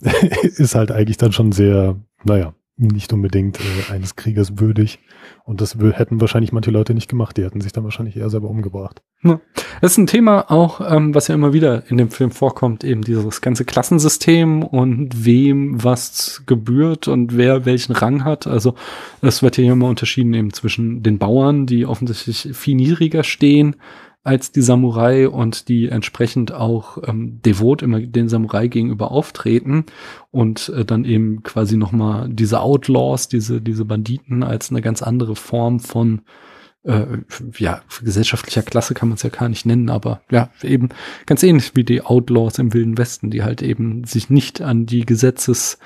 ist 0.42 0.74
halt 0.74 0.92
eigentlich 0.92 1.16
dann 1.16 1.32
schon 1.32 1.52
sehr, 1.52 1.96
naja, 2.24 2.54
nicht 2.78 3.12
unbedingt 3.12 3.58
äh, 3.60 3.92
eines 3.92 4.16
Kriegers 4.16 4.58
würdig. 4.58 5.00
Und 5.44 5.60
das 5.60 5.76
hätten 5.76 6.20
wahrscheinlich 6.20 6.52
manche 6.52 6.70
Leute 6.70 6.94
nicht 6.94 7.08
gemacht. 7.08 7.36
Die 7.36 7.44
hätten 7.44 7.60
sich 7.60 7.72
dann 7.72 7.84
wahrscheinlich 7.84 8.16
eher 8.16 8.30
selber 8.30 8.48
umgebracht. 8.48 9.02
Ja. 9.22 9.40
Das 9.80 9.92
ist 9.92 9.98
ein 9.98 10.06
Thema 10.06 10.50
auch, 10.50 10.80
ähm, 10.80 11.14
was 11.14 11.28
ja 11.28 11.34
immer 11.34 11.52
wieder 11.52 11.90
in 11.90 11.96
dem 11.96 12.10
Film 12.10 12.30
vorkommt, 12.30 12.84
eben 12.84 13.02
dieses 13.02 13.40
ganze 13.40 13.64
Klassensystem 13.64 14.62
und 14.62 15.24
wem 15.24 15.82
was 15.82 16.42
gebührt 16.46 17.08
und 17.08 17.36
wer 17.36 17.64
welchen 17.64 17.92
Rang 17.92 18.24
hat. 18.24 18.46
Also 18.46 18.74
es 19.22 19.42
wird 19.42 19.56
hier 19.56 19.72
immer 19.72 19.88
unterschieden 19.88 20.34
eben 20.34 20.52
zwischen 20.52 21.02
den 21.02 21.18
Bauern, 21.18 21.66
die 21.66 21.86
offensichtlich 21.86 22.56
viel 22.56 22.76
niedriger 22.76 23.24
stehen, 23.24 23.76
als 24.28 24.52
die 24.52 24.60
Samurai 24.60 25.26
und 25.26 25.68
die 25.70 25.88
entsprechend 25.88 26.52
auch 26.52 26.98
ähm, 27.08 27.40
devot 27.46 27.80
immer 27.80 27.98
den 27.98 28.28
Samurai 28.28 28.68
gegenüber 28.68 29.10
auftreten 29.10 29.86
und 30.30 30.68
äh, 30.68 30.84
dann 30.84 31.06
eben 31.06 31.42
quasi 31.42 31.78
nochmal 31.78 32.28
diese 32.28 32.60
Outlaws, 32.60 33.28
diese, 33.28 33.62
diese 33.62 33.86
Banditen 33.86 34.42
als 34.42 34.70
eine 34.70 34.82
ganz 34.82 35.02
andere 35.02 35.34
Form 35.34 35.80
von 35.80 36.20
äh, 36.84 37.06
ja, 37.56 37.80
gesellschaftlicher 38.02 38.62
Klasse 38.62 38.92
kann 38.92 39.08
man 39.08 39.16
es 39.16 39.22
ja 39.22 39.30
gar 39.30 39.48
nicht 39.48 39.64
nennen, 39.64 39.88
aber 39.88 40.20
ja, 40.30 40.50
eben 40.62 40.90
ganz 41.24 41.42
ähnlich 41.42 41.72
wie 41.74 41.84
die 41.84 42.02
Outlaws 42.02 42.58
im 42.58 42.74
Wilden 42.74 42.98
Westen, 42.98 43.30
die 43.30 43.42
halt 43.42 43.62
eben 43.62 44.04
sich 44.04 44.28
nicht 44.28 44.60
an 44.60 44.84
die 44.84 45.06
Gesetzes 45.06 45.78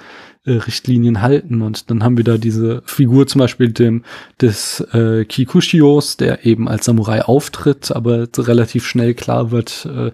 äh, 0.45 0.53
Richtlinien 0.53 1.23
halten. 1.23 1.63
Und 1.63 1.91
dann 1.91 2.03
haben 2.03 2.17
wir 2.17 2.25
da 2.25 2.39
diese 2.39 2.83
Figur 2.85 3.27
zum 3.27 3.41
Beispiel 3.41 3.73
dem, 3.73 4.05
des 4.41 4.81
äh, 4.93 5.25
Kikushios, 5.25 6.17
der 6.17 6.45
eben 6.47 6.69
als 6.69 6.85
Samurai 6.85 7.23
auftritt, 7.23 7.93
aber 7.93 8.29
relativ 8.37 8.87
schnell 8.87 9.15
klar 9.15 9.51
wird, 9.51 9.87
äh, 9.87 10.13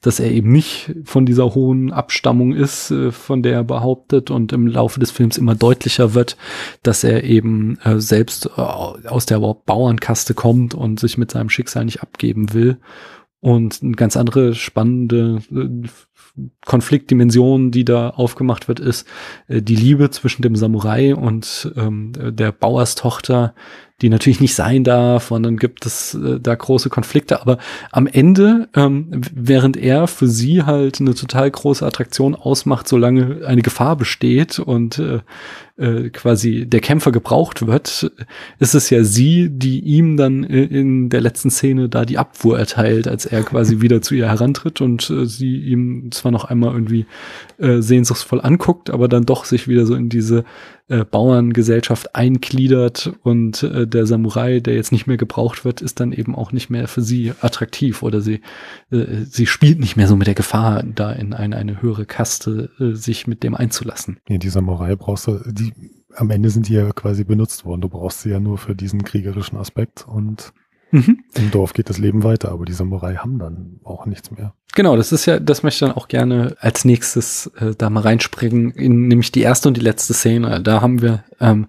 dass 0.00 0.20
er 0.20 0.30
eben 0.30 0.52
nicht 0.52 0.94
von 1.04 1.26
dieser 1.26 1.54
hohen 1.54 1.92
Abstammung 1.92 2.52
ist, 2.54 2.90
äh, 2.90 3.10
von 3.10 3.42
der 3.42 3.54
er 3.54 3.64
behauptet 3.64 4.30
und 4.30 4.52
im 4.52 4.66
Laufe 4.66 5.00
des 5.00 5.10
Films 5.10 5.36
immer 5.38 5.54
deutlicher 5.54 6.14
wird, 6.14 6.36
dass 6.82 7.04
er 7.04 7.24
eben 7.24 7.78
äh, 7.82 7.98
selbst 8.00 8.46
äh, 8.56 8.60
aus 8.60 9.26
der 9.26 9.38
Bauernkaste 9.38 10.34
kommt 10.34 10.74
und 10.74 11.00
sich 11.00 11.18
mit 11.18 11.30
seinem 11.30 11.50
Schicksal 11.50 11.84
nicht 11.84 12.02
abgeben 12.02 12.52
will. 12.52 12.78
Und 13.40 13.80
eine 13.82 13.92
ganz 13.92 14.16
andere 14.16 14.54
spannende 14.54 15.40
äh, 15.52 15.88
Konfliktdimension, 16.64 17.70
die 17.70 17.84
da 17.84 18.10
aufgemacht 18.10 18.68
wird, 18.68 18.80
ist 18.80 19.06
äh, 19.48 19.62
die 19.62 19.76
Liebe 19.76 20.10
zwischen 20.10 20.42
dem 20.42 20.56
Samurai 20.56 21.14
und 21.14 21.72
ähm, 21.76 22.12
der 22.16 22.52
Bauerstochter, 22.52 23.54
die 24.00 24.08
natürlich 24.08 24.40
nicht 24.40 24.54
sein 24.54 24.84
darf. 24.84 25.30
Und 25.30 25.42
dann 25.42 25.56
gibt 25.56 25.86
es 25.86 26.14
äh, 26.14 26.38
da 26.40 26.54
große 26.54 26.88
Konflikte, 26.90 27.40
aber 27.40 27.58
am 27.90 28.06
Ende, 28.06 28.68
ähm, 28.74 29.20
während 29.34 29.76
er 29.76 30.06
für 30.06 30.28
sie 30.28 30.62
halt 30.62 31.00
eine 31.00 31.14
total 31.14 31.50
große 31.50 31.84
Attraktion 31.84 32.34
ausmacht, 32.34 32.88
solange 32.88 33.46
eine 33.46 33.62
Gefahr 33.62 33.96
besteht 33.96 34.58
und 34.58 34.98
äh, 34.98 35.20
äh, 35.78 36.10
quasi 36.10 36.66
der 36.66 36.80
Kämpfer 36.80 37.12
gebraucht 37.12 37.66
wird, 37.66 38.10
ist 38.58 38.74
es 38.74 38.90
ja 38.90 39.04
sie, 39.04 39.48
die 39.48 39.80
ihm 39.80 40.16
dann 40.16 40.44
in 40.44 41.08
der 41.08 41.20
letzten 41.20 41.50
Szene 41.50 41.88
da 41.88 42.04
die 42.04 42.18
Abfuhr 42.18 42.58
erteilt, 42.58 43.08
als 43.08 43.26
er 43.26 43.42
quasi 43.42 43.80
wieder 43.80 44.02
zu 44.02 44.14
ihr 44.14 44.28
herantritt 44.28 44.80
und 44.80 45.08
äh, 45.10 45.26
sie 45.26 45.56
ihm 45.56 46.10
zwar 46.10 46.32
noch 46.32 46.44
einmal 46.44 46.72
irgendwie 46.72 47.06
äh, 47.58 47.80
sehnsuchtsvoll 47.80 48.40
anguckt, 48.40 48.90
aber 48.90 49.08
dann 49.08 49.24
doch 49.24 49.44
sich 49.44 49.68
wieder 49.68 49.86
so 49.86 49.94
in 49.94 50.08
diese 50.08 50.44
äh, 50.88 51.04
Bauerngesellschaft 51.04 52.14
eingliedert 52.14 53.12
und 53.22 53.62
äh, 53.62 53.86
der 53.86 54.06
Samurai, 54.06 54.60
der 54.60 54.74
jetzt 54.74 54.90
nicht 54.90 55.06
mehr 55.06 55.18
gebraucht 55.18 55.64
wird, 55.64 55.82
ist 55.82 56.00
dann 56.00 56.12
eben 56.12 56.34
auch 56.34 56.52
nicht 56.52 56.70
mehr 56.70 56.88
für 56.88 57.02
sie 57.02 57.32
attraktiv 57.40 58.02
oder 58.02 58.20
sie, 58.20 58.40
äh, 58.90 59.04
sie 59.28 59.46
spielt 59.46 59.80
nicht 59.80 59.96
mehr 59.96 60.08
so 60.08 60.16
mit 60.16 60.26
der 60.26 60.34
Gefahr, 60.34 60.82
da 60.82 61.12
in 61.12 61.34
eine, 61.34 61.56
eine 61.56 61.82
höhere 61.82 62.06
Kaste 62.06 62.70
äh, 62.80 62.94
sich 62.94 63.26
mit 63.26 63.42
dem 63.42 63.54
einzulassen. 63.54 64.18
Nee, 64.28 64.38
die 64.38 64.48
Samurai 64.48 64.96
brauchst 64.96 65.26
du, 65.26 65.40
die 65.46 65.67
am 66.14 66.30
Ende 66.30 66.50
sind 66.50 66.68
die 66.68 66.74
ja 66.74 66.90
quasi 66.92 67.24
benutzt 67.24 67.64
worden. 67.64 67.80
Du 67.80 67.88
brauchst 67.88 68.22
sie 68.22 68.30
ja 68.30 68.40
nur 68.40 68.58
für 68.58 68.74
diesen 68.74 69.04
kriegerischen 69.04 69.58
Aspekt 69.58 70.06
und 70.08 70.52
mhm. 70.90 71.24
im 71.34 71.50
Dorf 71.50 71.72
geht 71.72 71.90
das 71.90 71.98
Leben 71.98 72.24
weiter, 72.24 72.50
aber 72.50 72.64
die 72.64 72.72
Samurai 72.72 73.16
haben 73.16 73.38
dann 73.38 73.80
auch 73.84 74.06
nichts 74.06 74.30
mehr. 74.30 74.54
Genau, 74.74 74.96
das 74.96 75.12
ist 75.12 75.26
ja, 75.26 75.40
das 75.40 75.62
möchte 75.62 75.84
ich 75.84 75.88
dann 75.88 75.96
auch 75.96 76.08
gerne 76.08 76.56
als 76.60 76.84
nächstes 76.84 77.50
äh, 77.58 77.74
da 77.76 77.90
mal 77.90 78.00
reinspringen, 78.00 78.70
in 78.72 79.08
nämlich 79.08 79.32
die 79.32 79.40
erste 79.40 79.68
und 79.68 79.76
die 79.76 79.82
letzte 79.82 80.14
Szene. 80.14 80.60
Da 80.62 80.80
haben 80.80 81.02
wir 81.02 81.24
ähm, 81.40 81.66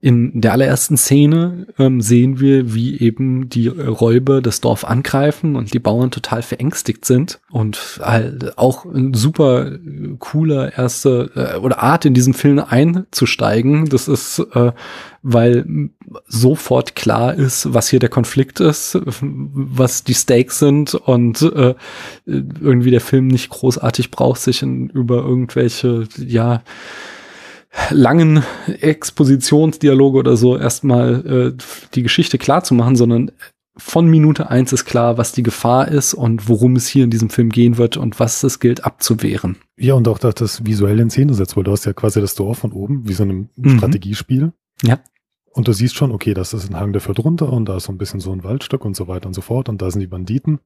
in 0.00 0.40
der 0.40 0.52
allerersten 0.52 0.96
Szene 0.96 1.66
ähm, 1.78 2.00
sehen 2.00 2.38
wir, 2.38 2.74
wie 2.74 2.98
eben 3.00 3.48
die 3.48 3.68
Räuber 3.68 4.42
das 4.42 4.60
Dorf 4.60 4.84
angreifen 4.84 5.56
und 5.56 5.72
die 5.74 5.78
Bauern 5.78 6.10
total 6.10 6.42
verängstigt 6.42 7.04
sind 7.04 7.40
und 7.50 8.00
halt 8.02 8.58
auch 8.58 8.84
ein 8.84 9.14
super 9.14 9.72
cooler 10.18 10.76
erste 10.76 11.30
äh, 11.34 11.58
oder 11.58 11.82
Art 11.82 12.04
in 12.04 12.14
diesem 12.14 12.34
Film 12.34 12.58
einzusteigen. 12.58 13.88
Das 13.88 14.08
ist, 14.08 14.38
äh, 14.54 14.72
weil 15.22 15.90
sofort 16.26 16.94
klar 16.94 17.34
ist, 17.34 17.72
was 17.74 17.88
hier 17.88 17.98
der 17.98 18.08
Konflikt 18.08 18.60
ist, 18.60 18.98
was 19.02 20.04
die 20.04 20.14
Stakes 20.14 20.58
sind 20.58 20.94
und 20.94 21.42
äh, 21.42 21.74
irgendwie 22.26 22.90
der 22.90 23.00
Film 23.00 23.26
nicht 23.28 23.48
großartig 23.50 24.10
braucht, 24.10 24.40
sich 24.40 24.62
in, 24.62 24.88
über 24.90 25.16
irgendwelche, 25.16 26.06
ja, 26.18 26.62
langen 27.90 28.42
Expositionsdialoge 28.66 30.18
oder 30.18 30.36
so 30.36 30.56
erstmal 30.56 31.26
äh, 31.26 31.62
die 31.94 32.02
Geschichte 32.02 32.38
klar 32.38 32.64
zu 32.64 32.74
machen, 32.74 32.96
sondern 32.96 33.30
von 33.78 34.08
Minute 34.08 34.50
eins 34.50 34.72
ist 34.72 34.86
klar, 34.86 35.18
was 35.18 35.32
die 35.32 35.42
Gefahr 35.42 35.88
ist 35.88 36.14
und 36.14 36.48
worum 36.48 36.76
es 36.76 36.86
hier 36.86 37.04
in 37.04 37.10
diesem 37.10 37.28
Film 37.28 37.50
gehen 37.50 37.76
wird 37.76 37.96
und 37.96 38.18
was 38.18 38.42
es 38.42 38.58
gilt 38.58 38.84
abzuwehren. 38.84 39.56
Ja, 39.76 39.94
und 39.94 40.08
auch, 40.08 40.18
dass 40.18 40.34
das 40.36 40.64
visuell 40.64 40.98
in 40.98 41.10
Szene 41.10 41.34
setzt, 41.34 41.56
weil 41.56 41.64
du 41.64 41.72
hast 41.72 41.84
ja 41.84 41.92
quasi 41.92 42.20
das 42.20 42.34
Dorf 42.34 42.58
von 42.58 42.72
oben, 42.72 43.06
wie 43.06 43.12
so 43.12 43.24
ein 43.24 43.50
mhm. 43.56 43.76
Strategiespiel. 43.76 44.52
Ja. 44.82 45.00
Und 45.52 45.68
du 45.68 45.72
siehst 45.72 45.94
schon, 45.94 46.12
okay, 46.12 46.32
das 46.32 46.54
ist 46.54 46.70
ein 46.70 46.78
Hang, 46.78 46.92
der 46.92 47.02
führt 47.02 47.18
runter 47.18 47.52
und 47.52 47.66
da 47.66 47.76
ist 47.76 47.84
so 47.84 47.92
ein 47.92 47.98
bisschen 47.98 48.20
so 48.20 48.32
ein 48.32 48.44
Waldstück 48.44 48.84
und 48.84 48.96
so 48.96 49.08
weiter 49.08 49.26
und 49.26 49.34
so 49.34 49.42
fort 49.42 49.68
und 49.68 49.82
da 49.82 49.90
sind 49.90 50.00
die 50.00 50.06
Banditen. 50.06 50.60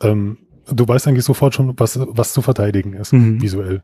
Ähm, 0.00 0.38
du 0.70 0.86
weißt 0.86 1.08
eigentlich 1.08 1.24
sofort 1.24 1.54
schon, 1.54 1.74
was, 1.78 1.98
was 2.00 2.32
zu 2.32 2.42
verteidigen 2.42 2.94
ist, 2.94 3.12
mhm. 3.12 3.42
visuell. 3.42 3.82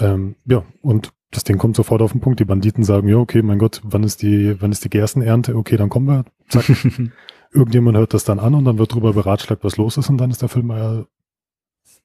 Ähm, 0.00 0.36
ja, 0.46 0.64
und 0.82 1.12
das 1.30 1.44
Ding 1.44 1.58
kommt 1.58 1.76
sofort 1.76 2.02
auf 2.02 2.12
den 2.12 2.20
Punkt. 2.20 2.40
Die 2.40 2.44
Banditen 2.44 2.84
sagen, 2.84 3.08
ja, 3.08 3.16
okay, 3.16 3.42
mein 3.42 3.58
Gott, 3.58 3.80
wann 3.84 4.02
ist 4.02 4.22
die, 4.22 4.60
wann 4.60 4.72
ist 4.72 4.84
die 4.84 4.90
Gerstenernte? 4.90 5.54
Okay, 5.54 5.76
dann 5.76 5.88
kommen 5.88 6.08
wir. 6.08 6.24
Zack. 6.48 6.64
Irgendjemand 7.52 7.96
hört 7.96 8.14
das 8.14 8.24
dann 8.24 8.38
an 8.38 8.54
und 8.54 8.64
dann 8.64 8.78
wird 8.78 8.94
drüber 8.94 9.12
beratschlagt, 9.12 9.64
was 9.64 9.76
los 9.76 9.96
ist 9.96 10.08
und 10.08 10.18
dann 10.18 10.30
ist 10.30 10.42
der 10.42 10.48
Film, 10.48 10.70
äh, 10.70 11.04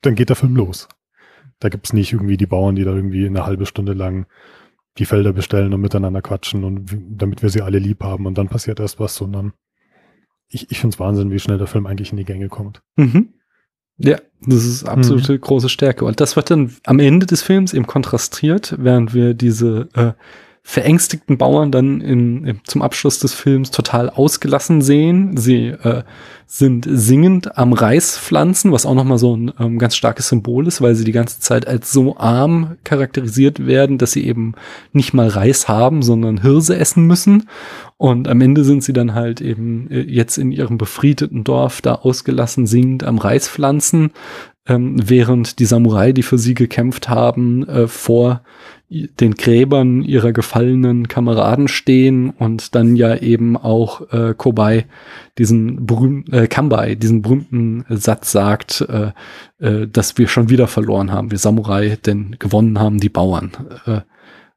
dann 0.01 0.15
geht 0.15 0.29
der 0.29 0.35
Film 0.35 0.55
los. 0.55 0.87
Da 1.59 1.69
gibt's 1.69 1.93
nicht 1.93 2.13
irgendwie 2.13 2.37
die 2.37 2.47
Bauern, 2.47 2.75
die 2.75 2.83
da 2.83 2.93
irgendwie 2.93 3.25
eine 3.25 3.45
halbe 3.45 3.65
Stunde 3.65 3.93
lang 3.93 4.25
die 4.97 5.05
Felder 5.05 5.33
bestellen 5.33 5.73
und 5.73 5.81
miteinander 5.81 6.21
quatschen 6.21 6.63
und 6.63 6.97
damit 7.09 7.41
wir 7.41 7.49
sie 7.49 7.61
alle 7.61 7.79
lieb 7.79 8.03
haben 8.03 8.25
und 8.25 8.37
dann 8.37 8.47
passiert 8.47 8.79
erst 8.79 8.99
was, 8.99 9.15
sondern 9.15 9.53
ich, 10.47 10.71
ich 10.71 10.79
finde 10.79 10.95
es 10.95 10.99
Wahnsinn, 10.99 11.31
wie 11.31 11.39
schnell 11.39 11.57
der 11.57 11.67
Film 11.67 11.85
eigentlich 11.85 12.11
in 12.11 12.17
die 12.17 12.25
Gänge 12.25 12.49
kommt. 12.49 12.81
Mhm. 12.95 13.33
Ja, 13.97 14.17
das 14.41 14.65
ist 14.65 14.83
absolute 14.83 15.33
mhm. 15.33 15.41
große 15.41 15.69
Stärke. 15.69 16.05
Und 16.05 16.19
das 16.19 16.35
wird 16.35 16.51
dann 16.51 16.75
am 16.85 16.99
Ende 16.99 17.25
des 17.25 17.41
Films 17.41 17.73
eben 17.73 17.87
kontrastiert, 17.87 18.75
während 18.77 19.13
wir 19.13 19.33
diese 19.33 19.87
äh, 19.93 20.11
verängstigten 20.67 21.37
Bauern 21.37 21.71
dann 21.71 22.01
in, 22.01 22.43
in, 22.43 22.59
zum 22.63 22.81
Abschluss 22.81 23.19
des 23.19 23.35
Films 23.35 23.69
total 23.69 24.09
ausgelassen 24.09 24.81
sehen. 24.81 25.37
Sie 25.37 25.67
äh, 25.67 26.01
sind 26.47 26.87
singend 26.89 27.55
am 27.55 27.71
Reis 27.71 28.17
pflanzen, 28.17 28.71
was 28.71 28.87
auch 28.87 28.95
nochmal 28.95 29.19
so 29.19 29.37
ein 29.37 29.53
ähm, 29.59 29.77
ganz 29.77 29.95
starkes 29.95 30.27
Symbol 30.27 30.65
ist, 30.65 30.81
weil 30.81 30.95
sie 30.95 31.03
die 31.03 31.11
ganze 31.11 31.39
Zeit 31.39 31.67
als 31.67 31.91
so 31.91 32.17
arm 32.17 32.77
charakterisiert 32.83 33.67
werden, 33.67 33.99
dass 33.99 34.13
sie 34.13 34.25
eben 34.25 34.53
nicht 34.91 35.13
mal 35.13 35.27
Reis 35.27 35.67
haben, 35.67 36.01
sondern 36.01 36.41
Hirse 36.41 36.75
essen 36.75 37.05
müssen. 37.05 37.47
Und 37.97 38.27
am 38.27 38.41
Ende 38.41 38.63
sind 38.63 38.83
sie 38.83 38.93
dann 38.93 39.13
halt 39.13 39.41
eben 39.41 39.87
äh, 39.91 40.01
jetzt 40.01 40.39
in 40.39 40.51
ihrem 40.51 40.79
befriedeten 40.79 41.43
Dorf 41.43 41.83
da 41.83 41.93
ausgelassen 41.93 42.65
singend 42.65 43.03
am 43.03 43.19
Reis 43.19 43.47
pflanzen, 43.47 44.09
ähm, 44.67 44.95
während 45.01 45.59
die 45.59 45.65
Samurai, 45.65 46.11
die 46.11 46.23
für 46.23 46.37
sie 46.37 46.53
gekämpft 46.53 47.09
haben, 47.09 47.67
äh, 47.67 47.87
vor 47.87 48.41
den 48.89 49.33
Gräbern 49.33 50.03
ihrer 50.03 50.31
gefallenen 50.31 51.07
Kameraden 51.07 51.67
stehen 51.67 52.29
und 52.29 52.75
dann 52.75 52.95
ja 52.95 53.15
eben 53.15 53.57
auch 53.57 54.11
äh, 54.11 54.35
Kobai 54.37 54.85
diesen 55.39 55.87
berühmten 55.87 56.31
äh, 56.33 56.47
Kambai 56.47 56.93
diesen 56.95 57.23
berühmten 57.23 57.83
Satz 57.89 58.31
sagt, 58.31 58.81
äh, 58.81 59.11
äh, 59.59 59.87
dass 59.87 60.17
wir 60.17 60.27
schon 60.27 60.49
wieder 60.49 60.67
verloren 60.67 61.11
haben, 61.11 61.31
wir 61.31 61.39
Samurai, 61.39 61.97
denn 62.05 62.35
gewonnen 62.37 62.79
haben 62.79 62.99
die 62.99 63.09
Bauern. 63.09 63.51
Äh, 63.85 64.01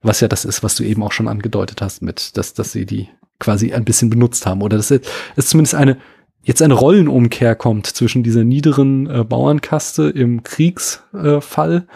was 0.03 0.21
ja 0.21 0.29
das 0.29 0.45
ist, 0.45 0.63
was 0.63 0.77
du 0.77 0.85
eben 0.85 1.03
auch 1.03 1.13
schon 1.13 1.27
angedeutet 1.27 1.81
hast 1.81 2.03
mit, 2.03 2.37
dass, 2.37 2.53
dass 2.55 2.73
sie 2.73 2.87
die 2.87 3.09
quasi 3.41 3.73
ein 3.73 3.85
bisschen 3.85 4.11
benutzt 4.11 4.47
haben 4.47 4.63
oder 4.63 4.77
dass 4.77 4.91
es 4.91 5.47
zumindest 5.47 5.75
eine 5.75 5.97
jetzt 6.49 6.63
eine 6.63 6.75
Rollenumkehr 6.75 7.55
kommt 7.55 7.87
zwischen 7.87 8.23
dieser 8.23 8.43
niederen 8.43 9.09
äh, 9.09 9.23
Bauernkaste 9.23 10.09
im 10.09 10.43
Kriegsfall 10.43 11.87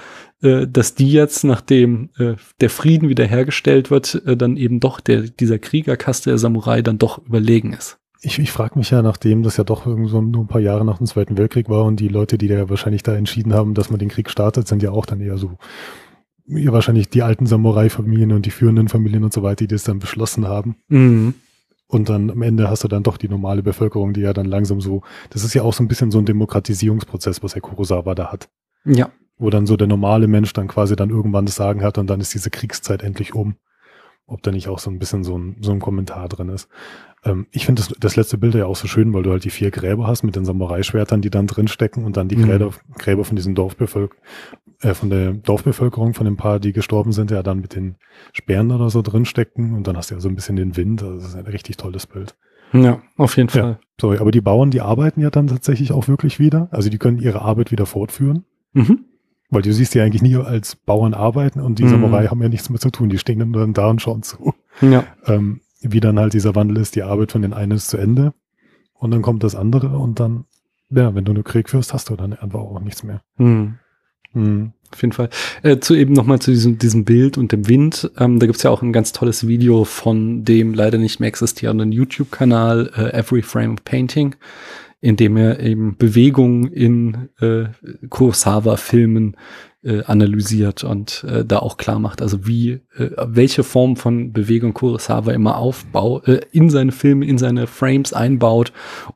äh, 0.42 0.66
dass 0.66 0.94
die 0.94 1.10
jetzt, 1.10 1.44
nachdem 1.44 2.10
äh, 2.18 2.34
der 2.60 2.68
Frieden 2.68 3.08
wiederhergestellt 3.08 3.90
wird, 3.90 4.22
äh, 4.26 4.36
dann 4.36 4.56
eben 4.56 4.80
doch 4.80 5.00
der, 5.00 5.22
dieser 5.22 5.58
Kriegerkaste 5.58 6.30
der 6.30 6.38
Samurai 6.38 6.82
dann 6.82 6.98
doch 6.98 7.24
überlegen 7.24 7.72
ist. 7.72 7.98
Ich, 8.20 8.38
ich 8.38 8.52
frage 8.52 8.78
mich 8.78 8.90
ja, 8.90 9.02
nachdem 9.02 9.42
das 9.42 9.56
ja 9.56 9.64
doch 9.64 9.84
so 9.84 10.20
nur 10.20 10.44
ein 10.44 10.48
paar 10.48 10.60
Jahre 10.60 10.84
nach 10.84 10.98
dem 10.98 11.06
Zweiten 11.06 11.38
Weltkrieg 11.38 11.68
war 11.68 11.84
und 11.84 11.98
die 11.98 12.08
Leute, 12.08 12.38
die 12.38 12.48
da 12.48 12.68
wahrscheinlich 12.68 13.02
da 13.02 13.14
entschieden 13.14 13.52
haben, 13.54 13.74
dass 13.74 13.90
man 13.90 13.98
den 13.98 14.08
Krieg 14.08 14.30
startet, 14.30 14.68
sind 14.68 14.82
ja 14.82 14.90
auch 14.90 15.06
dann 15.06 15.20
eher 15.20 15.38
so 15.38 15.58
ja, 16.46 16.72
wahrscheinlich 16.72 17.08
die 17.08 17.22
alten 17.22 17.46
Samurai-Familien 17.46 18.32
und 18.32 18.46
die 18.46 18.50
führenden 18.50 18.88
Familien 18.88 19.24
und 19.24 19.32
so 19.32 19.42
weiter, 19.42 19.64
die 19.64 19.68
das 19.68 19.84
dann 19.84 19.98
beschlossen 20.00 20.46
haben. 20.46 20.76
Mhm. 20.88 21.34
Und 21.92 22.08
dann 22.08 22.30
am 22.30 22.40
Ende 22.40 22.70
hast 22.70 22.84
du 22.84 22.88
dann 22.88 23.02
doch 23.02 23.18
die 23.18 23.28
normale 23.28 23.62
Bevölkerung, 23.62 24.14
die 24.14 24.22
ja 24.22 24.32
dann 24.32 24.46
langsam 24.46 24.80
so, 24.80 25.02
das 25.28 25.44
ist 25.44 25.52
ja 25.52 25.62
auch 25.62 25.74
so 25.74 25.84
ein 25.84 25.88
bisschen 25.88 26.10
so 26.10 26.18
ein 26.18 26.24
Demokratisierungsprozess, 26.24 27.42
was 27.42 27.54
Herr 27.54 27.60
Kurosawa 27.60 28.14
da 28.14 28.32
hat. 28.32 28.48
Ja 28.86 29.10
wo 29.42 29.50
dann 29.50 29.66
so 29.66 29.76
der 29.76 29.88
normale 29.88 30.28
Mensch 30.28 30.52
dann 30.52 30.68
quasi 30.68 30.96
dann 30.96 31.10
irgendwann 31.10 31.46
das 31.46 31.56
Sagen 31.56 31.82
hat 31.82 31.98
und 31.98 32.08
dann 32.08 32.20
ist 32.20 32.32
diese 32.32 32.50
Kriegszeit 32.50 33.02
endlich 33.02 33.34
um. 33.34 33.56
Ob 34.26 34.42
da 34.42 34.50
nicht 34.50 34.68
auch 34.68 34.78
so 34.78 34.90
ein 34.90 34.98
bisschen 34.98 35.24
so 35.24 35.36
ein, 35.36 35.56
so 35.60 35.72
ein 35.72 35.80
Kommentar 35.80 36.28
drin 36.28 36.48
ist. 36.48 36.68
Ähm, 37.24 37.46
ich 37.50 37.66
finde 37.66 37.82
das, 37.82 37.94
das 37.98 38.16
letzte 38.16 38.38
Bild 38.38 38.54
ja 38.54 38.66
auch 38.66 38.76
so 38.76 38.88
schön, 38.88 39.12
weil 39.12 39.22
du 39.22 39.30
halt 39.30 39.44
die 39.44 39.50
vier 39.50 39.70
Gräber 39.70 40.06
hast 40.06 40.22
mit 40.22 40.36
den 40.36 40.44
Samurai-Schwertern, 40.44 41.20
die 41.20 41.30
dann 41.30 41.46
drin 41.46 41.68
stecken 41.68 42.04
und 42.04 42.16
dann 42.16 42.28
die 42.28 42.36
mhm. 42.36 42.46
Gräber, 42.46 42.70
Gräber 42.98 43.24
von 43.24 43.36
diesem 43.36 43.54
Dorfbevölker 43.54 44.16
äh, 44.82 44.94
von 44.94 45.10
der 45.10 45.32
Dorfbevölkerung, 45.32 46.14
von 46.14 46.24
den 46.24 46.36
paar, 46.36 46.60
die 46.60 46.72
gestorben 46.72 47.12
sind, 47.12 47.30
ja 47.30 47.42
dann 47.42 47.60
mit 47.60 47.74
den 47.74 47.96
Sperren 48.32 48.70
oder 48.70 48.90
so 48.90 49.02
drin 49.02 49.24
stecken 49.24 49.74
und 49.74 49.86
dann 49.86 49.96
hast 49.96 50.10
du 50.10 50.14
ja 50.14 50.20
so 50.20 50.28
ein 50.28 50.34
bisschen 50.34 50.56
den 50.56 50.76
Wind. 50.76 51.02
Also 51.02 51.16
das 51.16 51.28
ist 51.28 51.36
ein 51.36 51.46
richtig 51.46 51.76
tolles 51.76 52.06
Bild. 52.06 52.34
Ja, 52.72 53.02
auf 53.16 53.36
jeden 53.36 53.48
Fall. 53.48 53.62
Ja, 53.62 53.78
sorry, 54.00 54.18
aber 54.18 54.30
die 54.30 54.40
Bauern, 54.40 54.70
die 54.70 54.80
arbeiten 54.80 55.20
ja 55.20 55.30
dann 55.30 55.46
tatsächlich 55.46 55.92
auch 55.92 56.08
wirklich 56.08 56.38
wieder. 56.38 56.68
Also 56.70 56.90
die 56.90 56.98
können 56.98 57.18
ihre 57.18 57.42
Arbeit 57.42 57.70
wieder 57.70 57.86
fortführen. 57.86 58.44
Mhm. 58.72 59.04
Weil 59.52 59.60
du 59.60 59.72
siehst 59.72 59.94
ja 59.94 60.02
eigentlich 60.02 60.22
nie 60.22 60.34
als 60.36 60.76
Bauern 60.76 61.12
arbeiten 61.12 61.60
und 61.60 61.78
die 61.78 61.84
mhm. 61.84 61.90
Samurai 61.90 62.26
haben 62.26 62.40
ja 62.40 62.48
nichts 62.48 62.70
mehr 62.70 62.80
zu 62.80 62.90
tun. 62.90 63.10
Die 63.10 63.18
stehen 63.18 63.52
dann 63.52 63.74
da 63.74 63.88
und 63.88 64.00
schauen 64.00 64.22
zu. 64.22 64.54
Ja. 64.80 65.04
Ähm, 65.26 65.60
wie 65.82 66.00
dann 66.00 66.18
halt 66.18 66.32
dieser 66.32 66.54
Wandel 66.54 66.78
ist, 66.78 66.96
die 66.96 67.02
Arbeit 67.02 67.32
von 67.32 67.42
den 67.42 67.52
einen 67.52 67.72
ist 67.72 67.88
zu 67.88 67.98
Ende 67.98 68.32
und 68.94 69.10
dann 69.10 69.20
kommt 69.20 69.44
das 69.44 69.54
andere 69.54 69.98
und 69.98 70.20
dann, 70.20 70.46
ja, 70.88 71.14
wenn 71.14 71.26
du 71.26 71.34
nur 71.34 71.44
Krieg 71.44 71.68
führst, 71.68 71.92
hast 71.92 72.08
du 72.08 72.16
dann 72.16 72.32
einfach 72.32 72.60
auch 72.60 72.80
nichts 72.80 73.02
mehr. 73.02 73.20
Mhm. 73.36 73.74
Mhm. 74.32 74.72
Auf 74.90 75.02
jeden 75.02 75.12
Fall. 75.12 75.28
Äh, 75.62 75.80
zu 75.80 75.94
eben 75.94 76.14
nochmal 76.14 76.38
zu 76.38 76.50
diesem, 76.50 76.78
diesem 76.78 77.04
Bild 77.04 77.36
und 77.36 77.52
dem 77.52 77.68
Wind. 77.68 78.10
Ähm, 78.18 78.38
da 78.38 78.46
gibt's 78.46 78.62
ja 78.62 78.70
auch 78.70 78.80
ein 78.80 78.92
ganz 78.92 79.12
tolles 79.12 79.46
Video 79.46 79.84
von 79.84 80.44
dem 80.44 80.72
leider 80.72 80.96
nicht 80.96 81.20
mehr 81.20 81.28
existierenden 81.28 81.92
YouTube-Kanal 81.92 82.90
äh, 82.96 83.18
Every 83.18 83.42
Frame 83.42 83.74
of 83.74 83.84
Painting 83.84 84.34
indem 85.02 85.36
er 85.36 85.60
eben 85.60 85.96
Bewegung 85.98 86.68
in 86.68 87.28
äh, 87.40 87.64
Kurosawa-Filmen 88.08 89.36
äh, 89.82 90.04
analysiert 90.04 90.84
und 90.84 91.24
äh, 91.24 91.44
da 91.44 91.58
auch 91.58 91.76
klar 91.76 91.98
macht, 91.98 92.22
also 92.22 92.46
wie, 92.46 92.80
äh, 92.96 93.10
welche 93.26 93.64
Form 93.64 93.96
von 93.96 94.32
Bewegung 94.32 94.74
Kurosawa 94.74 95.32
immer 95.32 95.58
aufbaut, 95.58 96.28
äh, 96.28 96.40
in 96.52 96.70
seine 96.70 96.92
Filme, 96.92 97.26
in 97.26 97.36
seine 97.36 97.66
Frames 97.66 98.12
einbaut, 98.12 98.72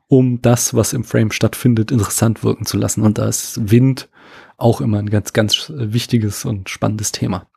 um 0.07 0.41
das, 0.41 0.73
was 0.73 0.91
im 0.91 1.05
Frame 1.05 1.31
stattfindet, 1.31 1.89
interessant 1.89 2.43
wirken 2.43 2.65
zu 2.65 2.77
lassen. 2.77 3.01
Und 3.01 3.17
da 3.17 3.29
ist 3.29 3.71
Wind 3.71 4.09
auch 4.57 4.81
immer 4.81 4.99
ein 4.99 5.09
ganz, 5.09 5.31
ganz 5.31 5.71
wichtiges 5.73 6.43
und 6.43 6.69
spannendes 6.69 7.13
Thema. 7.13 7.47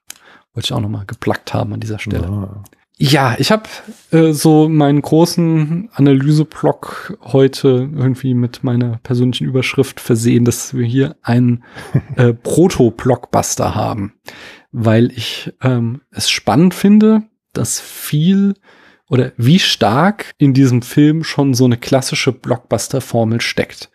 Wollte 0.55 0.67
ich 0.67 0.73
auch 0.73 0.81
nochmal 0.81 1.07
geplackt 1.07 1.53
haben 1.53 1.73
an 1.73 1.81
dieser 1.81 1.99
Stelle. 1.99 2.27
Ja. 2.27 2.63
Ja, 3.03 3.35
ich 3.39 3.51
habe 3.51 3.63
äh, 4.11 4.33
so 4.33 4.69
meinen 4.69 5.01
großen 5.01 5.89
Analyseblock 5.95 7.17
heute 7.23 7.89
irgendwie 7.97 8.35
mit 8.35 8.63
meiner 8.63 8.99
persönlichen 9.03 9.47
Überschrift 9.47 10.01
versehen, 10.01 10.45
dass 10.45 10.75
wir 10.75 10.85
hier 10.85 11.17
einen 11.23 11.65
äh, 12.17 12.35
Proto-Blockbuster 12.43 13.75
haben, 13.75 14.13
weil 14.71 15.13
ich 15.13 15.51
ähm, 15.63 16.03
es 16.11 16.29
spannend 16.29 16.75
finde, 16.75 17.23
dass 17.55 17.81
viel 17.81 18.53
oder 19.09 19.33
wie 19.39 19.61
stark 19.61 20.35
in 20.37 20.53
diesem 20.53 20.83
Film 20.83 21.25
schon 21.25 21.55
so 21.55 21.65
eine 21.65 21.79
klassische 21.79 22.33
Blockbuster-Formel 22.33 23.41
steckt 23.41 23.91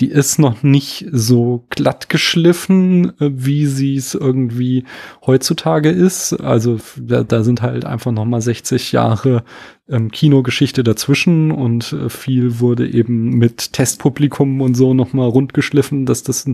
die 0.00 0.10
ist 0.10 0.38
noch 0.38 0.62
nicht 0.62 1.06
so 1.10 1.64
glatt 1.70 2.08
geschliffen, 2.08 3.18
äh, 3.20 3.30
wie 3.32 3.66
sie 3.66 3.96
es 3.96 4.14
irgendwie 4.14 4.84
heutzutage 5.24 5.90
ist. 5.90 6.34
Also 6.34 6.78
da, 6.96 7.24
da 7.24 7.42
sind 7.42 7.62
halt 7.62 7.84
einfach 7.84 8.12
noch 8.12 8.26
mal 8.26 8.42
60 8.42 8.92
Jahre 8.92 9.42
ähm, 9.88 10.10
Kinogeschichte 10.10 10.82
dazwischen 10.82 11.52
und 11.52 11.92
äh, 11.92 12.08
viel 12.08 12.58
wurde 12.58 12.88
eben 12.88 13.30
mit 13.38 13.72
Testpublikum 13.72 14.60
und 14.60 14.74
so 14.74 14.94
noch 14.94 15.12
mal 15.12 15.28
rundgeschliffen, 15.28 16.06
dass 16.06 16.24
das 16.24 16.44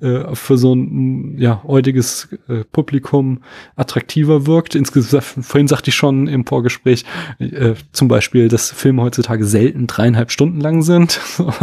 äh, 0.00 0.34
für 0.34 0.56
so 0.56 0.74
ein 0.74 1.36
ja 1.38 1.62
heutiges 1.64 2.28
äh, 2.48 2.62
Publikum 2.70 3.40
attraktiver 3.74 4.46
wirkt. 4.46 4.76
Insgesamt, 4.76 5.24
vorhin 5.24 5.66
sagte 5.66 5.90
ich 5.90 5.96
schon 5.96 6.28
im 6.28 6.46
Vorgespräch, 6.46 7.04
äh, 7.40 7.74
zum 7.90 8.06
Beispiel, 8.06 8.48
dass 8.48 8.70
Filme 8.70 9.02
heutzutage 9.02 9.44
selten 9.44 9.88
dreieinhalb 9.88 10.30
Stunden 10.30 10.60
lang 10.60 10.82
sind. 10.82 11.20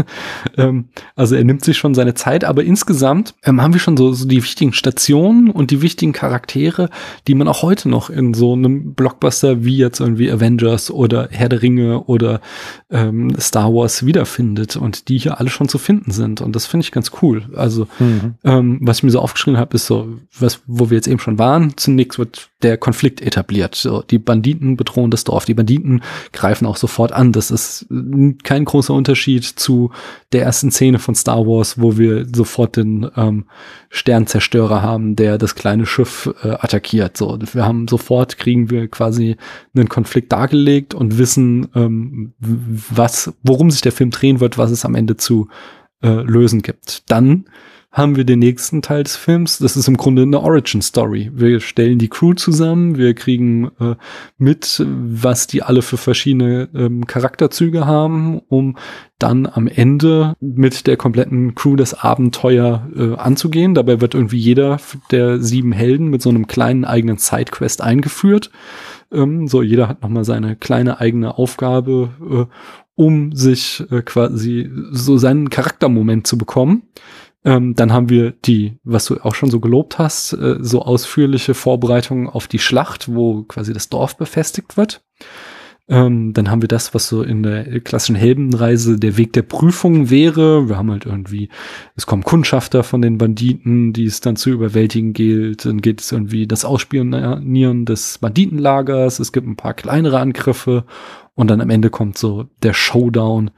ähm, 0.57 0.89
also 1.15 1.35
er 1.35 1.45
nimmt 1.45 1.63
sich 1.63 1.77
schon 1.77 1.95
seine 1.95 2.13
Zeit, 2.13 2.43
aber 2.43 2.65
insgesamt 2.65 3.35
ähm, 3.43 3.61
haben 3.61 3.73
wir 3.73 3.79
schon 3.79 3.95
so, 3.95 4.11
so 4.11 4.27
die 4.27 4.43
wichtigen 4.43 4.73
Stationen 4.73 5.49
und 5.49 5.71
die 5.71 5.81
wichtigen 5.81 6.11
Charaktere, 6.11 6.89
die 7.29 7.35
man 7.35 7.47
auch 7.47 7.61
heute 7.61 7.87
noch 7.87 8.09
in 8.09 8.33
so 8.33 8.51
einem 8.51 8.95
Blockbuster 8.95 9.63
wie 9.63 9.77
jetzt 9.77 10.01
irgendwie 10.01 10.29
Avengers 10.29 10.91
oder 10.91 11.04
Herr 11.09 11.49
der 11.49 11.61
Ringe 11.61 12.03
oder 12.03 12.41
ähm, 12.89 13.35
Star 13.39 13.73
Wars 13.73 14.05
wiederfindet 14.05 14.75
und 14.75 15.09
die 15.09 15.17
hier 15.17 15.39
alle 15.39 15.49
schon 15.49 15.69
zu 15.69 15.77
finden 15.77 16.11
sind. 16.11 16.41
Und 16.41 16.55
das 16.55 16.65
finde 16.65 16.85
ich 16.85 16.91
ganz 16.91 17.11
cool. 17.21 17.43
Also 17.55 17.87
mhm. 17.99 18.35
ähm, 18.43 18.79
was 18.81 18.97
ich 18.97 19.03
mir 19.03 19.11
so 19.11 19.19
aufgeschrieben 19.19 19.59
habe, 19.59 19.75
ist 19.75 19.87
so, 19.87 20.17
was, 20.39 20.61
wo 20.67 20.89
wir 20.89 20.95
jetzt 20.95 21.07
eben 21.07 21.19
schon 21.19 21.39
waren, 21.39 21.73
zunächst 21.77 22.19
wird 22.19 22.49
der 22.61 22.77
Konflikt 22.77 23.21
etabliert. 23.21 23.75
So, 23.75 24.01
die 24.01 24.17
Banditen 24.17 24.75
bedrohen 24.75 25.11
das 25.11 25.23
Dorf. 25.23 25.45
Die 25.45 25.53
Banditen 25.53 26.01
greifen 26.33 26.65
auch 26.65 26.77
sofort 26.77 27.11
an. 27.11 27.31
Das 27.31 27.51
ist 27.51 27.85
kein 28.43 28.65
großer 28.65 28.93
Unterschied 28.93 29.43
zu 29.45 29.91
der 30.31 30.43
ersten 30.43 30.71
Szene 30.71 30.97
von 30.97 31.13
Star 31.13 31.45
Wars, 31.45 31.79
wo 31.79 31.97
wir 31.97 32.25
sofort 32.33 32.77
den 32.77 33.09
ähm, 33.15 33.45
Sternzerstörer 33.89 34.81
haben, 34.81 35.15
der 35.15 35.37
das 35.37 35.53
kleine 35.53 35.85
Schiff 35.85 36.33
äh, 36.43 36.49
attackiert. 36.49 37.17
So, 37.17 37.37
wir 37.53 37.65
haben 37.65 37.87
sofort 37.87 38.37
kriegen 38.37 38.69
wir 38.69 38.87
quasi 38.87 39.37
einen 39.75 39.87
Konflikt 39.87 40.31
dargelegt 40.31 40.94
und 40.95 41.17
wissen, 41.17 41.67
ähm, 41.75 42.33
was, 42.39 43.33
worum 43.43 43.71
sich 43.71 43.81
der 43.81 43.91
Film 43.91 44.11
drehen 44.11 44.39
wird, 44.39 44.57
was 44.57 44.71
es 44.71 44.85
am 44.85 44.95
Ende 44.95 45.17
zu 45.17 45.47
äh, 46.01 46.21
lösen 46.21 46.61
gibt. 46.61 47.09
Dann 47.11 47.45
haben 47.95 48.17
wir 48.17 48.25
den 48.25 48.39
nächsten 48.39 48.81
Teil 48.81 49.03
des 49.03 49.15
Films. 49.15 49.57
Das 49.59 49.77
ist 49.77 49.87
im 49.87 49.95
Grunde 49.95 50.23
eine 50.23 50.41
Origin 50.41 50.81
Story. 50.81 51.31
Wir 51.33 51.61
stellen 51.61 51.97
die 51.97 52.09
Crew 52.09 52.33
zusammen, 52.33 52.97
wir 52.97 53.13
kriegen 53.13 53.71
äh, 53.79 53.95
mit, 54.37 54.83
was 54.85 55.47
die 55.47 55.63
alle 55.63 55.81
für 55.81 55.95
verschiedene 55.95 56.67
ähm, 56.75 57.07
Charakterzüge 57.07 57.85
haben, 57.85 58.41
um 58.49 58.75
dann 59.17 59.45
am 59.45 59.67
Ende 59.67 60.35
mit 60.41 60.87
der 60.87 60.97
kompletten 60.97 61.55
Crew 61.55 61.77
das 61.77 61.93
Abenteuer 61.93 62.89
äh, 62.93 63.15
anzugehen. 63.15 63.73
Dabei 63.75 64.01
wird 64.01 64.13
irgendwie 64.13 64.39
jeder 64.39 64.77
der 65.11 65.39
sieben 65.39 65.71
Helden 65.71 66.09
mit 66.09 66.21
so 66.21 66.29
einem 66.29 66.47
kleinen 66.47 66.83
eigenen 66.83 67.17
Sidequest 67.17 67.81
eingeführt. 67.81 68.51
Ähm, 69.15 69.47
so, 69.47 69.61
jeder 69.61 69.87
hat 69.87 70.01
nochmal 70.01 70.25
seine 70.25 70.55
kleine 70.55 70.99
eigene 70.99 71.37
Aufgabe, 71.37 72.09
äh, 72.29 72.45
um 72.95 73.33
sich 73.33 73.83
äh, 73.91 74.01
quasi 74.01 74.69
so 74.91 75.17
seinen 75.17 75.49
Charaktermoment 75.49 76.27
zu 76.27 76.37
bekommen. 76.37 76.83
Ähm, 77.43 77.75
dann 77.75 77.93
haben 77.93 78.09
wir 78.09 78.31
die, 78.31 78.79
was 78.83 79.05
du 79.05 79.17
auch 79.23 79.35
schon 79.35 79.51
so 79.51 79.59
gelobt 79.59 79.99
hast, 79.99 80.33
äh, 80.33 80.57
so 80.59 80.81
ausführliche 80.81 81.53
Vorbereitungen 81.53 82.27
auf 82.27 82.47
die 82.47 82.59
Schlacht, 82.59 83.13
wo 83.13 83.43
quasi 83.43 83.71
das 83.71 83.89
Dorf 83.89 84.17
befestigt 84.17 84.77
wird. 84.77 85.03
Ähm, 85.87 86.33
dann 86.33 86.49
haben 86.49 86.63
wir 86.63 86.67
das, 86.67 86.95
was 86.95 87.07
so 87.07 87.21
in 87.21 87.43
der 87.43 87.79
klassischen 87.81 88.15
Heldenreise 88.15 88.97
der 88.97 89.17
Weg 89.17 89.33
der 89.33 89.43
Prüfung 89.43 90.09
wäre. 90.09 90.67
Wir 90.67 90.77
haben 90.77 90.89
halt 90.89 91.05
irgendwie, 91.05 91.49
es 91.95 92.07
kommen 92.07 92.23
Kundschafter 92.23 92.83
von 92.83 93.03
den 93.03 93.19
Banditen, 93.19 93.93
die 93.93 94.05
es 94.05 94.19
dann 94.19 94.35
zu 94.35 94.49
überwältigen 94.49 95.13
gilt. 95.13 95.65
Dann 95.65 95.81
geht 95.81 96.01
es 96.01 96.11
irgendwie 96.11 96.47
das 96.47 96.65
Ausspionieren 96.65 97.85
des 97.85 98.17
Banditenlagers. 98.17 99.19
Es 99.19 99.31
gibt 99.31 99.47
ein 99.47 99.57
paar 99.57 99.75
kleinere 99.75 100.19
Angriffe. 100.19 100.85
Und 101.35 101.49
dann 101.49 101.61
am 101.61 101.69
Ende 101.69 101.89
kommt 101.89 102.17
so 102.17 102.45
der 102.63 102.73
Showdown, 102.73 103.51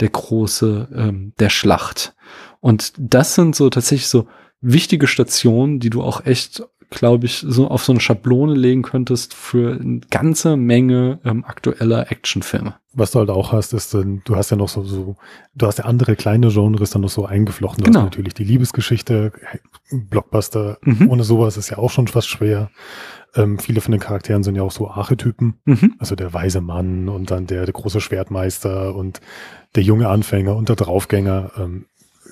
der 0.00 0.08
große, 0.08 0.88
ähm, 0.94 1.32
der 1.38 1.50
Schlacht. 1.50 2.14
Und 2.60 2.94
das 2.96 3.34
sind 3.34 3.54
so 3.56 3.68
tatsächlich 3.68 4.08
so 4.08 4.26
wichtige 4.62 5.06
Stationen, 5.06 5.80
die 5.80 5.90
du 5.90 6.02
auch 6.02 6.24
echt, 6.24 6.62
glaube 6.94 7.26
ich, 7.26 7.44
so 7.46 7.68
auf 7.68 7.84
so 7.84 7.92
eine 7.92 8.00
Schablone 8.00 8.54
legen 8.54 8.82
könntest 8.82 9.34
für 9.34 9.78
eine 9.80 10.00
ganze 10.10 10.56
Menge 10.56 11.18
ähm, 11.24 11.44
aktueller 11.44 12.10
Actionfilme. 12.10 12.74
Was 12.92 13.10
du 13.10 13.18
halt 13.18 13.30
auch 13.30 13.52
hast, 13.52 13.72
ist, 13.72 13.92
du 13.92 14.36
hast 14.36 14.50
ja 14.50 14.56
noch 14.56 14.68
so, 14.68 14.84
so, 14.84 15.16
du 15.54 15.66
hast 15.66 15.78
ja 15.78 15.84
andere 15.84 16.14
kleine 16.14 16.48
Genres 16.48 16.90
dann 16.90 17.02
noch 17.02 17.10
so 17.10 17.26
eingeflochten. 17.26 17.82
Du 17.82 17.90
genau. 17.90 18.00
hast 18.00 18.04
natürlich 18.06 18.34
die 18.34 18.44
Liebesgeschichte, 18.44 19.32
Blockbuster, 19.90 20.78
mhm. 20.82 21.10
ohne 21.10 21.24
sowas 21.24 21.56
ist 21.56 21.70
ja 21.70 21.78
auch 21.78 21.90
schon 21.90 22.06
fast 22.06 22.28
schwer. 22.28 22.70
Ähm, 23.34 23.58
viele 23.58 23.80
von 23.80 23.90
den 23.90 24.00
Charakteren 24.00 24.44
sind 24.44 24.54
ja 24.54 24.62
auch 24.62 24.70
so 24.70 24.88
Archetypen. 24.88 25.54
Mhm. 25.64 25.96
Also 25.98 26.14
der 26.14 26.32
weise 26.32 26.60
Mann 26.60 27.08
und 27.08 27.32
dann 27.32 27.46
der, 27.46 27.64
der 27.64 27.74
große 27.74 28.00
Schwertmeister 28.00 28.94
und 28.94 29.20
der 29.74 29.82
junge 29.82 30.08
Anfänger 30.08 30.54
und 30.54 30.68
der 30.68 30.76
Draufgänger. 30.76 31.50
Ähm, 31.58 31.86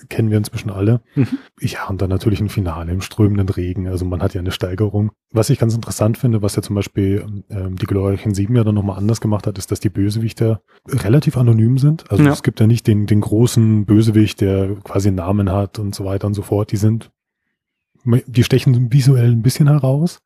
kennen 0.08 0.30
wir 0.30 0.38
inzwischen 0.38 0.70
alle. 0.70 1.00
Mhm. 1.14 1.38
Ja, 1.60 1.88
und 1.88 2.02
dann 2.02 2.10
natürlich 2.10 2.40
ein 2.40 2.48
Finale 2.48 2.92
im 2.92 3.00
strömenden 3.00 3.48
Regen. 3.48 3.88
Also 3.88 4.04
man 4.04 4.22
hat 4.22 4.34
ja 4.34 4.40
eine 4.40 4.52
Steigerung. 4.52 5.12
Was 5.30 5.50
ich 5.50 5.58
ganz 5.58 5.74
interessant 5.74 6.18
finde, 6.18 6.42
was 6.42 6.56
ja 6.56 6.62
zum 6.62 6.76
Beispiel 6.76 7.42
ähm, 7.50 7.76
die 7.76 7.86
glorreichen 7.86 8.34
Sieben 8.34 8.56
ja 8.56 8.64
dann 8.64 8.74
nochmal 8.74 8.98
anders 8.98 9.20
gemacht 9.20 9.46
hat, 9.46 9.58
ist, 9.58 9.70
dass 9.70 9.80
die 9.80 9.90
Bösewichter 9.90 10.62
relativ 10.88 11.36
anonym 11.36 11.78
sind. 11.78 12.10
Also 12.10 12.22
ja. 12.22 12.32
es 12.32 12.42
gibt 12.42 12.60
ja 12.60 12.66
nicht 12.66 12.86
den, 12.86 13.06
den 13.06 13.20
großen 13.20 13.84
Bösewicht, 13.86 14.40
der 14.40 14.76
quasi 14.84 15.08
einen 15.08 15.16
Namen 15.16 15.50
hat 15.50 15.78
und 15.78 15.94
so 15.94 16.04
weiter 16.04 16.26
und 16.26 16.34
so 16.34 16.42
fort. 16.42 16.72
Die 16.72 16.76
sind, 16.76 17.10
die 18.04 18.44
stechen 18.44 18.92
visuell 18.92 19.32
ein 19.32 19.42
bisschen 19.42 19.68
heraus. 19.68 20.20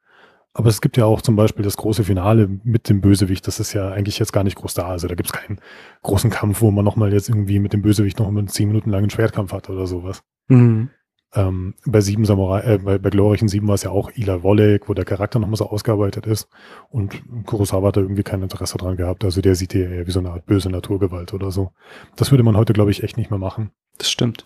Aber 0.57 0.70
es 0.70 0.80
gibt 0.80 0.96
ja 0.96 1.04
auch 1.04 1.20
zum 1.20 1.36
Beispiel 1.36 1.62
das 1.62 1.76
große 1.76 2.02
Finale 2.02 2.48
mit 2.64 2.88
dem 2.88 3.02
Bösewicht. 3.02 3.46
Das 3.46 3.61
ist 3.61 3.74
ja 3.74 3.90
eigentlich 3.90 4.18
jetzt 4.18 4.32
gar 4.32 4.42
nicht 4.42 4.57
groß 4.57 4.72
da. 4.72 4.86
Also 4.86 5.07
da 5.07 5.14
gibt 5.14 5.28
es 5.28 5.32
keinen 5.34 5.61
großen 6.02 6.30
Kampf, 6.30 6.62
wo 6.62 6.70
man 6.70 6.82
nochmal 6.82 7.12
jetzt 7.12 7.28
irgendwie 7.28 7.59
mit 7.59 7.74
dem 7.74 7.82
Bösewicht 7.82 8.18
noch 8.18 8.26
einen 8.26 8.48
zehn 8.48 8.68
Minuten 8.68 8.88
langen 8.88 9.11
Schwertkampf 9.11 9.52
hat 9.52 9.68
oder 9.68 9.86
sowas. 9.86 10.22
Mhm. 10.48 10.88
Ähm, 11.34 11.74
bei 11.84 12.00
sieben 12.00 12.24
Samurai, 12.24 12.61
äh, 12.61 12.78
bei, 12.78 12.96
bei 12.96 13.11
glorreichen 13.11 13.48
sieben 13.48 13.68
war 13.68 13.74
es 13.74 13.82
ja 13.82 13.90
auch 13.90 14.11
Ila 14.16 14.42
Wolek, 14.42 14.88
wo 14.88 14.94
der 14.94 15.04
Charakter 15.04 15.38
nochmal 15.38 15.57
so 15.57 15.68
ausgearbeitet 15.68 16.26
ist. 16.26 16.48
Und 16.88 17.22
Kurosawa 17.44 17.88
hat 17.88 17.98
da 17.98 18.00
irgendwie 18.00 18.22
kein 18.22 18.40
Interesse 18.40 18.78
dran 18.78 18.96
gehabt. 18.96 19.24
Also 19.24 19.42
der 19.42 19.57
sieht 19.57 19.74
ja 19.74 19.82
eher 19.82 20.07
wie 20.07 20.11
so 20.11 20.20
eine 20.20 20.30
Art 20.30 20.46
böse 20.46 20.70
Naturgewalt 20.70 21.34
oder 21.34 21.50
so. 21.50 21.72
Das 22.16 22.30
würde 22.30 22.44
man 22.44 22.57
heute, 22.57 22.72
glaube 22.72 22.92
ich, 22.92 23.02
echt 23.02 23.18
nicht 23.18 23.28
mehr 23.28 23.38
machen. 23.38 23.72
Das 23.98 24.11
stimmt 24.11 24.44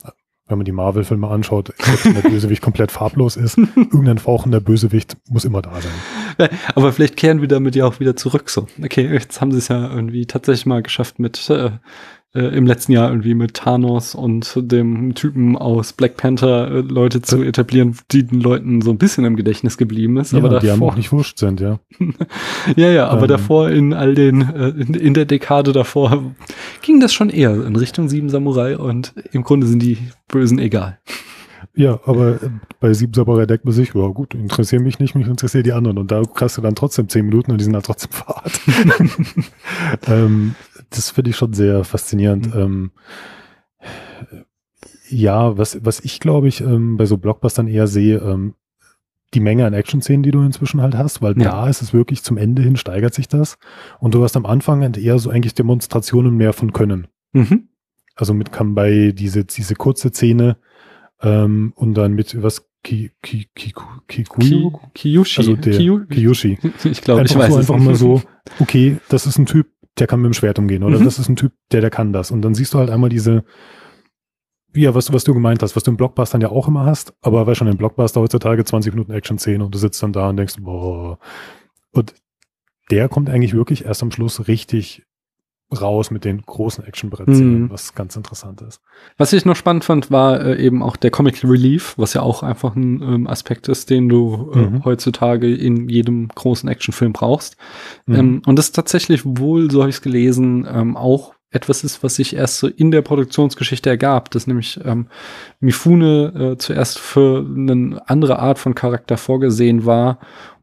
wenn 0.50 0.58
man 0.58 0.64
die 0.64 0.72
Marvel-Filme 0.72 1.28
anschaut, 1.28 1.72
wenn 2.02 2.14
der 2.14 2.28
Bösewicht 2.28 2.60
komplett 2.60 2.90
farblos 2.90 3.36
ist, 3.36 3.56
irgendein 3.76 4.18
fauchender 4.18 4.60
Bösewicht 4.60 5.16
muss 5.28 5.44
immer 5.44 5.62
da 5.62 5.72
sein. 5.80 6.48
Aber 6.74 6.92
vielleicht 6.92 7.16
kehren 7.16 7.40
wir 7.40 7.48
damit 7.48 7.76
ja 7.76 7.86
auch 7.86 8.00
wieder 8.00 8.16
zurück 8.16 8.50
so. 8.50 8.66
Okay, 8.82 9.06
jetzt 9.12 9.40
haben 9.40 9.52
sie 9.52 9.58
es 9.58 9.68
ja 9.68 9.88
irgendwie 9.88 10.26
tatsächlich 10.26 10.66
mal 10.66 10.82
geschafft 10.82 11.18
mit 11.18 11.48
äh, 11.50 11.70
äh, 12.34 12.42
im 12.56 12.66
letzten 12.66 12.92
Jahr 12.92 13.10
irgendwie 13.10 13.34
mit 13.34 13.54
Thanos 13.54 14.14
und 14.14 14.52
dem 14.56 15.14
Typen 15.14 15.56
aus 15.56 15.92
Black 15.92 16.16
Panther 16.16 16.70
äh, 16.70 16.80
Leute 16.80 17.22
zu 17.22 17.42
etablieren, 17.42 17.96
die 18.12 18.24
den 18.24 18.40
Leuten 18.40 18.82
so 18.82 18.90
ein 18.90 18.98
bisschen 18.98 19.24
im 19.24 19.36
Gedächtnis 19.36 19.76
geblieben 19.76 20.16
ist. 20.16 20.32
Ja, 20.32 20.38
aber 20.38 20.48
davor, 20.48 20.60
die 20.60 20.70
haben 20.70 20.82
auch 20.82 20.96
nicht 20.96 21.12
wurscht 21.12 21.38
sind, 21.38 21.60
ja. 21.60 21.80
ja, 22.76 22.90
ja, 22.90 23.08
aber 23.08 23.22
ähm, 23.22 23.28
davor 23.28 23.70
in 23.70 23.92
all 23.92 24.14
den, 24.14 24.42
äh, 24.42 24.68
in, 24.68 24.94
in, 24.94 25.14
der 25.14 25.24
Dekade 25.24 25.72
davor 25.72 26.34
ging 26.82 27.00
das 27.00 27.12
schon 27.12 27.30
eher 27.30 27.52
in 27.66 27.74
Richtung 27.74 28.08
Sieben 28.08 28.30
Samurai 28.30 28.78
und 28.78 29.12
im 29.32 29.42
Grunde 29.42 29.66
sind 29.66 29.82
die 29.82 29.98
Bösen 30.28 30.58
egal. 30.58 30.98
Ja, 31.74 32.00
aber 32.04 32.42
äh, 32.42 32.50
bei 32.80 32.92
Sieben 32.94 33.14
Samurai 33.14 33.46
denkt 33.46 33.64
man 33.64 33.74
sich, 33.74 33.94
ja 33.94 34.06
gut, 34.08 34.34
interessieren 34.34 34.82
mich 34.82 34.98
nicht, 34.98 35.14
mich 35.14 35.26
interessieren 35.26 35.64
die 35.64 35.72
anderen. 35.72 35.98
Und 35.98 36.10
da 36.10 36.22
kriegst 36.22 36.56
du 36.56 36.62
dann 36.62 36.74
trotzdem 36.74 37.08
zehn 37.08 37.24
Minuten 37.24 37.52
und 37.52 37.58
die 37.58 37.64
sind 37.64 37.72
dann 37.72 37.82
trotzdem 37.82 38.10
Fahrt. 38.10 38.60
ähm, 40.06 40.54
das 40.90 41.10
finde 41.10 41.30
ich 41.30 41.36
schon 41.36 41.52
sehr 41.52 41.84
faszinierend. 41.84 42.54
Mhm. 42.54 42.60
Ähm, 42.60 42.90
ja, 45.08 45.56
was, 45.58 45.84
was 45.84 46.00
ich 46.00 46.20
glaube 46.20 46.48
ich 46.48 46.60
ähm, 46.60 46.96
bei 46.96 47.06
so 47.06 47.16
Blockbustern 47.16 47.68
eher 47.68 47.86
sehe, 47.86 48.18
ähm, 48.18 48.54
die 49.34 49.40
Menge 49.40 49.64
an 49.64 49.74
Action-Szenen, 49.74 50.22
die 50.22 50.32
du 50.32 50.42
inzwischen 50.42 50.82
halt 50.82 50.96
hast, 50.96 51.22
weil 51.22 51.38
ja. 51.38 51.50
da 51.50 51.68
ist 51.68 51.82
es 51.82 51.92
wirklich 51.92 52.22
zum 52.22 52.36
Ende 52.36 52.62
hin 52.62 52.76
steigert 52.76 53.14
sich 53.14 53.28
das. 53.28 53.58
Und 54.00 54.14
du 54.14 54.24
hast 54.24 54.36
am 54.36 54.44
Anfang 54.46 54.82
halt 54.82 54.98
eher 54.98 55.18
so 55.18 55.30
eigentlich 55.30 55.54
Demonstrationen 55.54 56.36
mehr 56.36 56.52
von 56.52 56.72
Können. 56.72 57.06
Mhm. 57.32 57.68
Also 58.16 58.34
mit 58.34 58.50
kam 58.52 58.74
bei 58.74 59.12
diese, 59.12 59.44
diese 59.44 59.76
kurze 59.76 60.08
Szene 60.08 60.56
ähm, 61.22 61.72
und 61.76 61.94
dann 61.94 62.14
mit 62.14 62.42
was 62.42 62.66
Ki, 62.82 63.10
Ki, 63.22 63.46
Ki? 63.54 63.74
Ki, 64.08 64.24
Kiyushi. 64.94 65.38
Also 65.38 65.54
der 65.54 65.76
Kiyu? 65.76 66.06
Kiyushi. 66.06 66.58
Ich 66.84 67.02
glaube, 67.02 67.24
ich 67.24 67.36
weiß 67.36 67.52
so 67.52 67.58
einfach 67.58 67.78
mal 67.78 67.94
so, 67.94 68.22
okay, 68.58 68.96
das 69.10 69.26
ist 69.26 69.38
ein 69.38 69.46
Typ, 69.46 69.68
der 69.98 70.06
kann 70.06 70.20
mit 70.20 70.30
dem 70.30 70.34
Schwert 70.34 70.58
umgehen 70.58 70.82
oder 70.82 70.98
mhm. 70.98 71.04
das 71.04 71.18
ist 71.18 71.28
ein 71.28 71.36
Typ, 71.36 71.52
der, 71.72 71.80
der 71.80 71.90
kann 71.90 72.12
das. 72.12 72.30
Und 72.30 72.42
dann 72.42 72.54
siehst 72.54 72.74
du 72.74 72.78
halt 72.78 72.90
einmal 72.90 73.10
diese, 73.10 73.44
ja, 74.74 74.94
was, 74.94 75.12
was 75.12 75.24
du 75.24 75.34
gemeint 75.34 75.62
hast, 75.62 75.76
was 75.76 75.82
du 75.82 75.90
im 75.90 75.96
Blockbuster 75.96 76.40
ja 76.40 76.48
auch 76.48 76.68
immer 76.68 76.84
hast, 76.84 77.12
aber 77.20 77.46
weil 77.46 77.54
schon 77.54 77.68
im 77.68 77.76
Blockbuster 77.76 78.20
heutzutage 78.20 78.64
20 78.64 78.92
Minuten 78.92 79.12
Action-Szene 79.12 79.64
und 79.64 79.74
du 79.74 79.78
sitzt 79.78 80.02
dann 80.02 80.12
da 80.12 80.28
und 80.28 80.36
denkst, 80.36 80.56
boah. 80.60 81.18
Und 81.90 82.14
der 82.90 83.08
kommt 83.08 83.28
eigentlich 83.28 83.54
wirklich 83.54 83.84
erst 83.84 84.02
am 84.02 84.10
Schluss 84.10 84.48
richtig 84.48 85.04
raus 85.72 86.10
mit 86.10 86.24
den 86.24 86.42
großen 86.42 86.84
Action-Brettszenen, 86.84 87.62
mhm. 87.62 87.70
was 87.70 87.94
ganz 87.94 88.16
interessant 88.16 88.60
ist. 88.62 88.80
Was 89.18 89.32
ich 89.32 89.44
noch 89.44 89.56
spannend 89.56 89.84
fand, 89.84 90.10
war 90.10 90.40
äh, 90.40 90.64
eben 90.64 90.82
auch 90.82 90.96
der 90.96 91.10
Comic 91.10 91.44
Relief, 91.44 91.94
was 91.96 92.14
ja 92.14 92.22
auch 92.22 92.42
einfach 92.42 92.74
ein 92.74 93.02
ähm, 93.02 93.26
Aspekt 93.26 93.68
ist, 93.68 93.90
den 93.90 94.08
du 94.08 94.50
äh, 94.54 94.58
mhm. 94.58 94.84
heutzutage 94.84 95.54
in 95.54 95.88
jedem 95.88 96.28
großen 96.28 96.68
Actionfilm 96.68 97.12
brauchst. 97.12 97.56
Mhm. 98.06 98.14
Ähm, 98.14 98.42
und 98.46 98.58
das 98.58 98.72
tatsächlich 98.72 99.22
wohl, 99.24 99.70
so 99.70 99.80
habe 99.80 99.90
ich 99.90 99.96
es 99.96 100.02
gelesen, 100.02 100.66
ähm, 100.68 100.96
auch 100.96 101.34
etwas 101.52 101.82
ist, 101.82 102.02
was 102.02 102.16
sich 102.16 102.36
erst 102.36 102.58
so 102.58 102.68
in 102.68 102.92
der 102.92 103.02
Produktionsgeschichte 103.02 103.90
ergab, 103.90 104.30
dass 104.30 104.46
nämlich 104.46 104.78
ähm, 104.84 105.08
Mifune 105.58 106.52
äh, 106.52 106.58
zuerst 106.58 106.98
für 106.98 107.44
eine 107.44 108.00
andere 108.06 108.38
Art 108.38 108.58
von 108.58 108.76
Charakter 108.76 109.16
vorgesehen 109.16 109.84
war 109.84 110.20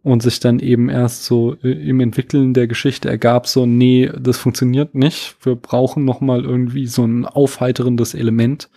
und 0.08 0.24
sich 0.24 0.40
dann 0.40 0.60
eben 0.60 0.88
erst 0.88 1.26
so 1.26 1.58
äh, 1.64 1.70
im 1.70 2.00
Entwickeln 2.00 2.54
der 2.54 2.68
Geschichte 2.68 3.10
ergab, 3.10 3.46
so, 3.46 3.66
nee, 3.66 4.10
das 4.18 4.38
funktioniert 4.38 4.96
nicht. 4.96 5.36
Wir 5.42 5.58
brauchen 5.58 6.06
noch 6.06 6.22
mal 6.22 6.46
irgendwie 6.46 6.88
so 6.88 7.04
ein 7.04 7.26
aufheiterndes 7.26 8.14
Element, 8.14 8.70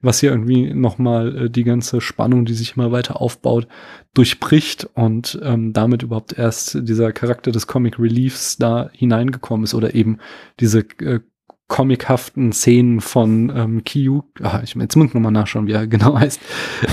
was 0.00 0.18
hier 0.18 0.32
irgendwie 0.32 0.74
noch 0.74 0.98
mal 0.98 1.44
äh, 1.44 1.50
die 1.50 1.62
ganze 1.62 2.00
Spannung, 2.00 2.46
die 2.46 2.54
sich 2.54 2.76
immer 2.76 2.90
weiter 2.90 3.20
aufbaut, 3.20 3.68
durchbricht 4.12 4.88
und 4.94 5.38
ähm, 5.44 5.72
damit 5.72 6.02
überhaupt 6.02 6.36
erst 6.36 6.76
dieser 6.88 7.12
Charakter 7.12 7.52
des 7.52 7.68
Comic 7.68 8.00
Reliefs 8.00 8.56
da 8.56 8.90
hineingekommen 8.92 9.62
ist 9.62 9.74
oder 9.74 9.94
eben 9.94 10.18
diese 10.58 10.80
äh, 10.98 11.20
comichaften 11.68 12.52
Szenen 12.52 13.00
von 13.00 13.50
ähm, 13.54 13.84
Kiyu, 13.84 14.22
ah, 14.42 14.60
ich 14.62 14.74
jetzt 14.74 14.96
muss 14.96 15.06
ich 15.06 15.14
nochmal 15.14 15.32
nachschauen, 15.32 15.66
wie 15.66 15.72
er 15.72 15.86
genau 15.86 16.18
heißt. 16.18 16.38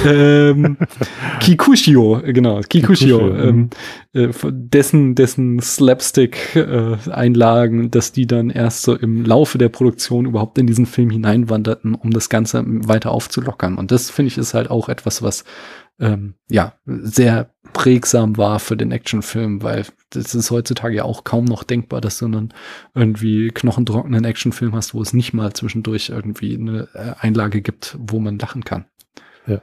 ähm, 0.05 0.78
Kikushio, 1.39 2.22
genau, 2.26 2.61
Kikushio, 2.61 3.17
Kikushio 3.17 3.36
ähm, 3.36 3.70
äh, 4.13 4.30
dessen, 4.51 5.15
dessen 5.15 5.59
Slapstick-Einlagen, 5.59 7.86
äh, 7.86 7.89
dass 7.89 8.13
die 8.13 8.26
dann 8.26 8.49
erst 8.49 8.84
so 8.84 8.95
im 8.95 9.26
Laufe 9.26 9.57
der 9.57 9.67
Produktion 9.70 10.26
überhaupt 10.26 10.57
in 10.57 10.67
diesen 10.67 10.86
Film 10.86 11.09
hineinwanderten, 11.09 11.95
um 11.95 12.11
das 12.11 12.30
Ganze 12.30 12.63
weiter 12.65 13.11
aufzulockern. 13.11 13.78
Und 13.78 13.91
das 13.91 14.09
finde 14.09 14.28
ich 14.28 14.38
ist 14.38 14.53
halt 14.53 14.72
auch 14.72 14.88
etwas, 14.88 15.22
was 15.22 15.43
ähm, 15.99 16.36
ja, 16.49 16.76
sehr 16.86 17.49
prägsam 17.74 18.38
war 18.38 18.59
für 18.59 18.76
den 18.76 18.91
Actionfilm, 18.91 19.61
weil 19.61 19.86
das 20.09 20.34
ist 20.34 20.51
heutzutage 20.51 20.95
ja 20.97 21.03
auch 21.03 21.24
kaum 21.24 21.45
noch 21.45 21.63
denkbar, 21.63 22.01
dass 22.01 22.17
du 22.20 22.26
einen 22.26 22.53
irgendwie 22.95 23.49
knochentrockenen 23.49 24.26
Actionfilm 24.26 24.76
hast, 24.76 24.93
wo 24.93 25.01
es 25.01 25.13
nicht 25.13 25.34
mal 25.34 25.53
zwischendurch 25.53 26.09
irgendwie 26.09 26.57
eine 26.57 26.88
äh, 26.93 27.13
Einlage 27.20 27.61
gibt, 27.61 27.97
wo 27.99 28.20
man 28.20 28.39
lachen 28.39 28.63
kann. 28.63 28.86
Ja. 29.45 29.61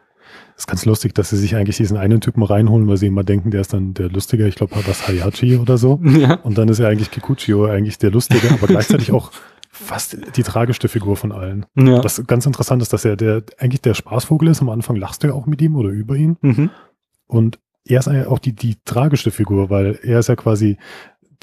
Das 0.54 0.62
ist 0.62 0.66
ganz 0.66 0.84
lustig, 0.84 1.14
dass 1.14 1.30
sie 1.30 1.36
sich 1.36 1.56
eigentlich 1.56 1.76
diesen 1.76 1.96
einen 1.96 2.20
Typen 2.20 2.42
reinholen, 2.42 2.88
weil 2.88 2.96
sie 2.96 3.08
immer 3.08 3.24
denken, 3.24 3.50
der 3.50 3.60
ist 3.60 3.72
dann 3.72 3.94
der 3.94 4.08
Lustige. 4.08 4.46
Ich 4.46 4.54
glaube, 4.54 4.74
was 4.86 5.08
Hayachi 5.08 5.56
oder 5.56 5.78
so. 5.78 6.00
Ja. 6.16 6.34
Und 6.34 6.56
dann 6.56 6.68
ist 6.68 6.78
er 6.78 6.88
eigentlich 6.88 7.10
Kikuchio 7.10 7.66
eigentlich 7.66 7.98
der 7.98 8.10
Lustige, 8.10 8.50
aber 8.50 8.66
gleichzeitig 8.66 9.12
auch 9.12 9.32
fast 9.70 10.16
die 10.36 10.42
tragischste 10.42 10.88
Figur 10.88 11.16
von 11.16 11.32
allen. 11.32 11.66
Ja. 11.76 12.02
Was 12.02 12.24
ganz 12.26 12.46
interessant 12.46 12.80
ist, 12.80 12.92
dass 12.92 13.04
er 13.04 13.16
der 13.16 13.42
eigentlich 13.58 13.82
der 13.82 13.94
Spaßvogel 13.94 14.48
ist. 14.48 14.62
Am 14.62 14.70
Anfang 14.70 14.96
lachst 14.96 15.22
du 15.22 15.28
ja 15.28 15.34
auch 15.34 15.46
mit 15.46 15.60
ihm 15.60 15.76
oder 15.76 15.90
über 15.90 16.16
ihn. 16.16 16.36
Mhm. 16.40 16.70
Und 17.26 17.58
er 17.86 18.00
ist 18.00 18.08
auch 18.08 18.38
die, 18.38 18.52
die 18.52 18.76
tragischste 18.84 19.30
Figur, 19.30 19.70
weil 19.70 19.98
er 20.02 20.18
ist 20.18 20.28
ja 20.28 20.36
quasi 20.36 20.78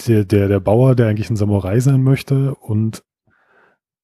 der, 0.07 0.25
der, 0.25 0.47
der 0.47 0.59
Bauer, 0.59 0.95
der 0.95 1.07
eigentlich 1.07 1.29
ein 1.29 1.35
Samurai 1.35 1.79
sein 1.79 2.03
möchte 2.03 2.55
und 2.55 3.03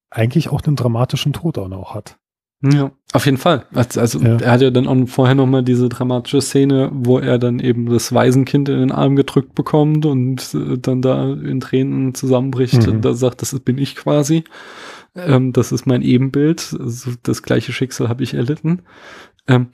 eigentlich 0.09 0.49
auch 0.49 0.61
den 0.61 0.75
dramatischen 0.75 1.33
Tod 1.33 1.57
auch 1.57 1.67
noch 1.67 1.93
hat. 1.93 2.17
Ja, 2.61 2.91
auf 3.13 3.25
jeden 3.25 3.37
Fall. 3.37 3.65
Also 3.73 4.19
ja. 4.19 4.35
er 4.37 4.51
hat 4.51 4.61
ja 4.61 4.69
dann 4.69 4.87
auch 4.87 5.07
vorher 5.07 5.35
noch 5.35 5.45
mal 5.45 5.63
diese 5.63 5.87
dramatische 5.87 6.41
Szene, 6.41 6.91
wo 6.93 7.17
er 7.17 7.39
dann 7.39 7.59
eben 7.59 7.85
das 7.85 8.13
Waisenkind 8.13 8.67
in 8.67 8.79
den 8.79 8.91
Arm 8.91 9.15
gedrückt 9.15 9.55
bekommt 9.55 10.05
und 10.05 10.53
äh, 10.53 10.77
dann 10.77 11.01
da 11.01 11.31
in 11.31 11.61
Tränen 11.61 12.13
zusammenbricht 12.13 12.85
mhm. 12.85 12.95
und 12.95 13.05
da 13.05 13.13
sagt, 13.13 13.41
das 13.41 13.57
bin 13.61 13.77
ich 13.77 13.95
quasi. 13.95 14.43
Ähm, 15.15 15.53
das 15.53 15.71
ist 15.71 15.85
mein 15.85 16.01
Ebenbild. 16.01 16.75
Also 16.77 17.11
das 17.23 17.43
gleiche 17.43 17.71
Schicksal 17.71 18.09
habe 18.09 18.23
ich 18.23 18.33
erlitten. 18.33 18.81
Ähm, 19.47 19.67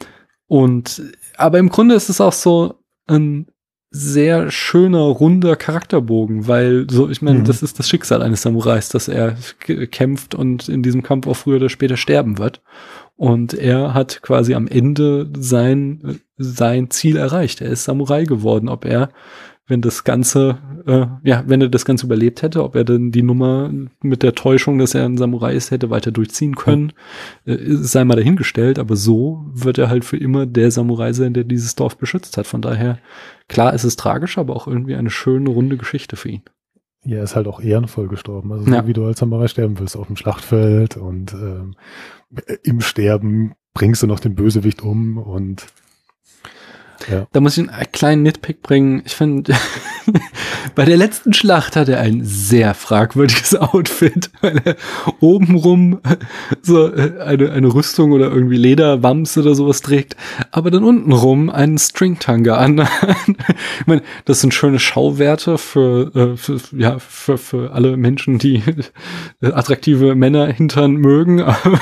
und 0.48 1.02
aber 1.38 1.60
im 1.60 1.70
Grunde 1.70 1.96
ist 1.96 2.10
es 2.10 2.22
auch 2.22 2.34
so 2.34 2.76
ein 3.08 3.48
sehr 3.92 4.52
schöner, 4.52 5.00
runder 5.00 5.56
Charakterbogen, 5.56 6.48
weil 6.48 6.86
so, 6.90 7.10
ich 7.10 7.22
meine, 7.22 7.40
mhm. 7.40 7.46
das 7.46 7.64
ist 7.64 7.80
das 7.80 7.88
Schicksal 7.88 8.22
eines 8.22 8.42
Samurais, 8.42 8.90
dass 8.90 9.08
er 9.08 9.38
kämpft 9.92 10.36
und 10.36 10.68
in 10.68 10.84
diesem 10.84 11.02
Kampf 11.02 11.28
auch 11.28 11.36
früher 11.36 11.58
oder 11.58 11.70
später 11.70 11.96
sterben 11.96 12.38
wird. 12.38 12.62
Und 13.16 13.54
er 13.54 13.94
hat 13.94 14.22
quasi 14.22 14.54
am 14.54 14.68
Ende 14.68 15.32
sein, 15.38 16.20
sein 16.38 16.90
Ziel 16.90 17.16
erreicht. 17.16 17.62
Er 17.62 17.70
ist 17.70 17.86
Samurai 17.86 18.26
geworden. 18.26 18.68
Ob 18.68 18.84
er 18.84 19.10
wenn 19.68 19.82
das 19.82 20.04
Ganze, 20.04 20.60
äh, 20.86 21.08
ja, 21.28 21.44
wenn 21.48 21.62
er 21.62 21.70
das 21.70 21.86
Ganze 21.86 22.06
überlebt 22.06 22.44
hätte, 22.44 22.64
ob 22.64 22.76
er 22.76 22.84
dann 22.84 23.12
die 23.12 23.24
Nummer 23.24 23.72
mit 24.02 24.22
der 24.22 24.36
Täuschung, 24.36 24.78
dass 24.78 24.94
er 24.94 25.06
ein 25.06 25.18
Samurai 25.18 25.56
ist, 25.56 25.72
hätte 25.72 25.90
weiter 25.90 26.12
durchziehen 26.12 26.56
können, 26.56 26.94
äh, 27.46 27.58
sei 27.70 28.04
mal 28.06 28.16
dahingestellt, 28.16 28.78
aber 28.78 28.96
so 28.96 29.46
wird 29.52 29.80
er 29.80 29.90
halt 29.90 30.06
für 30.06 30.18
immer 30.18 30.46
der 30.46 30.70
Samurai 30.70 31.14
sein, 31.14 31.34
der 31.34 31.46
dieses 31.46 31.76
Dorf 31.76 31.98
beschützt 31.98 32.38
hat. 32.38 32.46
Von 32.46 32.62
daher, 32.62 33.00
klar, 33.48 33.74
ist 33.74 33.86
es 33.86 33.96
tragisch, 33.96 34.38
aber 34.38 34.56
auch 34.56 34.68
irgendwie 34.68 34.96
eine 34.96 35.10
schöne, 35.10 35.50
runde 35.50 35.78
Geschichte 35.78 36.16
für 36.16 36.30
ihn. 36.30 36.44
Ja, 37.04 37.18
er 37.18 37.24
ist 37.24 37.36
halt 37.36 37.48
auch 37.48 37.62
ehrenvoll 37.62 38.08
gestorben. 38.08 38.52
Also 38.52 38.72
ja. 38.72 38.82
so 38.82 38.88
wie 38.88 38.94
du 38.94 39.06
als 39.06 39.20
Samurai 39.20 39.48
sterben 39.48 39.80
willst 39.80 39.96
auf 39.96 40.08
dem 40.08 40.16
Schlachtfeld 40.16 40.98
und 40.98 41.34
ähm, 41.34 41.76
im 42.64 42.82
Sterben 42.82 43.54
bringst 43.74 44.04
du 44.04 44.08
noch 44.08 44.20
den 44.20 44.36
Bösewicht 44.36 44.82
um 44.82 45.18
und 45.18 45.68
ja. 47.10 47.28
Da 47.32 47.40
muss 47.40 47.58
ich 47.58 47.70
einen 47.70 47.92
kleinen 47.92 48.24
Nitpick 48.24 48.62
bringen. 48.62 49.04
Ich 49.06 49.16
finde, 49.16 49.54
bei 50.74 50.86
der 50.86 50.98
letzten 50.98 51.34
Schlacht 51.34 51.76
hat 51.76 51.90
er 51.90 52.00
ein 52.00 52.22
sehr 52.24 52.74
fragwürdiges 52.74 53.56
Outfit, 53.60 54.30
weil 54.42 54.62
er 54.64 54.76
obenrum 55.20 56.00
so 56.62 56.94
äh, 56.94 57.20
eine, 57.22 57.52
eine 57.52 57.74
Rüstung 57.74 58.12
oder 58.12 58.32
irgendwie 58.32 58.58
Lederwams 58.58 59.38
oder 59.38 59.56
sowas 59.56 59.82
trägt, 59.82 60.16
aber 60.52 60.72
dann 60.72 60.84
untenrum 60.84 61.50
einen 61.50 61.78
Stringtanga 61.78 62.58
an. 62.58 62.80
ich 63.80 63.88
meine, 63.88 64.02
das 64.26 64.42
sind 64.42 64.54
schöne 64.54 64.80
Schauwerte 64.80 65.58
für, 65.58 66.16
äh, 66.16 66.38
für, 66.38 66.60
ja, 66.76 67.00
für, 67.00 67.38
für 67.38 67.74
alle 67.74 67.98
Menschen, 67.98 68.40
die 68.40 68.64
attraktive 69.42 70.16
Männer 70.16 70.48
hintern 70.48 70.94
mögen. 70.94 71.42
Aber 71.42 71.80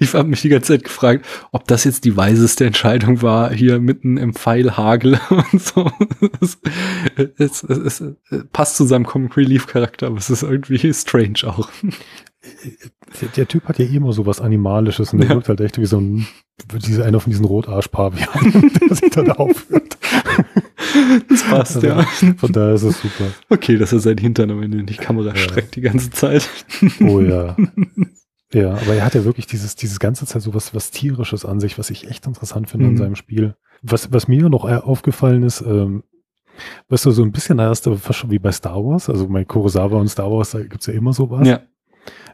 ich 0.00 0.14
habe 0.14 0.28
mich 0.28 0.42
die 0.42 0.48
ganze 0.48 0.74
Zeit 0.74 0.84
gefragt, 0.84 1.26
ob 1.52 1.66
das 1.66 1.84
jetzt 1.84 2.04
die 2.04 2.16
weiseste 2.16 2.66
Entscheidung 2.66 3.22
war, 3.22 3.52
hier 3.52 3.78
mitten 3.78 4.16
im 4.16 4.34
Pfeilhagel 4.34 5.20
und 5.30 5.62
so. 5.62 5.90
Es, 6.40 6.58
es, 7.38 7.62
es, 7.62 7.95
es 8.00 8.44
passt 8.52 8.76
zu 8.76 8.84
seinem 8.84 9.06
Comic 9.06 9.36
Relief 9.36 9.66
Charakter, 9.66 10.08
aber 10.08 10.18
es 10.18 10.30
ist 10.30 10.42
irgendwie 10.42 10.92
strange 10.94 11.44
auch. 11.44 11.68
Der, 13.20 13.28
der 13.28 13.48
Typ 13.48 13.64
hat 13.64 13.78
ja 13.78 13.86
immer 13.86 14.12
so 14.12 14.26
was 14.26 14.40
Animalisches 14.40 15.12
und 15.12 15.20
der 15.20 15.30
ja. 15.30 15.34
wirkt 15.34 15.48
halt 15.48 15.60
echt 15.60 15.78
wie 15.78 15.86
so 15.86 16.00
ein, 16.00 16.26
diese, 16.74 17.04
einer 17.04 17.18
von 17.18 17.30
diesen 17.30 17.44
Rotarsch-Pavianen, 17.44 18.72
der 18.80 18.96
sich 18.96 19.10
dann 19.10 19.32
aufhört. 19.32 19.98
Das 21.28 21.42
passt, 21.42 21.76
also, 21.76 21.86
ja. 21.86 22.02
Von 22.36 22.52
daher 22.52 22.74
ist 22.74 22.82
es 22.82 23.00
super. 23.00 23.24
Okay, 23.48 23.76
dass 23.76 23.92
er 23.92 23.98
seinen 23.98 24.18
Hintern 24.18 24.50
am 24.50 24.62
Ende 24.62 24.78
in 24.78 24.86
die 24.86 24.94
Kamera 24.94 25.28
ja. 25.30 25.36
streckt 25.36 25.74
die 25.76 25.80
ganze 25.80 26.10
Zeit. 26.10 26.48
Oh 27.00 27.20
ja. 27.20 27.56
Ja, 28.52 28.74
aber 28.74 28.94
er 28.94 29.04
hat 29.04 29.14
ja 29.14 29.24
wirklich 29.24 29.46
dieses, 29.46 29.74
dieses 29.74 29.98
ganze 29.98 30.24
Zeit 30.24 30.40
so 30.40 30.54
was, 30.54 30.72
was 30.72 30.92
tierisches 30.92 31.44
an 31.44 31.58
sich, 31.58 31.78
was 31.78 31.90
ich 31.90 32.08
echt 32.08 32.26
interessant 32.26 32.70
finde 32.70 32.86
mhm. 32.86 32.92
in 32.92 32.96
seinem 32.96 33.16
Spiel. 33.16 33.56
Was, 33.82 34.12
was 34.12 34.28
mir 34.28 34.48
noch 34.48 34.64
aufgefallen 34.64 35.42
ist, 35.42 35.62
ähm, 35.62 36.04
weißt 36.88 37.06
du, 37.06 37.10
so 37.10 37.22
ein 37.22 37.32
bisschen 37.32 37.60
hast 37.60 37.86
du 37.86 37.96
fast 37.96 38.20
schon 38.20 38.30
wie 38.30 38.38
bei 38.38 38.52
Star 38.52 38.84
Wars, 38.84 39.08
also 39.08 39.28
bei 39.28 39.44
Kurosawa 39.44 39.98
und 39.98 40.08
Star 40.08 40.30
Wars, 40.30 40.50
da 40.50 40.60
gibt's 40.60 40.86
ja 40.86 40.94
immer 40.94 41.12
sowas. 41.12 41.46
Ja. 41.46 41.60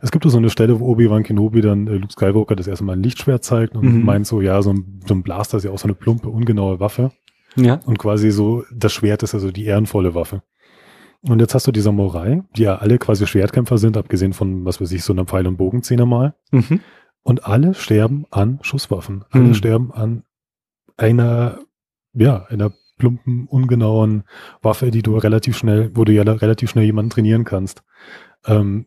Es 0.01 0.11
gibt 0.11 0.29
so 0.29 0.37
eine 0.37 0.51
Stelle, 0.51 0.81
wo 0.81 0.87
Obi-Wan 0.89 1.23
Kenobi 1.23 1.61
dann 1.61 1.87
äh, 1.87 1.93
Luke 1.93 2.13
Skywalker 2.13 2.57
das 2.57 2.67
erste 2.67 2.85
Mal 2.85 2.95
ein 2.95 3.03
Lichtschwert 3.03 3.45
zeigt 3.45 3.77
und 3.77 3.85
mhm. 3.85 4.05
meint 4.05 4.27
so, 4.27 4.41
ja, 4.41 4.61
so 4.61 4.73
ein, 4.73 5.01
so 5.07 5.15
ein 5.15 5.23
Blaster 5.23 5.59
ist 5.59 5.65
ja 5.65 5.71
auch 5.71 5.79
so 5.79 5.87
eine 5.87 5.95
plumpe, 5.95 6.29
ungenaue 6.29 6.81
Waffe. 6.81 7.13
Ja. 7.57 7.81
Und 7.87 7.99
quasi 7.99 8.31
so, 8.31 8.65
das 8.75 8.93
Schwert 8.93 9.23
ist 9.23 9.35
also 9.35 9.51
die 9.51 9.65
ehrenvolle 9.65 10.15
Waffe. 10.15 10.43
Und 11.23 11.41
jetzt 11.41 11.55
hast 11.55 11.67
du 11.69 11.73
die 11.73 11.81
Samurai, 11.81 12.43
die 12.57 12.63
ja 12.63 12.77
alle 12.77 12.99
quasi 12.99 13.27
Schwertkämpfer 13.27 13.79
sind, 13.79 13.97
abgesehen 13.97 14.33
von, 14.33 14.65
was 14.65 14.81
weiß 14.81 14.91
ich, 14.93 15.05
so 15.05 15.13
einer 15.13 15.25
Pfeil- 15.25 15.47
und 15.47 15.57
Bogenzehner 15.57 16.05
mal. 16.07 16.35
Mhm. 16.51 16.81
Und 17.23 17.47
alle 17.47 17.75
sterben 17.75 18.27
an 18.31 18.59
Schusswaffen. 18.63 19.25
Alle 19.31 19.45
Mhm. 19.45 19.55
sterben 19.55 19.93
an 19.93 20.25
einer, 20.97 21.61
ja, 22.13 22.45
einer 22.49 22.73
plumpen, 23.03 23.49
ungenauen 23.49 24.23
Waffe, 24.63 24.93
die 24.93 25.03
du 25.03 25.17
relativ 25.17 25.57
schnell, 25.57 25.91
wo 25.95 26.05
du 26.05 26.13
ja 26.13 26.23
relativ 26.23 26.71
schnell 26.71 26.85
jemanden 26.85 27.11
trainieren 27.11 27.43
kannst. 27.43 27.83
Ähm, 28.47 28.87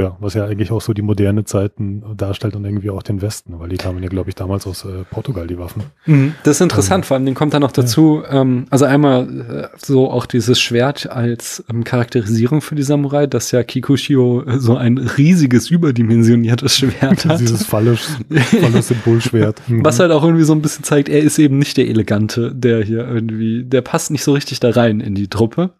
ja, 0.00 0.16
was 0.20 0.34
ja 0.34 0.44
eigentlich 0.44 0.70
auch 0.70 0.80
so 0.80 0.92
die 0.92 1.02
moderne 1.02 1.44
Zeiten 1.44 2.02
darstellt 2.16 2.56
und 2.56 2.64
irgendwie 2.64 2.90
auch 2.90 3.02
den 3.02 3.22
Westen, 3.22 3.58
weil 3.58 3.68
die 3.68 3.76
kamen 3.76 4.02
ja, 4.02 4.08
glaube 4.08 4.28
ich, 4.28 4.34
damals 4.34 4.66
aus 4.66 4.84
äh, 4.84 5.04
Portugal, 5.10 5.46
die 5.46 5.58
Waffen. 5.58 5.82
Mhm. 6.06 6.34
Das 6.44 6.56
ist 6.56 6.60
interessant, 6.60 7.04
Ähm, 7.04 7.06
vor 7.06 7.16
allem 7.16 7.26
den 7.26 7.34
kommt 7.34 7.54
dann 7.54 7.62
noch 7.62 7.72
dazu, 7.72 8.22
ähm, 8.28 8.66
also 8.70 8.84
einmal 8.84 9.70
äh, 9.72 9.76
so 9.76 10.10
auch 10.10 10.26
dieses 10.26 10.60
Schwert 10.60 11.10
als 11.10 11.64
ähm, 11.70 11.84
Charakterisierung 11.84 12.60
für 12.60 12.74
die 12.74 12.82
Samurai, 12.82 13.26
dass 13.26 13.50
ja 13.50 13.62
Kikushio 13.62 14.42
äh, 14.42 14.58
so 14.58 14.76
ein 14.76 14.98
riesiges, 14.98 15.70
überdimensioniertes 15.70 16.78
Schwert 16.78 17.24
hat. 17.24 17.40
Dieses 17.40 17.64
Phallus, 17.64 18.18
Phallus-Symbolschwert. 18.60 19.60
Mhm. 19.68 19.84
Was 19.84 19.98
halt 19.98 20.12
auch 20.12 20.22
irgendwie 20.22 20.44
so 20.44 20.52
ein 20.52 20.62
bisschen 20.62 20.84
zeigt, 20.84 21.08
er 21.08 21.20
ist 21.20 21.38
eben 21.38 21.58
nicht 21.58 21.76
der 21.76 21.88
Elegante, 21.88 22.52
der 22.54 22.82
hier 22.82 23.06
irgendwie, 23.06 23.64
der 23.64 23.82
passt 23.82 24.10
nicht 24.10 24.24
so 24.24 24.32
richtig 24.32 24.60
da 24.60 24.70
rein 24.70 25.00
in 25.00 25.14
die 25.14 25.28
Truppe. 25.28 25.70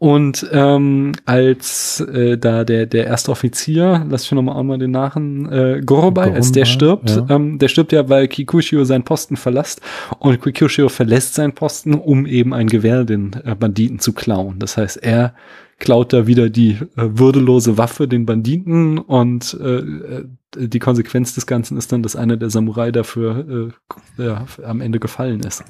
Und 0.00 0.48
ähm, 0.50 1.12
als 1.26 2.00
äh, 2.00 2.38
da 2.38 2.64
der 2.64 2.86
der 2.86 3.04
erste 3.06 3.30
Offizier, 3.30 4.06
lass 4.08 4.24
ich 4.24 4.32
noch 4.32 4.40
mal 4.40 4.58
einmal 4.58 4.78
den 4.78 4.92
Nachen, 4.92 5.52
äh, 5.52 5.82
Gorobai, 5.84 6.32
als 6.32 6.52
der 6.52 6.64
stirbt, 6.64 7.10
ja. 7.10 7.26
ähm, 7.28 7.58
der 7.58 7.68
stirbt 7.68 7.92
ja, 7.92 8.08
weil 8.08 8.26
Kikushio 8.26 8.84
seinen 8.84 9.04
Posten 9.04 9.36
verlässt 9.36 9.82
und 10.18 10.40
Kikushio 10.40 10.88
verlässt 10.88 11.34
seinen 11.34 11.52
Posten, 11.52 11.92
um 11.92 12.24
eben 12.24 12.54
ein 12.54 12.68
Gewehr 12.68 13.04
den 13.04 13.36
äh, 13.44 13.54
Banditen 13.54 13.98
zu 13.98 14.14
klauen. 14.14 14.58
Das 14.58 14.78
heißt, 14.78 15.02
er 15.02 15.34
klaut 15.78 16.14
da 16.14 16.26
wieder 16.26 16.48
die 16.48 16.70
äh, 16.70 16.78
würdelose 16.96 17.76
Waffe 17.76 18.08
den 18.08 18.24
Banditen 18.24 18.96
und 18.96 19.54
äh, 19.60 19.80
äh, 19.80 20.24
die 20.56 20.78
Konsequenz 20.78 21.34
des 21.34 21.46
Ganzen 21.46 21.76
ist 21.76 21.92
dann, 21.92 22.02
dass 22.02 22.16
einer 22.16 22.38
der 22.38 22.48
Samurai 22.48 22.90
dafür 22.90 23.70
äh, 24.18 24.24
ja, 24.24 24.46
am 24.64 24.80
Ende 24.80 24.98
gefallen 24.98 25.40
ist. 25.40 25.62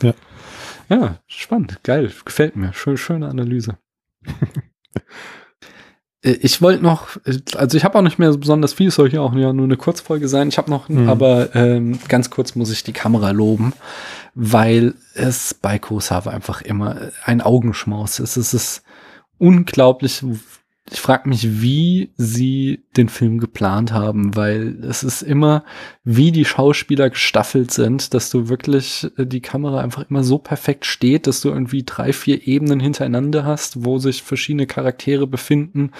Ja. 0.00 0.14
Ja, 0.92 1.18
spannend, 1.26 1.80
geil, 1.84 2.12
gefällt 2.24 2.54
mir. 2.56 2.72
Schön, 2.74 2.96
schöne 2.98 3.28
Analyse. 3.28 3.78
Äh, 6.24 6.32
Ich 6.42 6.62
wollte 6.62 6.82
noch, 6.82 7.16
äh, 7.24 7.38
also 7.56 7.76
ich 7.76 7.84
habe 7.84 7.98
auch 7.98 8.02
nicht 8.02 8.18
mehr 8.18 8.32
so 8.32 8.38
besonders 8.38 8.72
viel, 8.74 8.88
es 8.88 8.94
soll 8.94 9.10
hier 9.10 9.22
auch 9.22 9.34
ja 9.34 9.52
nur 9.52 9.64
eine 9.64 9.76
Kurzfolge 9.76 10.28
sein. 10.28 10.48
Ich 10.48 10.58
habe 10.58 10.70
noch, 10.70 10.88
Mhm. 10.88 11.08
aber 11.08 11.54
ähm, 11.56 11.98
ganz 12.08 12.30
kurz 12.30 12.54
muss 12.54 12.70
ich 12.70 12.84
die 12.84 12.92
Kamera 12.92 13.30
loben, 13.30 13.72
weil 14.34 14.94
es 15.14 15.54
bei 15.54 15.78
Kurosawa 15.78 16.30
einfach 16.30 16.62
immer 16.62 17.10
ein 17.24 17.40
Augenschmaus 17.40 18.18
ist. 18.20 18.36
Es 18.36 18.54
ist 18.54 18.82
unglaublich. 19.38 20.22
Ich 20.90 21.00
frage 21.00 21.28
mich, 21.28 21.62
wie 21.62 22.10
sie 22.16 22.84
den 22.96 23.08
Film 23.08 23.38
geplant 23.38 23.92
haben, 23.92 24.34
weil 24.34 24.84
es 24.84 25.04
ist 25.04 25.22
immer, 25.22 25.64
wie 26.02 26.32
die 26.32 26.44
Schauspieler 26.44 27.08
gestaffelt 27.08 27.70
sind, 27.70 28.14
dass 28.14 28.30
du 28.30 28.48
wirklich 28.48 29.08
äh, 29.16 29.24
die 29.24 29.40
Kamera 29.40 29.80
einfach 29.80 30.10
immer 30.10 30.24
so 30.24 30.38
perfekt 30.38 30.84
steht, 30.84 31.28
dass 31.28 31.40
du 31.40 31.50
irgendwie 31.50 31.84
drei, 31.84 32.12
vier 32.12 32.48
Ebenen 32.48 32.80
hintereinander 32.80 33.44
hast, 33.44 33.84
wo 33.84 33.98
sich 33.98 34.24
verschiedene 34.24 34.66
Charaktere 34.66 35.28
befinden. 35.28 35.92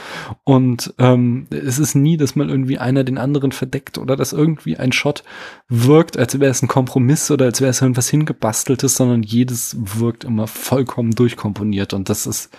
Und 0.42 0.92
ähm, 0.98 1.46
es 1.50 1.78
ist 1.78 1.94
nie, 1.94 2.16
dass 2.16 2.34
mal 2.34 2.50
irgendwie 2.50 2.78
einer 2.78 3.04
den 3.04 3.18
anderen 3.18 3.52
verdeckt 3.52 3.98
oder 3.98 4.16
dass 4.16 4.32
irgendwie 4.32 4.78
ein 4.78 4.90
Shot 4.90 5.22
wirkt, 5.68 6.16
als 6.16 6.40
wäre 6.40 6.50
es 6.50 6.60
ein 6.60 6.68
Kompromiss 6.68 7.30
oder 7.30 7.44
als 7.44 7.60
wäre 7.60 7.70
es 7.70 7.80
irgendwas 7.80 8.08
hingebasteltes, 8.08 8.96
sondern 8.96 9.22
jedes 9.22 9.76
wirkt 9.78 10.24
immer 10.24 10.48
vollkommen 10.48 11.12
durchkomponiert. 11.12 11.94
Und 11.94 12.08
das 12.08 12.26
ist, 12.26 12.50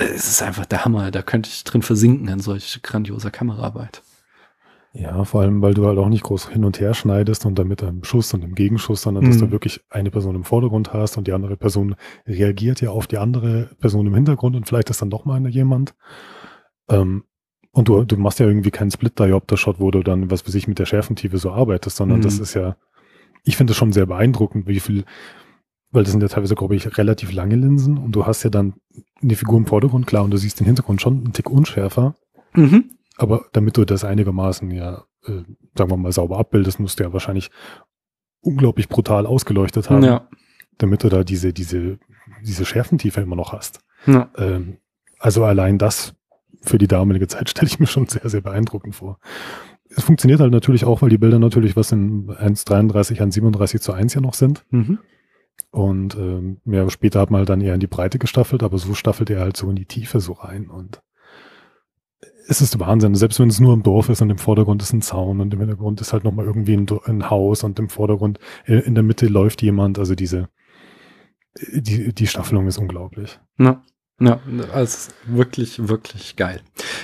es 0.00 0.28
ist 0.28 0.42
einfach 0.42 0.66
der 0.66 0.84
Hammer. 0.84 1.10
Da 1.10 1.22
könnte 1.22 1.48
ich 1.50 1.64
drin 1.64 1.82
versinken 1.82 2.28
in 2.28 2.40
solch 2.40 2.80
grandioser 2.82 3.30
Kameraarbeit. 3.30 4.02
Ja, 4.92 5.22
vor 5.24 5.42
allem, 5.42 5.62
weil 5.62 5.74
du 5.74 5.86
halt 5.86 5.98
auch 5.98 6.08
nicht 6.08 6.24
groß 6.24 6.48
hin 6.48 6.64
und 6.64 6.80
her 6.80 6.94
schneidest 6.94 7.46
und 7.46 7.56
dann 7.56 7.68
mit 7.68 7.80
einem 7.82 8.02
Schuss 8.02 8.34
und 8.34 8.42
einem 8.42 8.56
Gegenschuss, 8.56 9.02
sondern 9.02 9.24
dass 9.24 9.36
Mhm. 9.36 9.40
du 9.40 9.50
wirklich 9.52 9.80
eine 9.88 10.10
Person 10.10 10.34
im 10.34 10.42
Vordergrund 10.42 10.92
hast 10.92 11.16
und 11.16 11.28
die 11.28 11.32
andere 11.32 11.56
Person 11.56 11.94
reagiert 12.26 12.80
ja 12.80 12.90
auf 12.90 13.06
die 13.06 13.18
andere 13.18 13.70
Person 13.78 14.08
im 14.08 14.14
Hintergrund 14.14 14.56
und 14.56 14.66
vielleicht 14.66 14.90
ist 14.90 15.00
dann 15.00 15.10
doch 15.10 15.24
mal 15.24 15.46
jemand. 15.48 15.94
Ähm, 16.88 17.22
und 17.70 17.86
du, 17.86 18.02
du 18.04 18.16
machst 18.16 18.40
ja 18.40 18.46
irgendwie 18.46 18.72
keinen 18.72 18.90
Split-Diopter-Shot, 18.90 19.78
wo 19.78 19.92
du 19.92 20.02
dann, 20.02 20.28
was 20.28 20.44
weiß 20.44 20.56
ich, 20.56 20.66
mit 20.66 20.80
der 20.80 20.86
Schärfentiefe 20.86 21.38
so 21.38 21.52
arbeitest, 21.52 21.96
sondern 21.96 22.18
Mhm. 22.18 22.22
das 22.22 22.40
ist 22.40 22.54
ja, 22.54 22.76
ich 23.44 23.56
finde 23.56 23.70
das 23.70 23.76
schon 23.76 23.92
sehr 23.92 24.06
beeindruckend, 24.06 24.66
wie 24.66 24.80
viel, 24.80 25.04
weil 25.92 26.04
das 26.04 26.12
sind 26.12 26.22
ja 26.22 26.28
teilweise, 26.28 26.54
glaube 26.54 26.76
ich, 26.76 26.98
relativ 26.98 27.32
lange 27.32 27.56
Linsen 27.56 27.98
und 27.98 28.12
du 28.12 28.26
hast 28.26 28.42
ja 28.42 28.50
dann 28.50 28.74
eine 29.22 29.34
Figur 29.36 29.58
im 29.58 29.66
Vordergrund, 29.66 30.06
klar, 30.06 30.24
und 30.24 30.30
du 30.30 30.36
siehst 30.36 30.60
den 30.60 30.66
Hintergrund 30.66 31.00
schon 31.00 31.18
einen 31.24 31.32
Tick 31.32 31.50
unschärfer, 31.50 32.14
Mhm. 32.54 32.90
aber 33.16 33.44
damit 33.52 33.76
du 33.76 33.84
das 33.84 34.04
einigermaßen 34.04 34.70
ja, 34.70 35.04
äh, 35.26 35.42
sagen 35.76 35.90
wir 35.90 35.96
mal, 35.96 36.12
sauber 36.12 36.38
abbildest, 36.38 36.80
musst 36.80 36.98
du 36.98 37.04
ja 37.04 37.12
wahrscheinlich 37.12 37.50
unglaublich 38.40 38.88
brutal 38.88 39.26
ausgeleuchtet 39.26 39.90
haben, 39.90 40.02
Ja. 40.04 40.28
damit 40.78 41.04
du 41.04 41.08
da 41.08 41.24
diese, 41.24 41.52
diese, 41.52 41.98
diese 42.44 42.64
Schärfentiefe 42.64 43.20
immer 43.20 43.36
noch 43.36 43.52
hast. 43.52 43.80
ja. 44.06 44.30
Ähm, 44.36 44.78
also 45.18 45.44
allein 45.44 45.76
das 45.76 46.14
für 46.62 46.78
die 46.78 46.88
damalige 46.88 47.28
Zeit 47.28 47.50
stelle 47.50 47.68
ich 47.68 47.78
mir 47.78 47.86
schon 47.86 48.06
sehr, 48.06 48.26
sehr 48.28 48.40
beeindruckend 48.40 48.94
vor. 48.94 49.18
Es 49.90 50.04
funktioniert 50.04 50.40
halt 50.40 50.52
natürlich 50.52 50.84
auch, 50.84 51.02
weil 51.02 51.10
die 51.10 51.18
Bilder 51.18 51.38
natürlich 51.38 51.76
was 51.76 51.92
in 51.92 52.28
1,33, 52.30 53.20
1,37 53.20 53.80
zu 53.80 53.92
1 53.92 54.14
ja 54.14 54.20
noch 54.20 54.34
sind. 54.34 54.64
Mhm. 54.70 54.98
Und 55.70 56.16
ähm, 56.16 56.60
ja, 56.64 56.88
später 56.90 57.20
hat 57.20 57.30
man 57.30 57.40
halt 57.40 57.48
dann 57.48 57.60
eher 57.60 57.74
in 57.74 57.80
die 57.80 57.86
Breite 57.86 58.18
gestaffelt, 58.18 58.62
aber 58.62 58.78
so 58.78 58.94
staffelt 58.94 59.30
er 59.30 59.40
halt 59.40 59.56
so 59.56 59.70
in 59.70 59.76
die 59.76 59.86
Tiefe 59.86 60.20
so 60.20 60.32
rein. 60.32 60.68
Und 60.68 61.00
es 62.48 62.60
ist 62.60 62.80
Wahnsinn, 62.80 63.14
selbst 63.14 63.38
wenn 63.38 63.48
es 63.48 63.60
nur 63.60 63.72
im 63.72 63.84
Dorf 63.84 64.08
ist 64.08 64.20
und 64.20 64.30
im 64.30 64.38
Vordergrund 64.38 64.82
ist 64.82 64.92
ein 64.92 65.02
Zaun 65.02 65.40
und 65.40 65.54
im 65.54 65.60
Hintergrund 65.60 66.00
ist 66.00 66.12
halt 66.12 66.24
nochmal 66.24 66.46
irgendwie 66.46 66.76
ein, 66.76 66.86
ein 67.04 67.30
Haus 67.30 67.62
und 67.62 67.78
im 67.78 67.88
Vordergrund, 67.88 68.40
äh, 68.66 68.78
in 68.80 68.94
der 68.96 69.04
Mitte 69.04 69.26
läuft 69.26 69.62
jemand. 69.62 69.98
Also 70.00 70.16
diese, 70.16 70.48
die, 71.72 72.12
die 72.12 72.26
Staffelung 72.26 72.66
ist 72.66 72.78
unglaublich. 72.78 73.38
Ja. 73.58 73.82
Ja, 74.22 74.38
also 74.74 75.12
wirklich, 75.24 75.88
wirklich 75.88 76.36
geil. 76.36 76.60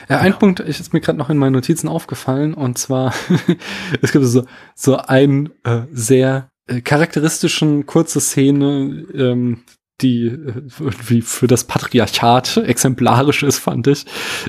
Äh, 0.07 0.17
ein 0.17 0.33
Ja. 0.33 0.37
Punkt 0.37 0.61
ist 0.61 0.93
mir 0.93 1.01
gerade 1.01 1.17
noch 1.17 1.31
in 1.31 1.39
meinen 1.39 1.55
Notizen 1.55 1.89
aufgefallen 1.89 2.53
und 2.53 2.77
zwar 2.77 3.15
es 4.03 4.13
gibt 4.13 4.27
so 4.27 4.45
so 4.75 4.99
ein 4.99 5.49
äh, 5.65 5.85
sehr 5.93 6.51
äh, 6.67 6.81
charakteristischen 6.81 7.87
kurze 7.87 8.21
Szene, 8.21 9.07
ähm, 9.15 9.65
die 10.01 10.27
äh, 10.27 10.63
irgendwie 10.79 11.23
für 11.23 11.47
das 11.47 11.65
Patriarchat 11.65 12.57
exemplarisch 12.59 13.43
ist, 13.43 13.59
fand 13.59 13.87
ich. 13.87 14.05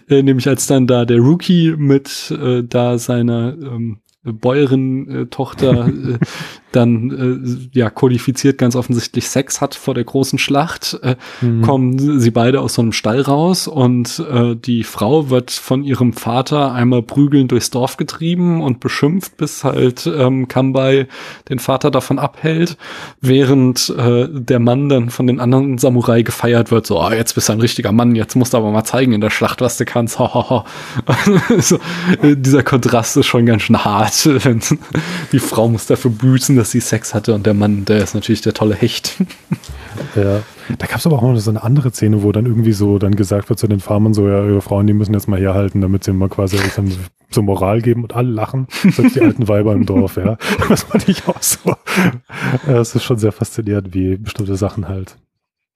Äh, 0.10 0.24
nämlich 0.24 0.48
als 0.48 0.68
dann 0.68 0.88
da 0.88 1.06
der 1.06 1.20
Rookie 1.20 1.76
mit 1.78 2.32
äh, 2.32 2.64
da 2.64 2.98
seiner 2.98 3.54
ähm, 3.54 4.02
Bäuerin-Tochter 4.34 5.88
äh, 5.88 6.18
dann 6.72 7.70
äh, 7.74 7.78
ja 7.78 7.90
kodifiziert 7.90 8.58
ganz 8.58 8.76
offensichtlich 8.76 9.30
Sex 9.30 9.62
hat 9.62 9.74
vor 9.76 9.94
der 9.94 10.04
großen 10.04 10.38
Schlacht, 10.40 11.00
äh, 11.02 11.16
Mhm. 11.42 11.62
kommen 11.62 12.20
sie 12.20 12.32
beide 12.32 12.62
aus 12.62 12.76
so 12.76 12.82
einem 12.82 12.92
Stall 12.94 13.22
raus 13.22 13.68
und 13.68 14.20
äh, 14.32 14.56
die 14.56 14.84
Frau 14.84 15.30
wird 15.30 15.52
von 15.52 15.84
ihrem 15.84 16.14
Vater 16.14 16.74
einmal 16.74 17.02
prügelnd 17.04 17.52
durchs 17.52 17.70
Dorf 17.70 17.98
getrieben 17.98 18.62
und 18.62 18.80
beschimpft, 18.80 19.38
bis 19.38 19.64
halt 19.64 20.08
ähm, 20.08 20.48
Kambai 20.48 21.08
den 21.50 21.60
Vater 21.60 21.92
davon 21.92 22.20
abhält, 22.20 22.78
während 23.22 23.90
äh, 23.98 24.28
der 24.30 24.60
Mann 24.60 24.90
dann 24.90 25.10
von 25.10 25.28
den 25.28 25.40
anderen 25.40 25.78
Samurai 25.78 26.22
gefeiert 26.22 26.72
wird, 26.72 26.86
so, 26.88 27.00
ah, 27.00 27.14
jetzt 27.14 27.34
bist 27.36 27.50
du 27.50 27.54
ein 27.54 27.62
richtiger 27.62 27.92
Mann, 27.92 28.16
jetzt 28.16 28.36
musst 28.36 28.54
du 28.54 28.58
aber 28.58 28.72
mal 28.72 28.84
zeigen 28.84 29.14
in 29.14 29.22
der 29.22 29.30
Schlacht, 29.30 29.62
was 29.62 29.78
du 29.78 29.86
kannst. 29.86 30.20
Ho, 30.20 30.34
ho, 30.34 30.50
ho. 30.50 30.64
so, 31.60 31.78
äh, 32.22 32.36
dieser 32.36 32.64
Kontrast 32.64 33.18
ist 33.18 33.26
schon 33.28 33.46
ganz 33.46 33.64
schön 33.64 33.84
hart. 33.84 34.17
die 35.32 35.40
Frau 35.40 35.68
muss 35.68 35.86
dafür 35.86 36.12
büßen, 36.12 36.56
dass 36.56 36.72
sie 36.72 36.80
Sex 36.80 37.14
hatte 37.14 37.34
und 37.34 37.46
der 37.46 37.54
Mann, 37.54 37.86
der 37.86 38.04
ist 38.04 38.16
natürlich 38.16 38.42
der 38.42 38.54
tolle 38.54 38.76
Hecht. 38.76 39.18
Ja. 40.16 40.42
Da 40.78 40.86
gab 40.86 41.00
es 41.00 41.06
aber 41.06 41.18
auch 41.18 41.22
noch 41.22 41.38
so 41.38 41.50
eine 41.50 41.64
andere 41.64 41.92
Szene, 41.92 42.24
wo 42.24 42.32
dann 42.32 42.46
irgendwie 42.46 42.74
so 42.74 43.00
dann 43.00 43.16
gesagt 43.16 43.50
wird 43.50 43.58
zu 43.60 43.68
den 43.68 43.80
Farmern 43.80 44.14
so, 44.14 44.28
ja, 44.28 44.46
ihre 44.46 44.62
Frauen, 44.62 44.86
die 44.88 44.94
müssen 44.94 45.14
jetzt 45.14 45.28
mal 45.28 45.40
herhalten, 45.40 45.82
damit 45.82 46.04
sie 46.04 46.14
mal 46.14 46.30
quasi 46.30 46.58
dann 46.76 46.92
so 47.30 47.42
Moral 47.42 47.82
geben 47.82 48.04
und 48.04 48.16
alle 48.16 48.30
lachen, 48.30 48.68
selbst 48.84 49.16
die 49.16 49.22
alten 49.22 49.48
Weiber 49.48 49.74
im 49.74 49.86
Dorf, 49.86 50.18
ja. 50.18 50.38
Das 50.70 50.84
fand 50.84 51.08
ich 51.10 51.28
auch 51.28 51.42
so. 51.42 51.76
Ja, 52.68 52.80
Es 52.80 52.96
ist 52.96 53.04
schon 53.04 53.18
sehr 53.18 53.32
faszinierend, 53.32 53.94
wie 53.94 54.18
bestimmte 54.18 54.56
Sachen 54.56 54.88
halt, 54.88 55.18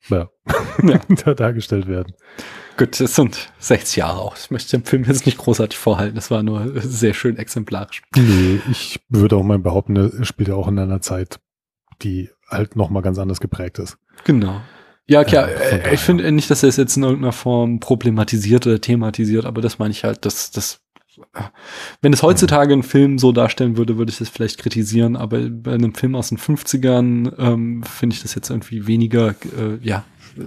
ja, 0.10 0.30
Ja. 0.84 1.00
da 1.26 1.34
dargestellt 1.34 1.88
werden. 1.88 2.14
Gut, 2.82 3.00
es 3.00 3.14
sind 3.14 3.52
60 3.60 3.98
Jahre 3.98 4.20
auch. 4.20 4.36
Ich 4.36 4.50
möchte 4.50 4.76
den 4.76 4.84
Film 4.84 5.04
jetzt 5.04 5.28
nicht 5.28 5.38
großartig 5.38 5.78
vorhalten. 5.78 6.16
Das 6.16 6.32
war 6.32 6.42
nur 6.42 6.82
sehr 6.82 7.14
schön 7.14 7.38
exemplarisch. 7.38 8.02
Nee, 8.16 8.60
ich 8.72 9.00
würde 9.08 9.36
auch 9.36 9.44
mal 9.44 9.60
behaupten, 9.60 9.96
er 9.96 10.26
spielt 10.26 10.50
ja 10.50 10.56
auch 10.56 10.68
in 10.68 10.80
einer 10.80 11.00
Zeit, 11.00 11.40
die 12.02 12.32
halt 12.50 12.76
nochmal 12.76 13.04
ganz 13.04 13.20
anders 13.20 13.40
geprägt 13.40 13.78
ist. 13.78 14.00
Genau. 14.24 14.62
Ja, 15.06 15.24
klar, 15.24 15.48
äh, 15.48 15.94
ich 15.94 16.00
finde 16.00 16.32
nicht, 16.32 16.50
dass 16.50 16.64
er 16.64 16.70
es 16.70 16.78
jetzt 16.78 16.98
in 16.98 17.04
irgendeiner 17.04 17.34
Form 17.34 17.80
problematisiert 17.80 18.66
oder 18.66 18.82
thematisiert, 18.82 19.46
aber 19.46 19.62
das 19.62 19.78
meine 19.78 19.92
ich 19.92 20.04
halt, 20.04 20.26
dass 20.26 20.50
das 20.50 20.82
wenn 22.02 22.14
es 22.14 22.24
heutzutage 22.24 22.74
einen 22.74 22.82
Film 22.82 23.20
so 23.20 23.32
darstellen 23.32 23.78
würde, 23.78 24.00
würde 24.00 24.12
ich 24.12 24.18
das 24.18 24.30
vielleicht 24.30 24.58
kritisieren, 24.58 25.16
aber 25.16 25.50
bei 25.52 25.74
einem 25.74 25.94
Film 25.94 26.16
aus 26.16 26.30
den 26.30 26.40
50ern 26.40 27.38
ähm, 27.38 27.84
finde 27.84 28.16
ich 28.16 28.24
das 28.24 28.34
jetzt 28.34 28.50
irgendwie 28.50 28.88
weniger, 28.88 29.36
äh, 29.56 29.78
ja, 29.84 30.04
äh, 30.36 30.46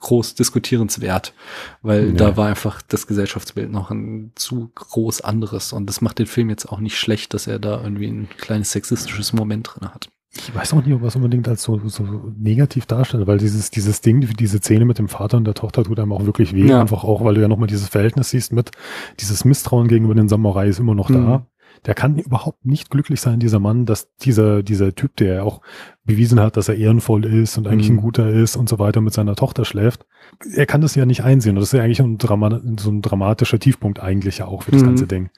groß 0.00 0.34
diskutierenswert, 0.34 1.34
weil 1.82 2.12
nee. 2.12 2.16
da 2.16 2.36
war 2.36 2.48
einfach 2.48 2.82
das 2.82 3.06
Gesellschaftsbild 3.06 3.70
noch 3.70 3.90
ein 3.90 4.32
zu 4.34 4.70
groß 4.74 5.22
anderes 5.22 5.72
und 5.72 5.86
das 5.86 6.00
macht 6.00 6.18
den 6.18 6.26
Film 6.26 6.50
jetzt 6.50 6.66
auch 6.66 6.80
nicht 6.80 6.98
schlecht, 6.98 7.34
dass 7.34 7.46
er 7.46 7.58
da 7.58 7.80
irgendwie 7.82 8.08
ein 8.08 8.28
kleines 8.36 8.72
sexistisches 8.72 9.32
Moment 9.32 9.70
drin 9.72 9.88
hat. 9.92 10.08
Ich 10.36 10.54
weiß 10.54 10.72
auch 10.74 10.84
nicht, 10.84 10.92
ob 10.92 11.02
was 11.02 11.14
unbedingt 11.14 11.46
als 11.46 11.62
so, 11.62 11.80
so 11.86 12.32
negativ 12.36 12.86
darstellt, 12.86 13.26
weil 13.26 13.38
dieses, 13.38 13.70
dieses 13.70 14.00
Ding, 14.00 14.20
diese 14.36 14.58
Szene 14.58 14.84
mit 14.84 14.98
dem 14.98 15.08
Vater 15.08 15.36
und 15.36 15.44
der 15.44 15.54
Tochter 15.54 15.84
tut 15.84 16.00
einem 16.00 16.12
auch 16.12 16.26
wirklich 16.26 16.52
weh. 16.52 16.66
Ja. 16.66 16.80
Einfach 16.80 17.04
auch, 17.04 17.24
weil 17.24 17.34
du 17.34 17.40
ja 17.40 17.48
nochmal 17.48 17.68
dieses 17.68 17.88
Verhältnis 17.88 18.30
siehst 18.30 18.52
mit, 18.52 18.72
dieses 19.20 19.44
Misstrauen 19.44 19.86
gegenüber 19.86 20.14
den 20.14 20.28
Samurai 20.28 20.66
ist 20.66 20.80
immer 20.80 20.94
noch 20.94 21.08
mhm. 21.08 21.42
Der 21.86 21.94
kann 21.94 22.18
überhaupt 22.18 22.64
nicht 22.64 22.90
glücklich 22.90 23.20
sein, 23.20 23.40
dieser 23.40 23.60
Mann, 23.60 23.84
dass 23.84 24.14
dieser, 24.16 24.62
dieser 24.62 24.94
Typ, 24.94 25.16
der 25.16 25.44
auch 25.44 25.60
bewiesen 26.04 26.40
hat, 26.40 26.56
dass 26.56 26.68
er 26.68 26.76
ehrenvoll 26.76 27.24
ist 27.26 27.58
und 27.58 27.66
eigentlich 27.66 27.90
mhm. 27.90 27.98
ein 27.98 28.02
guter 28.02 28.30
ist 28.30 28.56
und 28.56 28.68
so 28.68 28.78
weiter 28.78 29.00
mit 29.00 29.12
seiner 29.12 29.36
Tochter 29.36 29.64
schläft. 29.64 30.06
Er 30.54 30.66
kann 30.66 30.80
das 30.80 30.94
ja 30.94 31.04
nicht 31.04 31.22
einsehen. 31.22 31.56
Und 31.56 31.60
das 31.60 31.72
ist 31.72 31.78
ja 31.78 31.84
eigentlich 31.84 32.00
ein 32.00 32.18
Drama 32.18 32.60
so 32.78 32.90
ein 32.90 33.02
dramatischer 33.02 33.58
Tiefpunkt 33.58 34.00
eigentlich 34.00 34.38
ja 34.38 34.46
auch 34.46 34.62
für 34.62 34.70
das 34.70 34.82
mhm. 34.82 34.86
ganze 34.86 35.06
Ding. 35.06 35.30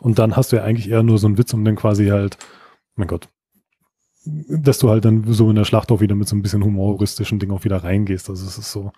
Und 0.00 0.18
dann 0.18 0.36
hast 0.36 0.52
du 0.52 0.56
ja 0.56 0.64
eigentlich 0.64 0.88
eher 0.90 1.02
nur 1.02 1.18
so 1.18 1.26
einen 1.26 1.38
Witz, 1.38 1.52
um 1.52 1.64
dann 1.64 1.76
quasi 1.76 2.06
halt, 2.06 2.38
mein 2.96 3.08
Gott, 3.08 3.28
dass 4.24 4.78
du 4.78 4.90
halt 4.90 5.04
dann 5.04 5.24
so 5.32 5.48
in 5.50 5.56
der 5.56 5.64
Schlacht 5.64 5.90
auch 5.92 6.00
wieder 6.00 6.14
mit 6.14 6.28
so 6.28 6.36
ein 6.36 6.42
bisschen 6.42 6.64
humoristischen 6.64 7.38
Ding 7.38 7.50
auch 7.50 7.64
wieder 7.64 7.84
reingehst. 7.84 8.28
Also 8.28 8.46
es 8.46 8.58
ist 8.58 8.72
so, 8.72 8.92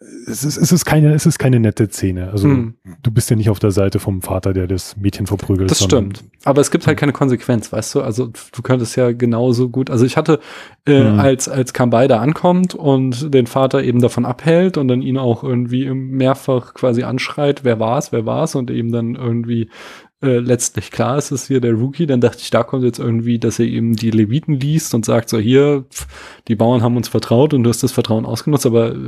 es 0.00 0.44
ist, 0.44 0.56
es 0.56 0.72
ist 0.72 0.86
keine, 0.86 1.12
es 1.12 1.26
ist 1.26 1.38
keine 1.38 1.60
nette 1.60 1.88
Szene. 1.90 2.30
Also 2.30 2.48
hm. 2.48 2.74
du 3.02 3.10
bist 3.10 3.28
ja 3.28 3.36
nicht 3.36 3.50
auf 3.50 3.58
der 3.58 3.70
Seite 3.70 3.98
vom 3.98 4.22
Vater, 4.22 4.54
der 4.54 4.66
das 4.66 4.96
Mädchen 4.96 5.26
verprügelt. 5.26 5.70
Das 5.70 5.84
stimmt. 5.84 6.24
Aber 6.44 6.62
es 6.62 6.70
gibt 6.70 6.86
halt 6.86 6.98
keine 6.98 7.12
Konsequenz, 7.12 7.70
weißt 7.70 7.94
du? 7.94 8.00
Also 8.00 8.28
du 8.28 8.62
könntest 8.62 8.96
ja 8.96 9.12
genauso 9.12 9.68
gut. 9.68 9.90
Also 9.90 10.06
ich 10.06 10.16
hatte, 10.16 10.40
äh, 10.86 11.00
hm. 11.00 11.20
als 11.20 11.50
als 11.50 11.74
Kambai 11.74 12.08
da 12.08 12.18
ankommt 12.20 12.74
und 12.74 13.34
den 13.34 13.46
Vater 13.46 13.82
eben 13.82 14.00
davon 14.00 14.24
abhält 14.24 14.78
und 14.78 14.88
dann 14.88 15.02
ihn 15.02 15.18
auch 15.18 15.44
irgendwie 15.44 15.90
mehrfach 15.90 16.72
quasi 16.72 17.02
anschreit, 17.02 17.62
wer 17.64 17.78
war's, 17.78 18.10
wer 18.10 18.24
war's 18.24 18.54
und 18.54 18.70
eben 18.70 18.92
dann 18.92 19.16
irgendwie 19.16 19.68
äh, 20.22 20.38
letztlich 20.38 20.90
klar 20.90 21.16
ist 21.16 21.30
es 21.30 21.46
hier 21.46 21.60
der 21.60 21.72
Rookie, 21.72 22.06
dann 22.06 22.20
dachte 22.20 22.40
ich, 22.42 22.50
da 22.50 22.62
kommt 22.62 22.84
jetzt 22.84 22.98
irgendwie, 22.98 23.38
dass 23.38 23.58
er 23.58 23.66
eben 23.66 23.96
die 23.96 24.10
Leviten 24.10 24.60
liest 24.60 24.94
und 24.94 25.04
sagt 25.04 25.30
so, 25.30 25.38
hier, 25.38 25.86
pff, 25.90 26.06
die 26.48 26.56
Bauern 26.56 26.82
haben 26.82 26.96
uns 26.96 27.08
vertraut 27.08 27.54
und 27.54 27.64
du 27.64 27.70
hast 27.70 27.82
das 27.82 27.92
Vertrauen 27.92 28.26
ausgenutzt, 28.26 28.66
aber 28.66 28.94
äh, 28.94 28.98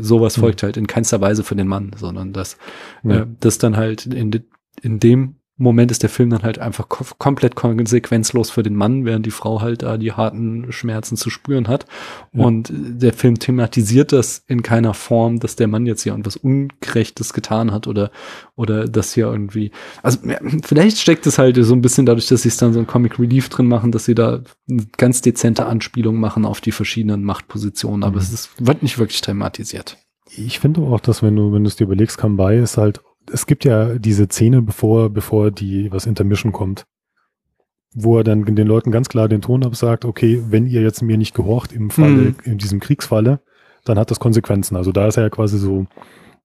sowas 0.00 0.36
mhm. 0.36 0.42
folgt 0.42 0.62
halt 0.62 0.76
in 0.76 0.86
keinster 0.86 1.20
Weise 1.20 1.44
für 1.44 1.56
den 1.56 1.66
Mann, 1.66 1.92
sondern 1.96 2.32
dass 2.32 2.58
mhm. 3.02 3.10
äh, 3.10 3.26
das 3.40 3.58
dann 3.58 3.76
halt 3.76 4.06
in, 4.06 4.44
in 4.82 5.00
dem 5.00 5.36
Moment 5.60 5.90
ist 5.90 6.02
der 6.02 6.08
Film 6.08 6.30
dann 6.30 6.42
halt 6.42 6.58
einfach 6.58 6.88
komplett 6.88 7.54
konsequenzlos 7.54 8.50
für 8.50 8.62
den 8.62 8.74
Mann, 8.74 9.04
während 9.04 9.26
die 9.26 9.30
Frau 9.30 9.60
halt 9.60 9.82
da 9.82 9.98
die 9.98 10.12
harten 10.12 10.72
Schmerzen 10.72 11.18
zu 11.18 11.28
spüren 11.28 11.68
hat. 11.68 11.84
Ja. 12.32 12.44
Und 12.44 12.72
der 12.72 13.12
Film 13.12 13.38
thematisiert 13.38 14.12
das 14.12 14.42
in 14.48 14.62
keiner 14.62 14.94
Form, 14.94 15.38
dass 15.38 15.56
der 15.56 15.68
Mann 15.68 15.84
jetzt 15.84 16.02
hier 16.02 16.12
irgendwas 16.12 16.36
Ungerechtes 16.36 17.34
getan 17.34 17.72
hat 17.72 17.86
oder, 17.86 18.10
oder 18.56 18.86
dass 18.86 19.12
hier 19.12 19.26
irgendwie, 19.26 19.70
also 20.02 20.18
vielleicht 20.64 20.96
steckt 20.96 21.26
es 21.26 21.38
halt 21.38 21.62
so 21.62 21.74
ein 21.74 21.82
bisschen 21.82 22.06
dadurch, 22.06 22.28
dass 22.28 22.42
sie 22.42 22.48
es 22.48 22.56
dann 22.56 22.72
so 22.72 22.78
ein 22.78 22.86
Comic 22.86 23.18
Relief 23.18 23.50
drin 23.50 23.66
machen, 23.66 23.92
dass 23.92 24.06
sie 24.06 24.14
da 24.14 24.42
eine 24.68 24.86
ganz 24.96 25.20
dezente 25.20 25.66
Anspielung 25.66 26.16
machen 26.16 26.46
auf 26.46 26.62
die 26.62 26.72
verschiedenen 26.72 27.22
Machtpositionen, 27.22 28.02
aber 28.02 28.16
mhm. 28.16 28.22
es 28.22 28.32
ist, 28.32 28.50
wird 28.58 28.82
nicht 28.82 28.98
wirklich 28.98 29.20
thematisiert. 29.20 29.98
Ich 30.36 30.58
finde 30.58 30.80
auch, 30.80 31.00
dass 31.00 31.22
wenn 31.22 31.36
du, 31.36 31.52
wenn 31.52 31.64
du 31.64 31.68
es 31.68 31.76
dir 31.76 31.84
überlegst, 31.84 32.16
Kambai 32.16 32.58
ist 32.58 32.78
halt 32.78 33.00
es 33.32 33.46
gibt 33.46 33.64
ja 33.64 33.98
diese 33.98 34.26
Szene, 34.26 34.62
bevor, 34.62 35.10
bevor 35.10 35.50
die, 35.50 35.90
was 35.92 36.06
Intermission 36.06 36.52
kommt, 36.52 36.86
wo 37.94 38.18
er 38.18 38.24
dann 38.24 38.44
den 38.44 38.66
Leuten 38.66 38.90
ganz 38.90 39.08
klar 39.08 39.28
den 39.28 39.42
Ton 39.42 39.64
absagt, 39.64 40.04
okay, 40.04 40.42
wenn 40.48 40.66
ihr 40.66 40.82
jetzt 40.82 41.02
mir 41.02 41.18
nicht 41.18 41.34
gehorcht 41.34 41.72
im 41.72 41.90
Falle, 41.90 42.34
mhm. 42.34 42.36
in 42.44 42.58
diesem 42.58 42.80
Kriegsfalle, 42.80 43.40
dann 43.84 43.98
hat 43.98 44.10
das 44.10 44.20
Konsequenzen. 44.20 44.76
Also 44.76 44.92
da 44.92 45.08
ist 45.08 45.16
er 45.16 45.24
ja 45.24 45.30
quasi 45.30 45.58
so 45.58 45.86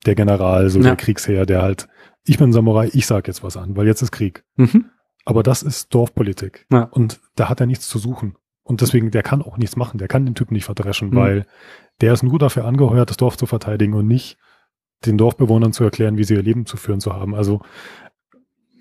der 0.05 0.15
General, 0.15 0.69
so 0.69 0.79
ja. 0.79 0.85
der 0.85 0.95
Kriegsherr, 0.95 1.45
der 1.45 1.61
halt, 1.61 1.87
ich 2.25 2.37
bin 2.37 2.53
Samurai, 2.53 2.89
ich 2.93 3.05
sag 3.05 3.27
jetzt 3.27 3.43
was 3.43 3.57
an, 3.57 3.75
weil 3.75 3.87
jetzt 3.87 4.01
ist 4.01 4.11
Krieg. 4.11 4.43
Mhm. 4.55 4.85
Aber 5.25 5.43
das 5.43 5.63
ist 5.63 5.93
Dorfpolitik. 5.93 6.65
Ja. 6.71 6.83
Und 6.83 7.19
da 7.35 7.49
hat 7.49 7.59
er 7.59 7.65
nichts 7.65 7.87
zu 7.89 7.99
suchen. 7.99 8.35
Und 8.63 8.81
deswegen, 8.81 9.11
der 9.11 9.21
kann 9.21 9.41
auch 9.41 9.57
nichts 9.57 9.75
machen, 9.75 9.99
der 9.99 10.07
kann 10.07 10.25
den 10.25 10.35
Typen 10.35 10.55
nicht 10.55 10.65
verdreschen, 10.65 11.09
mhm. 11.09 11.15
weil 11.15 11.45
der 12.01 12.13
ist 12.13 12.23
nur 12.23 12.39
dafür 12.39 12.65
angeheuert, 12.65 13.09
das 13.09 13.17
Dorf 13.17 13.37
zu 13.37 13.45
verteidigen 13.45 13.93
und 13.93 14.07
nicht 14.07 14.37
den 15.05 15.17
Dorfbewohnern 15.17 15.73
zu 15.73 15.83
erklären, 15.83 16.17
wie 16.17 16.23
sie 16.23 16.35
ihr 16.35 16.43
Leben 16.43 16.65
zu 16.65 16.77
führen 16.77 16.99
zu 16.99 17.13
haben. 17.13 17.35
Also 17.35 17.61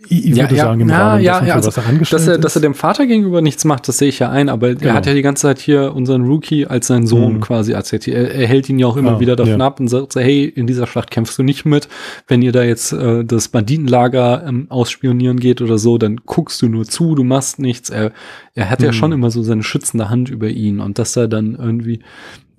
ich, 0.09 0.27
ich 0.27 0.37
ja, 0.37 0.45
würde 0.45 0.57
ja, 0.57 0.65
sagen, 0.65 0.81
im 0.81 0.89
ja, 0.89 1.09
Rahmen 1.09 1.23
ja, 1.23 1.33
dessen, 1.35 1.47
ja, 1.47 1.55
also, 1.55 1.69
was 1.69 1.77
er 1.77 1.87
angestellt 1.87 2.21
dass 2.21 2.29
er, 2.29 2.35
ist. 2.35 2.45
Dass 2.45 2.57
er 2.57 2.63
dem 2.63 2.75
Vater 2.75 3.07
gegenüber 3.07 3.41
nichts 3.41 3.65
macht, 3.65 3.89
das 3.89 3.99
sehe 3.99 4.09
ich 4.09 4.19
ja 4.19 4.31
ein, 4.31 4.49
aber 4.49 4.75
genau. 4.75 4.91
er 4.91 4.95
hat 4.95 5.07
ja 5.07 5.15
die 5.15 5.23
ganze 5.23 5.43
Zeit 5.43 5.59
hier 5.59 5.95
unseren 5.95 6.25
Rookie 6.27 6.67
als 6.67 6.89
seinen 6.89 7.07
Sohn 7.07 7.35
mhm. 7.35 7.41
quasi 7.41 7.75
akzeptiert. 7.75 8.17
Er, 8.17 8.35
er, 8.35 8.47
hält 8.47 8.69
ihn 8.69 8.79
ja 8.79 8.87
auch 8.87 8.97
immer 8.97 9.13
ah, 9.13 9.21
wieder 9.21 9.37
davon 9.37 9.61
ab 9.61 9.81
und 9.81 9.89
sagt 9.89 10.15
hey, 10.17 10.45
in 10.45 10.67
dieser 10.67 10.87
Schlacht 10.87 11.11
kämpfst 11.11 11.39
du 11.39 11.43
nicht 11.43 11.65
mit. 11.65 11.89
Wenn 12.27 12.43
ihr 12.43 12.53
da 12.53 12.63
jetzt 12.63 12.93
äh, 12.93 13.25
das 13.25 13.49
Banditenlager 13.49 14.45
ähm, 14.47 14.67
ausspionieren 14.69 15.41
geht 15.41 15.61
oder 15.61 15.79
so, 15.79 15.99
dann 15.99 16.21
guckst 16.25 16.61
du 16.63 16.69
nur 16.69 16.85
zu, 16.85 17.15
du 17.15 17.25
machst 17.25 17.59
nichts. 17.59 17.91
Er, 17.91 18.13
er 18.55 18.71
hat 18.71 18.81
mhm. 18.81 18.87
ja 18.87 18.93
schon 18.93 19.13
immer 19.13 19.31
so 19.31 19.43
seine 19.43 19.63
schützende 19.63 20.11
Hand 20.11 20.29
über 20.29 20.49
ihn 20.49 20.81
und 20.81 20.99
dass 20.99 21.17
er 21.17 21.29
dann 21.29 21.55
irgendwie 21.55 22.01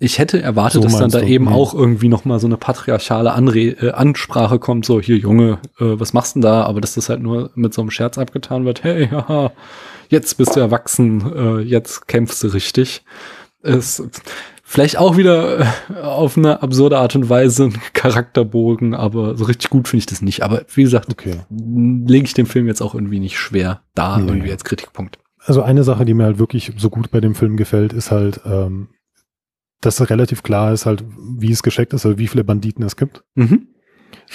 ich 0.06 0.20
hätte 0.20 0.41
erwartet, 0.41 0.84
so 0.84 0.88
dass 0.88 0.99
dann 0.99 1.10
da 1.10 1.20
du? 1.20 1.26
eben 1.26 1.45
nee. 1.45 1.51
auch 1.51 1.74
irgendwie 1.74 2.10
noch 2.10 2.26
mal 2.26 2.39
so 2.39 2.47
eine 2.47 2.58
patriarchale 2.58 3.34
Anre 3.34 3.60
äh, 3.60 3.91
Ansprache 3.91 4.60
kommt, 4.60 4.86
so 4.86 5.01
hier 5.01 5.18
Junge, 5.18 5.60
äh, 5.80 5.99
was 5.99 6.14
machst 6.14 6.36
denn 6.36 6.43
da? 6.43 6.64
Aber 6.64 6.80
dass 6.80 6.93
das 6.93 7.10
halt 7.10 7.22
nur 7.22 7.49
mit 7.56 7.74
so 7.74 7.82
einem 7.82 7.89
Scherz 7.89 8.18
abgetan 8.18 8.66
wird. 8.66 8.84
Hey, 8.84 9.08
haha, 9.12 9.51
jetzt 10.10 10.38
bist 10.38 10.56
du 10.56 10.60
erwachsen, 10.60 11.34
äh, 11.36 11.60
jetzt 11.62 12.08
kämpfst 12.08 12.43
du 12.43 12.47
richtig. 12.47 13.03
Ist 13.64 14.03
vielleicht 14.64 14.97
auch 14.97 15.18
wieder 15.18 15.62
äh, 15.62 16.01
auf 16.03 16.38
eine 16.38 16.62
absurde 16.62 16.99
Art 16.99 17.16
und 17.16 17.28
Weise 17.28 17.66
ein 17.66 17.82
Charakterbogen, 17.93 18.93
aber 18.93 19.36
so 19.36 19.45
richtig 19.45 19.72
gut 19.72 19.88
finde 19.88 20.01
ich 20.01 20.06
das 20.06 20.22
nicht. 20.22 20.43
Aber 20.43 20.66
wie 20.76 20.84
gesagt, 20.84 21.10
okay. 21.12 21.38
lege 21.49 22.26
ich 22.26 22.36
dem 22.36 22.45
Film 22.45 22.68
jetzt 22.68 22.82
auch 22.82 22.93
irgendwie 22.93 23.20
nicht 23.20 23.39
schwer 23.39 23.82
da 23.95 24.18
nee. 24.18 24.28
irgendwie 24.28 24.51
als 24.51 24.64
Kritikpunkt. 24.64 25.18
Also 25.39 25.64
eine 25.64 25.84
Sache, 25.84 26.06
die 26.06 26.14
mir 26.14 26.26
halt 26.26 26.38
wirklich 26.38 26.74
so 26.78 26.89
gut 26.89 27.10
bei 27.10 27.22
dem 27.22 27.34
Film 27.34 27.58
gefällt, 27.58 27.93
ist 27.93 28.12
halt 28.12 28.41
ähm, 28.45 28.89
dass 29.82 30.09
relativ 30.09 30.43
klar 30.43 30.73
ist 30.73 30.86
halt, 30.86 31.03
wie 31.38 31.51
es 31.51 31.63
gescheckt 31.63 31.93
ist, 31.93 32.05
also 32.05 32.17
wie 32.17 32.28
viele 32.28 32.43
Banditen 32.43 32.84
es 32.84 32.95
gibt. 32.95 33.23
Mhm. 33.36 33.67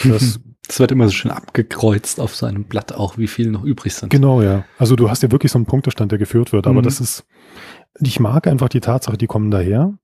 Das, 0.05 0.41
das 0.67 0.81
wird 0.81 0.93
immer 0.93 1.07
so 1.07 1.13
schön 1.13 1.31
abgekreuzt 1.31 2.21
auf 2.21 2.35
seinem 2.35 2.65
Blatt 2.65 2.93
auch, 2.93 3.19
wie 3.19 3.27
viele 3.27 3.51
noch 3.51 3.65
übrig 3.65 3.95
sind. 3.95 4.11
Genau, 4.11 4.43
ja. 4.43 4.65
Also 4.79 4.97
du 4.97 5.11
hast 5.11 5.23
ja 5.23 5.31
wirklich 5.31 5.53
so 5.53 5.59
einen 5.59 5.67
Punktestand, 5.67 6.13
der 6.13 6.19
geführt 6.19 6.53
wird, 6.53 6.67
aber 6.67 6.81
mhm. 6.81 6.85
das 6.85 7.01
ist, 7.01 7.27
ich 8.01 8.21
mag 8.21 8.47
einfach 8.47 8.69
die 8.69 8.81
Tatsache, 8.81 9.19
die 9.19 9.27
kommen 9.27 9.51
daher, 9.51 9.99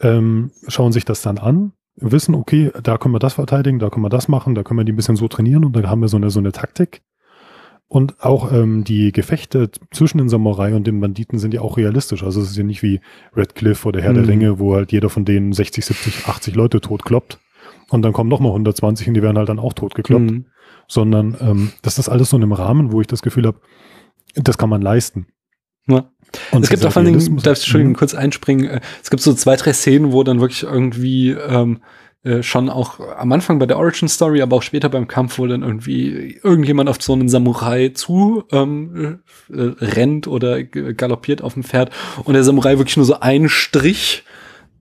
ähm, 0.00 0.50
schauen 0.68 0.92
sich 0.92 1.04
das 1.04 1.22
dann 1.22 1.38
an, 1.38 1.72
wissen, 1.96 2.34
okay, 2.34 2.70
da 2.82 2.98
können 2.98 3.14
wir 3.14 3.18
das 3.18 3.34
verteidigen, 3.34 3.78
da 3.78 3.90
können 3.90 4.04
wir 4.04 4.10
das 4.10 4.28
machen, 4.28 4.54
da 4.54 4.62
können 4.62 4.78
wir 4.78 4.84
die 4.84 4.92
ein 4.92 4.96
bisschen 4.96 5.16
so 5.16 5.28
trainieren 5.28 5.64
und 5.64 5.74
dann 5.74 5.88
haben 5.88 6.00
wir 6.00 6.08
so 6.08 6.16
eine, 6.16 6.30
so 6.30 6.38
eine 6.38 6.52
Taktik. 6.52 7.02
Und 7.88 8.20
auch 8.20 8.52
ähm, 8.52 8.82
die 8.82 9.12
Gefechte 9.12 9.70
zwischen 9.92 10.18
den 10.18 10.28
Samurai 10.28 10.74
und 10.74 10.86
den 10.86 11.00
Banditen 11.00 11.38
sind 11.38 11.54
ja 11.54 11.60
auch 11.60 11.76
realistisch. 11.76 12.24
Also 12.24 12.40
es 12.40 12.50
ist 12.50 12.56
ja 12.56 12.64
nicht 12.64 12.82
wie 12.82 13.00
Red 13.36 13.54
Cliff 13.54 13.86
oder 13.86 14.00
Herr 14.00 14.10
mhm. 14.12 14.16
der 14.16 14.28
Ringe, 14.28 14.58
wo 14.58 14.74
halt 14.74 14.90
jeder 14.90 15.08
von 15.08 15.24
denen 15.24 15.52
60, 15.52 15.84
70, 15.84 16.26
80 16.26 16.56
Leute 16.56 16.80
totkloppt. 16.80 17.38
Und 17.88 18.02
dann 18.02 18.12
kommen 18.12 18.28
noch 18.28 18.40
mal 18.40 18.48
120 18.48 19.06
und 19.06 19.14
die 19.14 19.22
werden 19.22 19.38
halt 19.38 19.48
dann 19.48 19.60
auch 19.60 19.72
totgekloppt. 19.72 20.30
Mhm. 20.30 20.46
Sondern 20.88 21.36
ähm, 21.40 21.72
das 21.82 21.98
ist 21.98 22.08
alles 22.08 22.30
so 22.30 22.36
in 22.36 22.42
einem 22.42 22.52
Rahmen, 22.52 22.90
wo 22.90 23.00
ich 23.00 23.06
das 23.06 23.22
Gefühl 23.22 23.46
habe, 23.46 23.60
das 24.34 24.58
kann 24.58 24.68
man 24.68 24.82
leisten. 24.82 25.28
Ja. 25.86 26.10
Und 26.50 26.64
es 26.64 26.70
gibt 26.70 26.84
auch 26.84 26.92
vor 26.92 27.02
allem, 27.02 27.14
darf 27.36 27.58
ich 27.58 27.64
Entschuldigung 27.64 27.92
mhm. 27.92 27.96
kurz 27.96 28.14
einspringen, 28.14 28.66
äh, 28.66 28.80
es 29.02 29.10
gibt 29.10 29.22
so 29.22 29.32
zwei, 29.34 29.54
drei 29.56 29.72
Szenen, 29.72 30.12
wo 30.12 30.24
dann 30.24 30.40
wirklich 30.40 30.64
irgendwie 30.64 31.30
ähm, 31.30 31.80
äh, 32.26 32.42
schon 32.42 32.68
auch 32.68 32.98
am 33.16 33.30
Anfang 33.30 33.60
bei 33.60 33.66
der 33.66 33.78
Origin 33.78 34.08
Story, 34.08 34.42
aber 34.42 34.56
auch 34.56 34.62
später 34.62 34.88
beim 34.88 35.06
Kampf, 35.06 35.38
wo 35.38 35.46
dann 35.46 35.62
irgendwie 35.62 36.40
irgendjemand 36.42 36.88
auf 36.88 37.00
so 37.00 37.12
einen 37.12 37.28
Samurai 37.28 37.90
zu 37.90 38.42
ähm, 38.50 39.20
äh, 39.48 39.60
rennt 39.80 40.26
oder 40.26 40.64
galoppiert 40.64 41.40
auf 41.40 41.54
dem 41.54 41.62
Pferd. 41.62 41.90
Und 42.24 42.34
der 42.34 42.42
Samurai 42.42 42.78
wirklich 42.78 42.96
nur 42.96 43.06
so 43.06 43.20
einen 43.20 43.48
Strich 43.48 44.24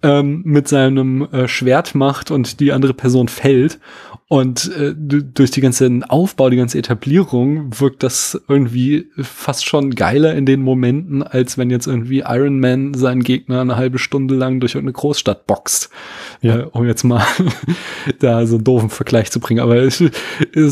ähm, 0.02 0.41
mit 0.43 0.68
seinem 0.68 1.28
äh, 1.32 1.48
Schwert 1.48 1.93
macht 1.93 2.32
und 2.32 2.60
die 2.60 2.72
andere 2.72 2.96
Person 2.96 3.28
fällt 3.28 3.80
und 4.28 4.76
äh, 4.76 4.95
durch 4.95 5.51
die 5.51 5.61
ganze 5.61 6.01
Aufbau, 6.07 6.49
die 6.49 6.57
ganze 6.57 6.80
Etablierung 6.80 7.80
wirkt 7.80 8.01
das 8.01 8.41
irgendwie 8.47 9.05
fast 9.21 9.67
schon 9.67 9.91
geiler 9.93 10.34
in 10.34 10.47
den 10.47 10.63
Momenten, 10.63 11.21
als 11.21 11.59
wenn 11.59 11.69
jetzt 11.69 11.86
irgendwie 11.86 12.23
Iron 12.26 12.59
Man 12.59 12.95
seinen 12.95 13.21
Gegner 13.21 13.61
eine 13.61 13.76
halbe 13.76 13.99
Stunde 13.99 14.34
lang 14.34 14.59
durch 14.59 14.76
eine 14.76 14.91
Großstadt 14.91 15.45
boxt. 15.45 15.91
Ja. 16.41 16.57
Äh, 16.57 16.63
um 16.71 16.88
jetzt 16.88 17.03
mal 17.03 17.23
da 18.19 18.47
so 18.47 18.55
einen 18.55 18.63
doofen 18.63 18.89
Vergleich 18.89 19.30
zu 19.30 19.39
bringen. 19.39 19.59
Aber 19.59 19.76
es, 19.76 20.01
es 20.01 20.11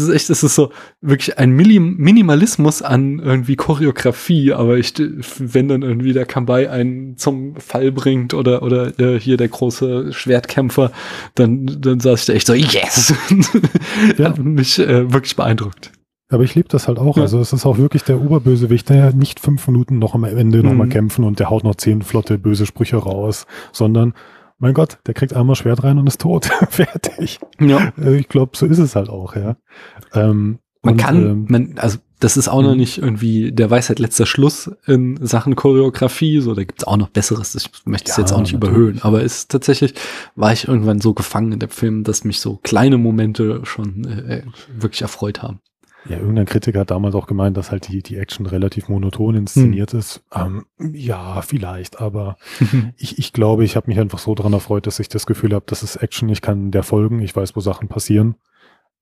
ist 0.02 0.10
echt, 0.10 0.32
es 0.32 0.42
ist 0.42 0.56
so 0.56 0.72
wirklich 1.02 1.38
ein 1.38 1.52
Minimalismus 1.52 2.82
an 2.82 3.20
irgendwie 3.20 3.56
Choreografie. 3.56 4.54
Aber 4.54 4.80
ich, 4.80 4.96
wenn 5.38 5.68
dann 5.68 5.84
irgendwie 5.84 6.14
der 6.14 6.26
Kambai 6.26 6.72
einen 6.72 7.18
zum 7.18 7.56
Fall 7.58 7.92
bringt 7.92 8.34
oder, 8.34 8.64
oder 8.64 9.00
äh, 9.00 9.20
hier 9.20 9.38
der 9.38 9.50
große 9.50 10.12
Schwertkämpfer, 10.12 10.92
dann, 11.36 11.68
dann 11.80 12.00
saß 12.00 12.22
ich 12.22 12.26
da 12.26 12.34
echt 12.34 12.48
so, 12.48 12.56
yes! 12.56 13.14
ja. 14.18 14.30
Hat 14.30 14.40
mich 14.40 14.80
äh, 14.80 15.12
wirklich 15.12 15.36
beeindruckt. 15.36 15.92
Aber 16.30 16.44
ich 16.44 16.56
liebe 16.56 16.68
das 16.70 16.88
halt 16.88 16.98
auch. 16.98 17.18
Ja. 17.18 17.24
Also 17.24 17.40
es 17.40 17.54
ist 17.54 17.66
auch 17.66 17.78
wirklich 17.78 18.04
der 18.04 18.20
Oberbösewicht, 18.20 18.90
der 18.90 18.98
ja 18.98 19.12
nicht 19.12 19.40
fünf 19.40 19.68
Minuten 19.68 20.00
noch 20.00 20.16
am 20.16 20.24
Ende 20.24 20.60
mhm. 20.60 20.70
nochmal 20.70 20.90
kämpfen 20.90 21.24
und 21.24 21.40
der 21.40 21.50
haut 21.50 21.64
noch 21.64 21.76
zehn 21.76 22.02
flotte 22.02 22.38
böse 22.40 22.66
Sprüche 22.66 22.98
raus, 22.98 23.46
sondern 23.72 24.14
mein 24.58 24.74
Gott, 24.74 25.00
der 25.06 25.14
kriegt 25.14 25.34
einmal 25.34 25.56
Schwert 25.56 25.84
rein 25.84 26.00
und 26.00 26.08
ist 26.08 26.22
tot. 26.22 26.46
Fertig. 26.70 27.40
Ja. 27.60 27.92
Äh, 27.98 28.16
Ich 28.16 28.30
glaube, 28.30 28.56
so 28.56 28.66
ist 28.66 28.80
es 28.80 28.96
halt 28.96 29.10
auch, 29.10 29.36
ja. 29.36 29.58
Ähm, 30.14 30.60
Man 30.82 30.94
und, 30.94 31.00
kann, 31.00 31.26
ähm, 31.26 31.46
man, 31.50 31.74
also 31.78 32.00
das 32.24 32.38
ist 32.38 32.48
auch 32.48 32.62
noch 32.62 32.72
Mhm. 32.72 32.78
nicht 32.78 32.98
irgendwie 33.00 33.52
der 33.52 33.70
Weisheit 33.70 34.00
letzter 34.00 34.26
Schluss 34.26 34.72
in 34.86 35.18
Sachen 35.26 35.56
Choreografie. 35.56 36.40
So, 36.40 36.54
da 36.54 36.64
gibt's 36.64 36.84
auch 36.86 36.98
noch 36.98 37.10
Besseres. 37.10 37.54
Ich 37.56 37.70
möchte 37.86 38.12
es 38.12 38.18
Ja, 38.18 38.24
jetzt 38.24 38.32
auch 38.32 38.40
nicht 38.40 38.54
natürlich. 38.54 38.72
überhöhen. 38.76 39.00
Aber 39.02 39.24
es 39.24 39.38
ist 39.40 39.52
tatsächlich, 39.52 39.94
war 40.36 40.54
ich 40.54 40.68
irgendwann 40.68 41.02
so 41.02 41.14
gefangen 41.14 41.52
in 41.52 41.60
dem 41.60 41.70
Film, 41.70 42.04
dass 42.04 42.24
mich 42.24 42.40
so 42.40 42.60
kleine 42.64 42.98
Momente 42.98 43.62
schon 43.66 44.06
äh, 44.06 44.44
wirklich 44.78 45.02
erfreut 45.02 45.42
haben. 45.42 45.60
Ja, 46.10 46.18
irgendein 46.18 46.46
Kritiker 46.46 46.82
hat 46.82 46.92
damals 46.92 47.16
auch 47.16 47.28
gemeint, 47.28 47.56
dass 47.56 47.72
halt 47.72 47.88
die, 47.88 48.02
die 48.04 48.18
Action 48.18 48.46
relativ 48.46 48.90
monoton 48.90 49.36
inszeniert 49.36 49.92
Hm. 49.94 50.00
ist. 50.00 50.22
Ähm, 50.36 50.66
ja, 50.94 51.42
vielleicht, 51.42 52.02
aber 52.02 52.36
ich, 52.98 53.20
ich 53.20 53.32
glaube, 53.32 53.64
ich 53.64 53.76
habe 53.78 53.88
mich 53.88 54.00
einfach 54.00 54.20
so 54.20 54.36
daran 54.36 54.52
erfreut, 54.52 54.86
dass 54.86 55.00
ich 55.00 55.08
das 55.08 55.26
Gefühl 55.26 55.54
habe, 55.54 55.64
das 55.66 55.82
ist 55.82 55.96
Action, 55.98 56.28
ich 56.28 56.42
kann 56.42 56.72
der 56.72 56.84
folgen, 56.84 57.20
ich 57.22 57.34
weiß, 57.36 57.56
wo 57.56 57.62
Sachen 57.62 57.88
passieren. 57.88 58.36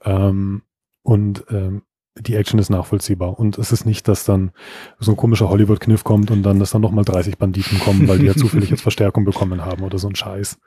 Ähm, 0.03 0.61
und 1.03 1.43
ähm, 1.49 1.81
die 2.17 2.35
Action 2.35 2.59
ist 2.59 2.69
nachvollziehbar. 2.69 3.39
Und 3.39 3.57
es 3.57 3.71
ist 3.71 3.85
nicht, 3.85 4.07
dass 4.07 4.25
dann 4.25 4.51
so 4.99 5.11
ein 5.11 5.17
komischer 5.17 5.49
Hollywood-Kniff 5.49 6.03
kommt 6.03 6.29
und 6.29 6.43
dann, 6.43 6.59
dass 6.59 6.71
dann 6.71 6.81
nochmal 6.81 7.05
30 7.05 7.37
Banditen 7.37 7.79
kommen, 7.79 8.07
weil 8.07 8.19
die 8.19 8.25
ja 8.25 8.35
zufällig 8.35 8.69
jetzt 8.69 8.81
Verstärkung 8.81 9.23
bekommen 9.23 9.63
haben 9.63 9.83
oder 9.83 9.97
so 9.97 10.09
ein 10.09 10.15
Scheiß. 10.15 10.59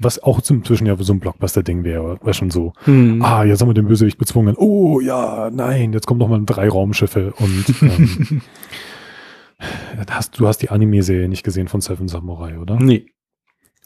Was 0.00 0.22
auch 0.22 0.40
inzwischen 0.48 0.86
ja 0.86 0.96
so 0.98 1.12
ein 1.12 1.20
Blockbuster-Ding 1.20 1.84
wäre, 1.84 2.18
wäre 2.22 2.34
schon 2.34 2.50
so. 2.50 2.72
Hm. 2.84 3.22
Ah, 3.22 3.44
jetzt 3.44 3.60
haben 3.60 3.68
wir 3.68 3.74
den 3.74 3.86
Bösewicht 3.86 4.18
bezwungen. 4.18 4.56
Oh 4.56 5.00
ja, 5.00 5.50
nein, 5.52 5.92
jetzt 5.92 6.06
kommen 6.06 6.18
noch 6.18 6.28
mal 6.28 6.42
drei 6.44 6.68
Raumschiffe 6.68 7.34
und 7.38 7.82
ähm, 7.82 8.42
hast, 10.10 10.40
du 10.40 10.48
hast 10.48 10.58
die 10.58 10.70
Anime-Serie 10.70 11.28
nicht 11.28 11.44
gesehen 11.44 11.68
von 11.68 11.80
Seven 11.80 12.08
Samurai, 12.08 12.58
oder? 12.58 12.76
Nee. 12.80 13.06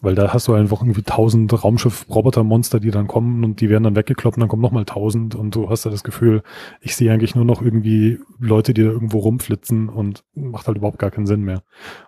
Weil 0.05 0.15
da 0.15 0.33
hast 0.33 0.49
du 0.49 0.53
einfach 0.53 0.83
irgendwie 0.83 1.03
tausend 1.03 1.53
Raumschiff-Roboter-Monster, 1.65 2.79
die 2.79 2.91
dann 2.91 3.07
kommen 3.07 3.43
und 3.43 3.61
die 3.61 3.71
werden 3.71 3.85
dann 3.85 3.97
weggekloppt 3.97 4.37
und 4.37 4.43
dann 4.43 4.49
kommen 4.49 4.63
noch 4.63 4.71
mal 4.71 4.85
tausend 4.85 5.35
und 5.35 5.55
du 5.55 5.71
hast 5.71 5.87
da 5.87 5.91
das 5.91 6.05
Gefühl, 6.05 6.43
ich 6.81 6.95
sehe 6.95 7.11
eigentlich 7.11 7.35
nur 7.35 7.45
noch 7.45 7.63
irgendwie 7.63 8.21
Leute, 8.39 8.75
die 8.75 8.83
da 8.83 8.91
irgendwo 8.91 9.19
rumflitzen 9.21 9.89
und 9.89 10.25
macht 10.35 10.67
halt 10.67 10.77
überhaupt 10.77 10.99
gar 10.99 11.11
keinen 11.11 11.27
Sinn 11.27 11.43
mehr. 11.43 11.63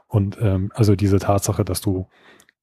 Und 0.07 0.39
ähm, 0.41 0.71
also 0.75 0.95
diese 0.95 1.19
Tatsache, 1.19 1.65
dass 1.65 1.81
du 1.81 2.07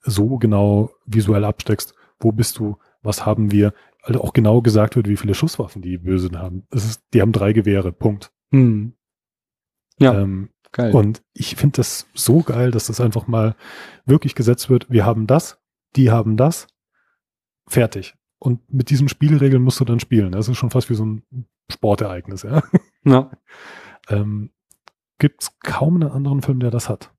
so 0.02 0.38
genau 0.38 0.92
visuell 1.06 1.46
absteckst, 1.46 1.96
wo 2.20 2.32
bist 2.32 2.60
du, 2.60 2.78
was 3.02 3.26
haben 3.26 3.52
wir, 3.52 3.74
also 4.04 4.22
auch 4.22 4.34
genau 4.34 4.62
gesagt 4.62 4.96
wird, 4.96 5.08
wie 5.08 5.18
viele 5.18 5.34
Schusswaffen 5.34 5.82
die 5.82 5.98
Bösen 5.98 6.38
haben. 6.38 6.68
Es 6.70 6.86
ist, 6.86 7.02
die 7.14 7.22
haben 7.22 7.32
drei 7.32 7.54
Gewehre, 7.54 7.92
Punkt. 7.92 8.32
Hm. 8.52 8.94
Ja, 10.00 10.22
Ähm, 10.22 10.50
geil. 10.74 10.94
und 10.94 11.24
ich 11.34 11.56
finde 11.56 11.78
das 11.78 12.08
so 12.14 12.42
geil, 12.42 12.72
dass 12.72 12.88
das 12.88 13.00
einfach 13.00 13.28
mal 13.28 13.56
wirklich 14.06 14.36
gesetzt 14.36 14.70
wird. 14.70 14.90
Wir 14.90 15.06
haben 15.06 15.28
das, 15.28 15.60
die 15.96 16.12
haben 16.12 16.36
das, 16.36 16.68
fertig. 17.68 18.16
Und 18.40 18.74
mit 18.74 18.90
diesen 18.90 19.08
Spielregeln 19.08 19.64
musst 19.64 19.80
du 19.80 19.86
dann 19.86 20.02
spielen. 20.02 20.34
Das 20.34 20.50
ist 20.50 20.58
schon 20.58 20.72
fast 20.72 20.90
wie 20.90 20.96
so 20.96 21.06
ein 21.06 21.24
Sportereignis. 21.72 22.44
Ja? 22.44 22.62
ja. 23.06 23.32
Ähm, 24.10 24.52
Gibt 25.18 25.44
es 25.44 25.60
kaum 25.60 25.96
einen 25.96 26.12
anderen 26.12 26.42
Film, 26.42 26.60
der 26.60 26.72
das 26.72 26.90
hat. 26.90 27.14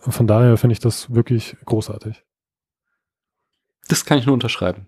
Von 0.00 0.26
daher 0.26 0.58
finde 0.58 0.72
ich 0.72 0.80
das 0.80 1.14
wirklich 1.14 1.56
großartig. 1.64 2.24
Das 3.88 4.04
kann 4.04 4.18
ich 4.18 4.26
nur 4.26 4.34
unterschreiben. 4.34 4.86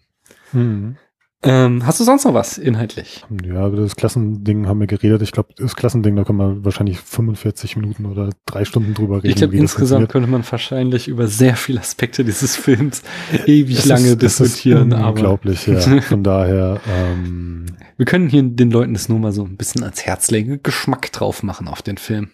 Mhm. 0.52 0.98
Ähm, 1.46 1.86
hast 1.86 2.00
du 2.00 2.04
sonst 2.04 2.24
noch 2.24 2.34
was 2.34 2.58
inhaltlich? 2.58 3.24
Ja, 3.44 3.66
über 3.68 3.76
das 3.76 3.96
Klassending 3.96 4.66
haben 4.66 4.80
wir 4.80 4.86
geredet. 4.86 5.22
Ich 5.22 5.32
glaube, 5.32 5.50
das 5.56 5.76
Klassending, 5.76 6.16
da 6.16 6.24
können 6.24 6.38
wir 6.38 6.64
wahrscheinlich 6.64 6.98
45 6.98 7.76
Minuten 7.76 8.06
oder 8.06 8.30
drei 8.46 8.64
Stunden 8.64 8.94
drüber 8.94 9.18
reden. 9.18 9.28
Ich 9.28 9.36
glaube, 9.36 9.56
insgesamt 9.56 10.08
könnte 10.08 10.28
man 10.28 10.44
wahrscheinlich 10.48 11.08
über 11.08 11.28
sehr 11.28 11.56
viele 11.56 11.80
Aspekte 11.80 12.24
dieses 12.24 12.56
Films 12.56 13.02
ewig 13.46 13.78
Es 13.78 13.86
lange 13.86 14.06
ist, 14.08 14.22
es 14.22 14.40
ist 14.40 14.40
diskutieren. 14.40 14.92
aber 14.92 15.08
Unglaublich, 15.10 15.66
ja. 15.66 15.80
Von 16.00 16.22
daher, 16.22 16.80
ähm, 16.88 17.66
wir 17.96 18.06
können 18.06 18.28
hier 18.28 18.42
den 18.42 18.70
Leuten 18.70 18.94
das 18.94 19.08
nur 19.08 19.18
mal 19.18 19.32
so 19.32 19.44
ein 19.44 19.56
bisschen 19.56 19.82
ans 19.82 20.04
Herz 20.04 20.30
legen, 20.30 20.60
Geschmack 20.62 21.12
drauf 21.12 21.42
machen 21.42 21.68
auf 21.68 21.82
den 21.82 21.96
Film. 21.96 22.30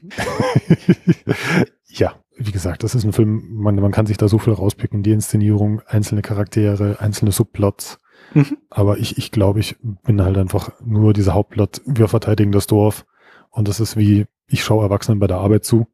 ja, 1.88 2.14
wie 2.36 2.52
gesagt, 2.52 2.82
das 2.82 2.94
ist 2.94 3.04
ein 3.04 3.12
Film, 3.12 3.42
man, 3.52 3.76
man 3.76 3.92
kann 3.92 4.06
sich 4.06 4.16
da 4.16 4.28
so 4.28 4.38
viel 4.38 4.52
rauspicken, 4.52 5.02
die 5.02 5.12
Inszenierung, 5.12 5.82
einzelne 5.86 6.22
Charaktere, 6.22 6.96
einzelne 7.00 7.32
Subplots. 7.32 7.98
Mhm. 8.34 8.58
Aber 8.70 8.98
ich, 8.98 9.18
ich 9.18 9.30
glaube, 9.30 9.60
ich 9.60 9.76
bin 9.80 10.22
halt 10.22 10.38
einfach 10.38 10.72
nur 10.84 11.12
dieser 11.12 11.34
Hauptplot, 11.34 11.82
wir 11.86 12.08
verteidigen 12.08 12.52
das 12.52 12.66
Dorf. 12.66 13.06
Und 13.50 13.68
das 13.68 13.80
ist 13.80 13.96
wie, 13.96 14.26
ich 14.46 14.64
schaue 14.64 14.84
Erwachsenen 14.84 15.18
bei 15.18 15.26
der 15.26 15.38
Arbeit 15.38 15.64
zu. 15.64 15.86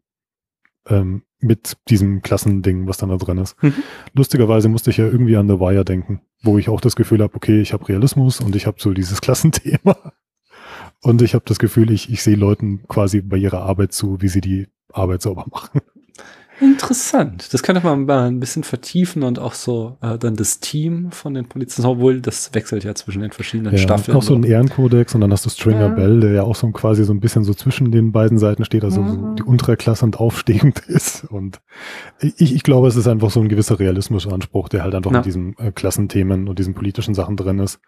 Ähm, 0.86 1.22
mit 1.40 1.76
diesem 1.88 2.22
Klassending, 2.22 2.88
was 2.88 2.98
dann 2.98 3.10
da 3.10 3.16
drin 3.16 3.38
ist. 3.38 3.62
Mhm. 3.62 3.74
Lustigerweise 4.12 4.68
musste 4.68 4.90
ich 4.90 4.96
ja 4.96 5.06
irgendwie 5.06 5.36
an 5.36 5.48
The 5.48 5.60
Wire 5.60 5.84
denken, 5.84 6.20
wo 6.42 6.58
ich 6.58 6.68
auch 6.68 6.80
das 6.80 6.96
Gefühl 6.96 7.22
habe, 7.22 7.34
okay, 7.34 7.60
ich 7.60 7.72
habe 7.72 7.88
Realismus 7.88 8.40
und 8.40 8.56
ich 8.56 8.66
habe 8.66 8.80
so 8.80 8.92
dieses 8.92 9.20
Klassenthema. 9.20 10.12
Und 11.00 11.22
ich 11.22 11.34
habe 11.34 11.44
das 11.46 11.58
Gefühl, 11.60 11.92
ich, 11.92 12.10
ich 12.10 12.22
sehe 12.22 12.36
Leuten 12.36 12.86
quasi 12.88 13.20
bei 13.20 13.36
ihrer 13.36 13.62
Arbeit 13.62 13.92
zu, 13.92 14.20
wie 14.20 14.28
sie 14.28 14.40
die 14.40 14.66
Arbeit 14.92 15.22
sauber 15.22 15.46
machen. 15.50 15.80
Interessant. 16.60 17.52
Das 17.54 17.62
könnte 17.62 17.82
man 17.84 18.04
mal 18.06 18.26
ein 18.26 18.40
bisschen 18.40 18.64
vertiefen 18.64 19.22
und 19.22 19.38
auch 19.38 19.54
so 19.54 19.96
äh, 20.02 20.18
dann 20.18 20.34
das 20.36 20.60
Team 20.60 21.10
von 21.12 21.34
den 21.34 21.46
Polizisten, 21.48 21.84
obwohl 21.86 22.20
das 22.20 22.52
wechselt 22.54 22.84
ja 22.84 22.94
zwischen 22.94 23.22
den 23.22 23.30
verschiedenen 23.30 23.78
Staffeln. 23.78 24.16
auch 24.16 24.22
so 24.22 24.34
ein 24.34 24.42
Ehrenkodex 24.42 25.14
und 25.14 25.20
dann 25.20 25.32
hast 25.32 25.46
du 25.46 25.50
Stringer 25.50 25.80
Ja. 25.80 25.88
Bell, 25.88 26.20
der 26.20 26.32
ja 26.32 26.42
auch 26.42 26.56
so 26.56 26.68
quasi 26.70 27.04
so 27.04 27.12
ein 27.12 27.20
bisschen 27.20 27.44
so 27.44 27.54
zwischen 27.54 27.92
den 27.92 28.12
beiden 28.12 28.38
Seiten 28.38 28.64
steht, 28.64 28.84
also 28.84 29.06
so 29.06 29.12
Mhm. 29.18 29.36
die 29.36 29.42
untere 29.42 29.76
Klasse 29.76 30.04
und 30.04 30.18
aufstehend 30.18 30.80
ist. 30.88 31.24
Und 31.24 31.60
ich, 32.20 32.54
ich 32.54 32.62
glaube, 32.62 32.88
es 32.88 32.96
ist 32.96 33.06
einfach 33.08 33.30
so 33.30 33.40
ein 33.40 33.48
gewisser 33.48 33.78
realistischer 33.78 34.32
Anspruch, 34.32 34.68
der 34.68 34.82
halt 34.82 34.94
einfach 34.94 35.12
Ja. 35.12 35.18
in 35.18 35.22
diesen 35.24 35.58
äh, 35.58 35.70
Klassenthemen 35.72 36.48
und 36.48 36.58
diesen 36.58 36.74
politischen 36.74 37.14
Sachen 37.14 37.36
drin 37.36 37.58
ist. 37.60 37.80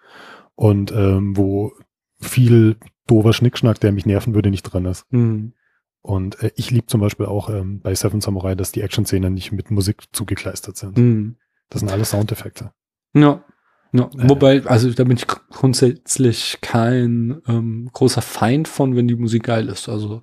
Und 0.55 0.93
ähm, 0.93 1.37
wo 1.37 1.73
viel 2.21 2.77
doofer 3.07 3.33
Schnickschnack, 3.33 3.81
der 3.81 3.93
mich 3.93 4.07
nerven 4.07 4.35
würde, 4.35 4.51
nicht 4.51 4.62
drin 4.62 4.85
ist. 4.85 5.07
Hm. 5.11 5.55
Und 6.03 6.43
äh, 6.43 6.51
ich 6.57 6.71
liebe 6.71 6.87
zum 6.87 7.01
Beispiel 7.01 7.27
auch 7.27 7.51
ähm, 7.51 7.81
bei 7.81 7.95
Seven 7.95 8.21
Samurai, 8.21 8.55
dass 8.55 8.73
die 8.73 8.81
Action-Szenen 8.81 9.35
nicht 9.35 9.53
mit 9.53 9.71
Musik 9.71 10.05
zugekleistert 10.13 10.77
sind. 10.77 10.97
Hm. 10.97 11.37
Das 11.69 11.81
sind 11.81 11.91
alles 11.91 12.11
Soundeffekte. 12.11 12.73
Ja. 13.15 13.45
Ja. 13.93 14.05
Äh. 14.05 14.28
Wobei, 14.28 14.64
also 14.66 14.91
da 14.91 15.05
bin 15.05 15.16
ich 15.16 15.26
gr- 15.26 15.41
grundsätzlich 15.51 16.59
kein 16.61 17.41
ähm, 17.49 17.91
großer 17.93 18.22
Feind 18.22 18.68
von, 18.68 18.95
wenn 18.97 19.09
die 19.09 19.16
Musik 19.16 19.45
geil 19.45 19.68
ist. 19.68 19.88
Also 19.88 20.22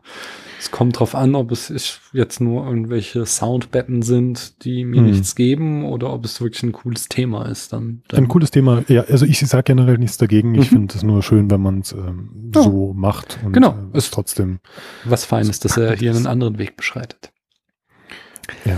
es 0.60 0.72
kommt 0.72 1.00
drauf 1.00 1.14
an, 1.14 1.36
ob 1.36 1.52
es 1.52 1.70
ist 1.70 2.00
jetzt 2.14 2.42
nur 2.42 2.66
irgendwelche 2.66 3.26
Soundbetten 3.28 4.02
sind, 4.02 4.64
die 4.66 4.86
mir 4.86 5.02
Mhm. 5.02 5.08
nichts 5.12 5.36
geben, 5.36 5.86
oder 5.86 6.12
ob 6.12 6.26
es 6.26 6.42
wirklich 6.42 6.64
ein 6.64 6.72
cooles 6.72 7.10
Thema 7.10 7.46
ist. 7.46 7.74
Dann, 7.74 8.02
dann 8.08 8.24
Ein 8.24 8.28
cooles 8.28 8.50
Thema. 8.52 8.84
Ja, 8.88 9.04
also 9.04 9.26
ich 9.26 9.40
sage 9.40 9.64
generell 9.64 9.98
nichts 10.00 10.18
dagegen. 10.18 10.56
Ich 10.56 10.72
Mhm. 10.72 10.76
finde 10.76 10.96
es 10.96 11.04
nur 11.04 11.22
schön, 11.22 11.52
wenn 11.52 11.62
man 11.62 11.82
es 11.82 11.92
ähm, 11.92 12.52
Ja. 12.56 12.64
so 12.64 12.94
macht 12.94 13.38
und 13.44 13.54
Genau. 13.54 13.72
äh, 13.94 13.98
es 13.98 14.10
trotzdem. 14.10 14.60
was 15.06 15.26
fein 15.26 15.48
ist, 15.48 15.64
dass 15.66 15.78
er 15.78 15.96
hier 15.96 16.16
einen 16.16 16.26
anderen 16.26 16.58
Weg 16.58 16.76
beschreitet. 16.76 17.32
Ja. 18.66 18.78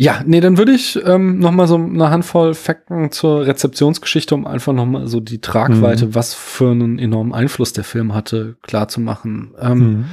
Ja, 0.00 0.22
nee, 0.24 0.38
dann 0.40 0.58
würde 0.58 0.70
ich 0.72 0.96
ähm, 1.04 1.40
noch 1.40 1.50
mal 1.50 1.66
so 1.66 1.74
eine 1.74 2.08
Handvoll 2.10 2.54
Fakten 2.54 3.10
zur 3.10 3.44
Rezeptionsgeschichte, 3.46 4.32
um 4.32 4.46
einfach 4.46 4.72
noch 4.72 4.86
mal 4.86 5.08
so 5.08 5.18
die 5.18 5.40
Tragweite, 5.40 6.06
Mhm. 6.06 6.14
was 6.14 6.34
für 6.34 6.70
einen 6.70 7.00
enormen 7.00 7.34
Einfluss 7.34 7.72
der 7.72 7.82
Film 7.82 8.14
hatte, 8.14 8.56
klar 8.62 8.86
zu 8.86 9.00
machen. 9.00 9.54
Ähm, 9.60 9.78
Mhm. 9.78 10.04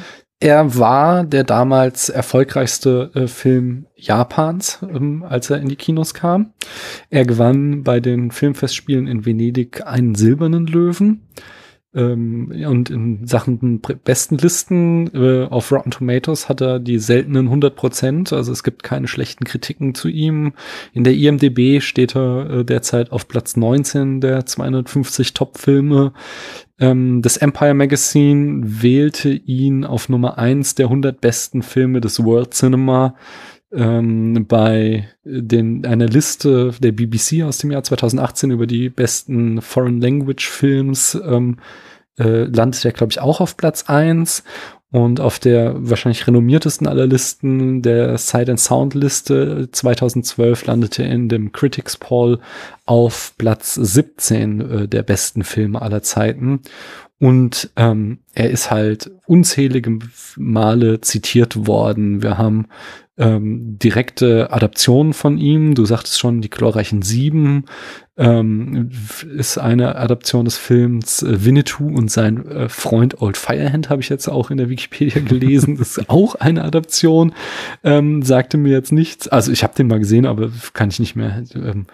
Er 0.42 0.78
war 0.78 1.24
der 1.24 1.44
damals 1.46 2.10
erfolgreichste 2.10 3.10
äh, 3.14 3.28
Film 3.28 3.86
Japans, 3.96 4.80
ähm, 4.82 5.24
als 5.28 5.50
er 5.50 5.60
in 5.62 5.70
die 5.70 5.78
Kinos 5.78 6.14
kam. 6.14 6.52
Er 7.10 7.26
gewann 7.26 7.84
bei 7.84 8.00
den 8.02 8.32
Filmfestspielen 8.32 9.08
in 9.08 9.26
Venedig 9.26 9.86
einen 9.86 10.14
silbernen 10.16 10.68
Löwen. 10.68 11.28
Ähm, 11.96 12.52
und 12.68 12.90
in 12.90 13.26
Sachen 13.26 13.80
besten 14.04 14.38
Listen 14.38 15.10
äh, 15.14 15.46
auf 15.46 15.72
Rotten 15.72 15.92
Tomatoes 15.92 16.50
hat 16.50 16.62
er 16.62 16.80
die 16.80 17.00
seltenen 17.00 17.46
100 17.46 17.76
Prozent. 17.76 18.34
Also 18.34 18.52
es 18.52 18.64
gibt 18.64 18.84
keine 18.84 19.08
schlechten 19.08 19.46
Kritiken 19.46 19.96
zu 19.96 20.10
ihm. 20.10 20.54
In 20.94 21.06
der 21.06 21.14
IMDb 21.14 21.82
steht 21.82 22.16
er 22.16 22.50
äh, 22.50 22.66
derzeit 22.66 23.12
auf 23.12 23.28
Platz 23.30 23.56
19 23.56 24.20
der 24.20 24.46
250 24.46 25.34
Top-Filme. 25.34 26.12
Ähm, 26.80 27.22
das 27.22 27.38
Empire 27.38 27.74
Magazine 27.74 28.62
wählte 28.66 29.30
ihn 29.30 29.86
auf 29.86 30.10
Nummer 30.10 30.38
eins 30.38 30.76
der 30.76 30.88
100 30.88 31.22
besten 31.22 31.62
Filme 31.62 32.02
des 32.02 32.24
World 32.24 32.54
Cinema 32.54 33.16
ähm, 33.76 34.46
bei 34.48 35.08
den, 35.24 35.86
einer 35.86 36.08
Liste 36.08 36.74
der 36.80 36.92
BBC 36.92 37.44
aus 37.44 37.58
dem 37.58 37.72
Jahr 37.72 37.84
2018 37.84 38.52
über 38.52 38.68
die 38.68 38.90
besten 38.90 39.62
Foreign 39.62 40.02
Language 40.02 40.48
Films 40.48 41.16
ähm, 41.26 41.58
äh, 42.18 42.46
landet 42.46 42.86
er, 42.86 42.92
glaube 42.92 43.12
ich, 43.12 43.20
auch 43.20 43.42
auf 43.42 43.58
Platz 43.58 43.84
eins 43.88 44.44
und 44.92 45.20
auf 45.20 45.40
der 45.40 45.74
wahrscheinlich 45.78 46.26
renommiertesten 46.26 46.88
aller 46.88 47.08
Listen, 47.08 47.82
der 47.82 48.18
Sight 48.18 48.50
and 48.50 48.60
Sound 48.60 48.94
Liste 48.94 49.68
2012, 49.70 50.66
landete 50.68 51.04
er 51.04 51.12
in 51.12 51.28
dem 51.28 51.52
Critics 51.52 51.98
Poll 51.98 52.40
auf 52.86 53.34
Platz 53.38 53.74
17 53.76 54.62
äh, 54.62 54.88
der 54.88 55.04
besten 55.04 55.44
Filme 55.44 55.82
aller 55.82 56.02
Zeiten. 56.02 56.62
Und 57.26 57.72
ähm, 57.76 58.20
er 58.36 58.52
ist 58.52 58.70
halt 58.70 59.10
unzählige 59.26 59.98
Male 60.38 61.02
zitiert 61.02 61.66
worden. 61.66 62.22
Wir 62.22 62.38
haben 62.38 62.68
ähm, 63.18 63.80
direkte 63.80 64.54
Adaptionen 64.54 65.12
von 65.14 65.40
ihm. 65.40 65.74
Du 65.74 65.86
sagtest 65.86 66.20
schon, 66.20 66.42
die 66.42 66.52
glorreichen 66.52 67.02
Sieben 67.02 67.66
ähm, 68.18 68.92
ist 69.36 69.58
eine 69.58 69.96
Adaption 69.96 70.46
des 70.46 70.58
Films 70.58 71.24
äh, 71.24 71.44
Winnetou 71.44 71.88
und 71.88 72.10
sein 72.10 72.46
äh, 72.48 72.70
Freund 72.70 73.22
Old 73.22 73.38
Firehand 73.38 73.90
habe 73.90 74.02
ich 74.02 74.10
jetzt 74.10 74.28
auch 74.28 74.52
in 74.52 74.58
der 74.58 74.70
Wikipedia 74.70 75.22
gelesen. 75.22 75.78
Das 75.78 75.98
ist 75.98 76.10
auch 76.10 76.36
eine 76.36 76.64
Adaption. 76.64 77.34
Ähm, 77.84 78.22
sagte 78.22 78.58
mir 78.58 78.72
jetzt 78.72 78.92
nichts. 78.92 79.28
Also 79.28 79.52
ich 79.52 79.64
habe 79.64 79.74
den 79.76 79.88
mal 79.88 80.00
gesehen, 80.00 80.26
aber 80.26 80.52
kann 80.74 80.90
ich 80.90 81.00
nicht 81.00 81.16
mehr 81.16 81.44
ähm, 81.56 81.88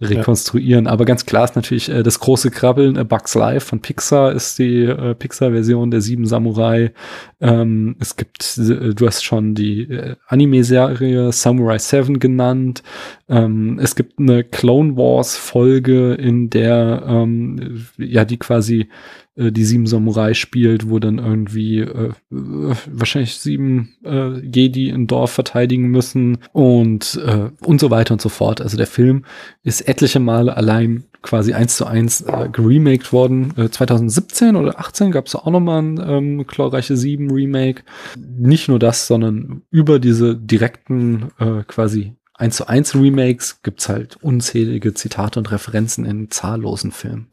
rekonstruieren. 0.00 0.86
Ja. 0.86 0.90
Aber 0.90 1.04
ganz 1.04 1.24
klar 1.24 1.44
ist 1.44 1.56
natürlich 1.56 1.88
äh, 1.88 2.02
das 2.02 2.18
große 2.20 2.50
Krabbeln, 2.50 2.96
äh, 2.96 3.04
Bugs 3.04 3.34
Life 3.34 3.66
von 3.66 3.80
Pixar 3.80 4.32
ist 4.32 4.58
die 4.58 4.71
äh, 4.84 5.14
Pixar-Version 5.14 5.90
der 5.90 6.00
Sieben 6.00 6.26
Samurai. 6.26 6.92
Ähm, 7.40 7.96
es 8.00 8.16
gibt, 8.16 8.58
äh, 8.58 8.94
du 8.94 9.06
hast 9.06 9.24
schon 9.24 9.54
die 9.54 9.82
äh, 9.82 10.16
Anime-Serie 10.26 11.32
Samurai 11.32 11.78
7 11.78 12.18
genannt. 12.18 12.82
Ähm, 13.28 13.78
es 13.80 13.94
gibt 13.94 14.18
eine 14.18 14.44
Clone 14.44 14.96
Wars 14.96 15.36
Folge, 15.36 16.14
in 16.14 16.50
der 16.50 17.04
ähm, 17.06 17.84
ja 17.98 18.24
die 18.24 18.38
quasi 18.38 18.88
äh, 19.36 19.50
die 19.50 19.64
sieben 19.64 19.86
Samurai 19.86 20.34
spielt, 20.34 20.88
wo 20.90 20.98
dann 20.98 21.18
irgendwie 21.18 21.80
äh, 21.80 22.10
wahrscheinlich 22.30 23.36
sieben 23.36 23.94
äh, 24.04 24.38
Jedi 24.40 24.90
ein 24.90 25.06
Dorf 25.06 25.32
verteidigen 25.32 25.88
müssen 25.88 26.38
und 26.52 27.20
äh, 27.24 27.50
und 27.64 27.80
so 27.80 27.90
weiter 27.90 28.14
und 28.14 28.20
so 28.20 28.28
fort. 28.28 28.60
Also 28.60 28.76
der 28.76 28.86
Film 28.86 29.24
ist 29.62 29.88
etliche 29.88 30.20
Male 30.20 30.56
allein 30.56 31.04
quasi 31.22 31.54
eins 31.54 31.76
zu 31.76 31.86
eins 31.86 32.20
äh, 32.22 32.48
geremaked 32.50 33.12
worden. 33.12 33.54
Äh, 33.56 33.70
2017 33.70 34.56
oder 34.56 34.78
18 34.78 35.12
gab 35.12 35.26
es 35.26 35.34
auch 35.34 35.46
nochmal 35.46 35.82
ein 35.82 36.00
ähm, 36.04 36.46
Chlorreiche 36.46 36.96
7 36.96 37.30
Remake. 37.30 37.84
Nicht 38.16 38.68
nur 38.68 38.78
das, 38.78 39.06
sondern 39.06 39.62
über 39.70 39.98
diese 39.98 40.36
direkten 40.36 41.30
äh, 41.38 41.62
quasi 41.64 42.16
1 42.34 42.56
zu 42.56 42.66
1 42.66 42.94
Remakes 42.96 43.62
gibt's 43.62 43.88
halt 43.88 44.16
unzählige 44.16 44.94
Zitate 44.94 45.38
und 45.38 45.50
Referenzen 45.50 46.04
in 46.04 46.30
zahllosen 46.30 46.90
Filmen. 46.90 47.30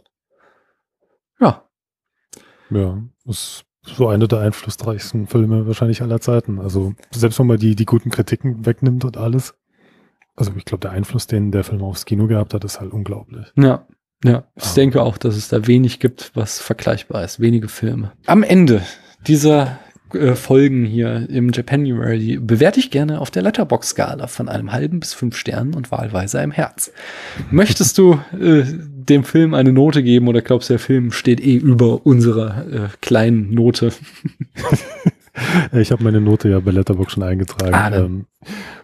Ja. 1.39 1.67
Ja, 2.69 3.01
ist 3.25 3.65
so 3.81 4.07
einer 4.07 4.27
der 4.27 4.39
einflussreichsten 4.39 5.27
Filme 5.27 5.65
wahrscheinlich 5.65 6.01
aller 6.01 6.21
Zeiten. 6.21 6.59
Also 6.59 6.93
selbst 7.11 7.39
wenn 7.39 7.47
man 7.47 7.57
die, 7.57 7.75
die 7.75 7.85
guten 7.85 8.11
Kritiken 8.11 8.65
wegnimmt 8.65 9.05
und 9.05 9.17
alles. 9.17 9.55
Also 10.39 10.53
ich 10.55 10.65
glaube, 10.65 10.81
der 10.81 10.91
Einfluss, 10.91 11.27
den 11.27 11.51
der 11.51 11.63
Film 11.63 11.83
aufs 11.83 12.05
Kino 12.05 12.27
gehabt 12.27 12.53
hat, 12.53 12.63
ist 12.63 12.79
halt 12.79 12.93
unglaublich. 12.93 13.47
Ja, 13.57 13.85
ja. 14.23 14.45
Ich 14.55 14.63
ah. 14.63 14.73
denke 14.75 15.03
auch, 15.03 15.17
dass 15.17 15.35
es 15.35 15.49
da 15.49 15.67
wenig 15.67 15.99
gibt, 15.99 16.31
was 16.33 16.59
vergleichbar 16.59 17.23
ist. 17.23 17.39
Wenige 17.39 17.67
Filme. 17.67 18.13
Am 18.25 18.43
Ende 18.43 18.81
dieser 19.27 19.79
äh, 20.13 20.35
Folgen 20.35 20.85
hier 20.85 21.29
im 21.29 21.51
Japanuary 21.51 22.37
bewerte 22.41 22.79
ich 22.79 22.89
gerne 22.89 23.21
auf 23.21 23.31
der 23.31 23.43
Letterbox-Skala 23.43 24.27
von 24.27 24.49
einem 24.49 24.71
halben 24.71 24.99
bis 24.99 25.13
fünf 25.13 25.35
Sternen 25.35 25.73
und 25.73 25.91
wahlweise 25.91 26.39
einem 26.39 26.51
Herz. 26.51 26.91
Möchtest 27.51 27.97
du 27.97 28.19
äh, 28.39 28.63
dem 28.65 29.23
Film 29.23 29.53
eine 29.53 29.73
Note 29.73 30.03
geben 30.03 30.27
oder 30.27 30.41
glaubst 30.41 30.69
du, 30.69 30.73
der 30.73 30.79
Film 30.79 31.11
steht 31.11 31.39
eh 31.39 31.55
über 31.55 32.05
unserer 32.05 32.65
äh, 32.67 32.87
kleinen 33.01 33.53
Note? 33.53 33.91
ich 35.73 35.91
habe 35.91 36.03
meine 36.03 36.21
Note 36.21 36.49
ja 36.49 36.59
bei 36.59 36.71
Letterbox 36.71 37.13
schon 37.13 37.23
eingetragen. 37.23 37.73
Ah, 37.73 37.95
ähm, 37.95 38.25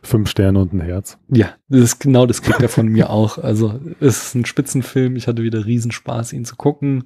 fünf 0.01 0.29
Sterne 0.29 0.59
und 0.59 0.73
ein 0.73 0.81
Herz. 0.81 1.17
Ja, 1.29 1.55
das 1.69 1.81
ist 1.81 1.99
genau 1.99 2.25
das 2.25 2.41
kriegt 2.41 2.61
er 2.61 2.69
von 2.69 2.87
mir 2.91 3.09
auch. 3.09 3.37
Also 3.37 3.79
es 3.99 4.27
ist 4.27 4.35
ein 4.35 4.45
Spitzenfilm. 4.45 5.15
Ich 5.15 5.27
hatte 5.27 5.43
wieder 5.43 5.65
Riesenspaß, 5.65 6.33
ihn 6.33 6.45
zu 6.45 6.55
gucken. 6.55 7.03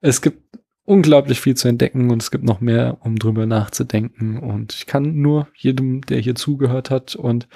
Es 0.00 0.20
gibt 0.20 0.58
unglaublich 0.86 1.40
viel 1.40 1.56
zu 1.56 1.68
entdecken 1.68 2.10
und 2.10 2.22
es 2.22 2.30
gibt 2.30 2.44
noch 2.44 2.60
mehr, 2.60 2.98
um 3.00 3.18
drüber 3.18 3.46
nachzudenken. 3.46 4.38
Und 4.38 4.74
ich 4.74 4.86
kann 4.86 5.20
nur 5.20 5.48
jedem, 5.54 6.02
der 6.02 6.20
hier 6.20 6.34
zugehört 6.34 6.90
hat 6.90 7.16
und 7.16 7.48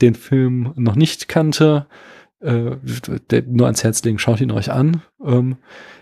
den 0.00 0.14
Film 0.14 0.72
noch 0.76 0.96
nicht 0.96 1.28
kannte, 1.28 1.86
äh, 2.40 2.76
nur 3.46 3.66
ans 3.66 3.84
Herz 3.84 4.02
legen, 4.02 4.18
schaut 4.18 4.40
ihn 4.40 4.50
euch 4.50 4.72
an. 4.72 5.02
Ähm, 5.24 5.56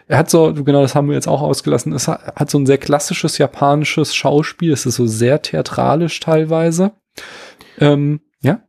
er 0.07 0.19
hat 0.19 0.31
so, 0.31 0.55
genau 0.55 0.81
das 0.81 0.95
haben 0.95 1.09
wir 1.09 1.15
jetzt 1.15 1.29
auch 1.29 1.43
ausgelassen, 1.43 1.93
es 1.93 2.09
hat, 2.09 2.35
hat 2.37 2.51
so 2.51 2.59
ein 2.59 2.67
sehr 2.67 2.79
klassisches 2.79 3.39
japanisches 3.39 4.15
Schauspiel, 4.15 4.73
es 4.73 4.87
ist 4.87 4.97
so 4.97 5.07
sehr 5.07 5.43
theatralisch 5.43 6.19
teilweise. 6.21 6.93
Ähm, 7.79 8.21
ja? 8.41 8.63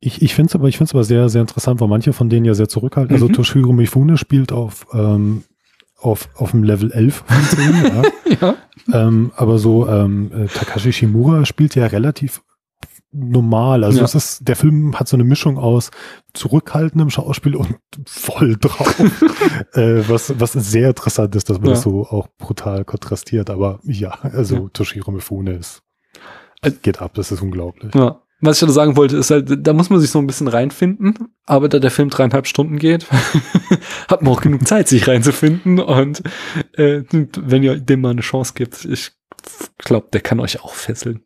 Ich, 0.00 0.20
ich 0.20 0.34
finde 0.34 0.50
es 0.50 0.54
aber, 0.54 0.68
ich 0.68 0.76
finde 0.76 0.90
es 0.90 0.94
aber 0.94 1.04
sehr, 1.04 1.28
sehr 1.28 1.40
interessant, 1.40 1.80
weil 1.80 1.88
manche 1.88 2.12
von 2.12 2.28
denen 2.28 2.44
ja 2.44 2.54
sehr 2.54 2.68
zurückhalten. 2.68 3.14
Also 3.14 3.28
mhm. 3.28 3.32
Toshiro 3.32 3.72
Mifune 3.72 4.18
spielt 4.18 4.52
auf 4.52 4.86
ähm, 4.92 5.44
auf, 6.02 6.28
auf 6.34 6.50
dem 6.50 6.64
Level 6.64 6.90
11 6.90 7.24
von 7.26 7.44
10, 7.44 7.84
ja. 7.84 8.02
ja. 8.40 8.56
Ähm, 8.92 9.30
aber 9.36 9.58
so 9.58 9.88
ähm, 9.88 10.30
äh, 10.34 10.46
Takashi 10.46 10.92
Shimura 10.92 11.46
spielt 11.46 11.74
ja 11.74 11.86
relativ 11.86 12.42
normal. 13.12 13.84
Also 13.84 13.98
ja. 13.98 14.04
es 14.04 14.14
ist, 14.14 14.48
der 14.48 14.56
Film 14.56 14.98
hat 14.98 15.08
so 15.08 15.16
eine 15.16 15.24
Mischung 15.24 15.58
aus 15.58 15.90
zurückhaltendem 16.32 17.10
Schauspiel 17.10 17.56
und 17.56 17.76
voll 18.06 18.56
drauf. 18.56 18.98
äh, 19.74 20.02
was, 20.08 20.38
was 20.40 20.52
sehr 20.52 20.88
interessant 20.88 21.36
ist, 21.36 21.50
dass 21.50 21.58
man 21.58 21.68
ja. 21.68 21.74
das 21.74 21.82
so 21.82 22.06
auch 22.06 22.28
brutal 22.38 22.84
kontrastiert. 22.84 23.50
Aber 23.50 23.80
ja, 23.84 24.18
also 24.22 24.56
ja. 24.56 24.68
Toshiro 24.72 25.10
Mifune 25.10 25.52
ist, 25.54 25.82
geht 26.82 27.00
ab, 27.00 27.14
das 27.14 27.32
ist 27.32 27.42
unglaublich. 27.42 27.94
Ja 27.94 28.22
was 28.42 28.60
ich 28.60 28.66
da 28.66 28.72
sagen 28.72 28.96
wollte, 28.96 29.16
ist 29.16 29.30
halt, 29.30 29.66
da 29.66 29.72
muss 29.72 29.88
man 29.88 30.00
sich 30.00 30.10
so 30.10 30.18
ein 30.18 30.26
bisschen 30.26 30.48
reinfinden, 30.48 31.28
aber 31.46 31.68
da 31.68 31.78
der 31.78 31.92
Film 31.92 32.10
dreieinhalb 32.10 32.48
Stunden 32.48 32.76
geht, 32.76 33.06
hat 34.08 34.22
man 34.22 34.32
auch 34.32 34.40
genug 34.40 34.66
Zeit, 34.66 34.88
sich 34.88 35.06
reinzufinden 35.06 35.78
und 35.78 36.22
äh, 36.72 37.02
wenn 37.10 37.62
ihr 37.62 37.76
dem 37.76 38.00
mal 38.00 38.10
eine 38.10 38.20
Chance 38.20 38.54
gibt, 38.56 38.84
ich 38.84 39.12
glaube, 39.78 40.08
der 40.12 40.20
kann 40.20 40.40
euch 40.40 40.60
auch 40.62 40.74
fesseln. 40.74 41.22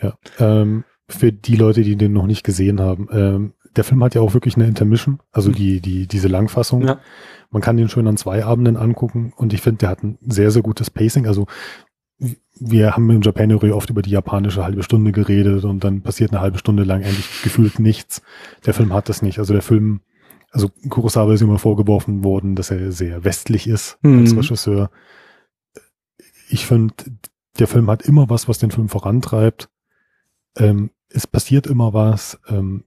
Ja, 0.00 0.16
ähm, 0.38 0.84
für 1.08 1.32
die 1.32 1.56
Leute, 1.56 1.82
die 1.82 1.96
den 1.96 2.12
noch 2.12 2.26
nicht 2.26 2.44
gesehen 2.44 2.80
haben, 2.80 3.08
ähm, 3.12 3.52
der 3.76 3.84
Film 3.84 4.02
hat 4.02 4.14
ja 4.14 4.22
auch 4.22 4.34
wirklich 4.34 4.56
eine 4.56 4.66
Intermission, 4.66 5.20
also 5.32 5.52
die, 5.52 5.80
die, 5.80 6.06
diese 6.06 6.28
Langfassung. 6.28 6.86
Ja. 6.86 6.98
Man 7.50 7.62
kann 7.62 7.76
den 7.76 7.88
schön 7.88 8.08
an 8.08 8.16
zwei 8.16 8.44
Abenden 8.44 8.76
angucken 8.76 9.32
und 9.36 9.52
ich 9.52 9.60
finde, 9.60 9.78
der 9.78 9.88
hat 9.90 10.02
ein 10.02 10.18
sehr, 10.22 10.50
sehr 10.50 10.62
gutes 10.62 10.90
Pacing. 10.90 11.26
Also 11.26 11.46
wir 12.58 12.92
haben 12.92 13.10
im 13.10 13.20
Japanery 13.20 13.72
oft 13.72 13.90
über 13.90 14.02
die 14.02 14.10
japanische 14.10 14.64
halbe 14.64 14.82
Stunde 14.82 15.12
geredet 15.12 15.64
und 15.64 15.84
dann 15.84 16.00
passiert 16.02 16.32
eine 16.32 16.40
halbe 16.40 16.58
Stunde 16.58 16.84
lang 16.84 17.04
eigentlich 17.04 17.42
gefühlt 17.42 17.78
nichts. 17.78 18.22
Der 18.64 18.74
Film 18.74 18.92
hat 18.92 19.08
das 19.08 19.20
nicht. 19.20 19.38
Also 19.38 19.52
der 19.52 19.62
Film, 19.62 20.00
also 20.50 20.70
Kurosawa 20.88 21.34
ist 21.34 21.42
immer 21.42 21.58
vorgeworfen 21.58 22.24
worden, 22.24 22.56
dass 22.56 22.70
er 22.70 22.92
sehr 22.92 23.24
westlich 23.24 23.68
ist 23.68 23.98
mhm. 24.02 24.20
als 24.20 24.36
Regisseur. 24.36 24.90
Ich 26.48 26.64
finde, 26.64 26.94
der 27.58 27.66
Film 27.66 27.90
hat 27.90 28.02
immer 28.02 28.30
was, 28.30 28.48
was 28.48 28.58
den 28.58 28.70
Film 28.70 28.88
vorantreibt. 28.88 29.68
Ähm, 30.56 30.90
es 31.08 31.26
passiert 31.26 31.66
immer 31.66 31.94
was. 31.94 32.38
Ähm, 32.48 32.84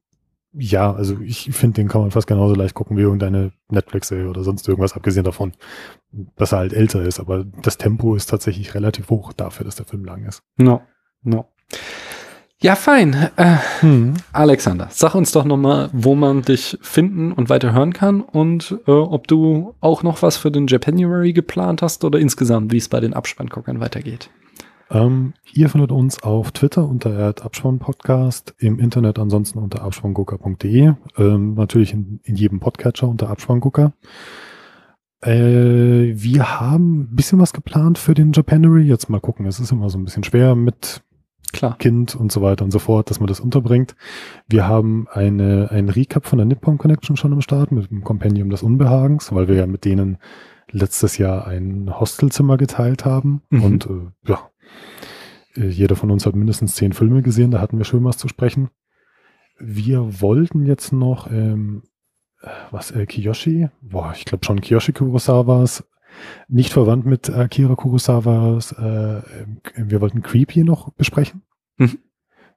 ja, 0.54 0.92
also 0.94 1.20
ich 1.22 1.50
finde, 1.52 1.76
den 1.76 1.88
kann 1.88 2.02
man 2.02 2.12
fast 2.12 2.28
genauso 2.28 2.56
leicht 2.56 2.74
gucken 2.74 2.98
wie 2.98 3.02
irgendeine 3.02 3.52
Netflix-Serie 3.70 4.30
oder 4.30 4.44
sonst 4.44 4.68
irgendwas, 4.68 4.96
abgesehen 4.96 5.24
davon, 5.24 5.54
dass 6.36 6.54
er 6.54 6.60
halt 6.60 6.74
älter 6.74 7.04
ist. 7.04 7.20
Aber 7.20 7.44
das 7.44 7.78
Tempo 7.78 8.16
ist 8.16 8.30
tatsächlich 8.30 8.74
relativ 8.74 9.10
hoch 9.10 9.32
dafür, 9.34 9.66
dass 9.66 9.76
der 9.76 9.86
Film 9.86 10.06
lang 10.06 10.26
ist. 10.26 10.42
No, 10.58 10.82
no. 11.22 11.48
Ja, 12.62 12.76
fein. 12.76 13.30
Äh, 13.38 13.56
hm. 13.80 14.16
Alexander, 14.34 14.90
sag 14.92 15.16
uns 15.16 15.32
doch 15.32 15.46
nochmal, 15.46 15.90
wo 15.94 16.14
man 16.16 16.42
dich 16.42 16.78
finden 16.82 17.32
und 17.32 17.48
weiter 17.48 17.72
hören 17.72 17.94
kann 17.94 18.20
und 18.20 18.78
äh, 18.86 18.92
ob 18.92 19.28
du 19.28 19.76
auch 19.80 20.04
noch 20.04 20.22
was 20.24 20.36
für 20.36 20.52
den 20.52 20.68
Japanuary 20.68 21.32
geplant 21.32 21.82
hast 21.82 22.04
oder 22.04 22.20
insgesamt, 22.20 22.74
wie 22.74 22.78
es 22.78 22.90
bei 22.90 23.00
den 23.00 23.14
Abspannguckern 23.14 23.80
weitergeht. 23.80 24.30
Ähm, 24.92 25.34
ihr 25.54 25.70
findet 25.70 25.92
uns 25.92 26.24
auf 26.24 26.52
Twitter 26.52 26.88
unter 26.88 27.28
Abspann-Podcast, 27.28 28.56
im 28.58 28.80
Internet 28.80 29.20
ansonsten 29.20 29.60
unter 29.60 29.84
abspanngucker.de, 29.84 30.94
ähm, 31.18 31.54
natürlich 31.54 31.94
in, 31.94 32.20
in, 32.24 32.36
jedem 32.36 32.60
Podcatcher 32.60 33.08
unter 33.08 33.30
Abspanngucker. 33.30 33.94
Äh, 35.22 36.14
wir 36.16 36.60
haben 36.60 37.02
ein 37.02 37.16
bisschen 37.16 37.40
was 37.40 37.54
geplant 37.54 37.98
für 37.98 38.14
den 38.14 38.32
Japanery. 38.34 38.84
Jetzt 38.84 39.10
mal 39.10 39.20
gucken, 39.20 39.46
es 39.46 39.60
ist 39.60 39.72
immer 39.72 39.90
so 39.90 39.98
ein 39.98 40.06
bisschen 40.06 40.24
schwer 40.24 40.56
mit 40.56 41.04
Klar. 41.52 41.78
Kind 41.78 42.16
und 42.16 42.32
so 42.32 42.42
weiter 42.42 42.64
und 42.64 42.72
so 42.72 42.80
fort, 42.80 43.10
dass 43.10 43.20
man 43.20 43.28
das 43.28 43.40
unterbringt. 43.40 43.96
Wir 44.48 44.68
haben 44.68 45.08
eine, 45.12 45.70
ein 45.72 45.90
Recap 45.90 46.26
von 46.26 46.38
der 46.38 46.46
Nippon 46.46 46.78
Connection 46.78 47.18
schon 47.18 47.34
am 47.34 47.42
Start 47.42 47.72
mit 47.72 47.90
dem 47.90 48.04
Kompendium 48.04 48.50
des 48.50 48.64
Unbehagens, 48.64 49.34
weil 49.34 49.48
wir 49.48 49.56
ja 49.56 49.68
mit 49.68 49.84
denen 49.84 50.18
letztes 50.72 51.18
Jahr 51.18 51.48
ein 51.48 52.00
Hostelzimmer 52.00 52.58
geteilt 52.58 53.06
haben. 53.06 53.42
Mhm. 53.50 53.64
Und 53.64 53.86
äh, 53.88 54.30
ja, 54.30 54.50
jeder 55.56 55.96
von 55.96 56.12
uns 56.12 56.26
hat 56.26 56.36
mindestens 56.36 56.76
zehn 56.76 56.94
Filme 56.94 57.22
gesehen, 57.22 57.52
da 57.52 57.60
hatten 57.60 57.78
wir 57.78 57.86
schön 57.86 58.04
was 58.04 58.18
zu 58.18 58.28
sprechen. 58.28 58.70
Wir 59.60 60.22
wollten 60.22 60.66
jetzt 60.66 60.94
noch, 60.94 61.30
ähm, 61.30 61.84
was, 62.72 62.92
äh, 62.92 63.06
Kiyoshi? 63.06 63.70
Boah, 63.82 64.14
ich 64.16 64.26
glaube 64.26 64.46
schon 64.46 64.62
Kiyoshi 64.62 64.94
Kurosawas. 64.94 65.84
Nicht 66.48 66.72
verwandt 66.72 67.06
mit 67.06 67.30
Akira 67.30 67.76
Kurosawas. 67.76 68.72
Äh, 68.74 69.22
wir 69.76 70.02
wollten 70.02 70.22
Creepy 70.22 70.64
noch 70.64 70.92
besprechen. 70.94 71.42
Mhm. 71.78 72.00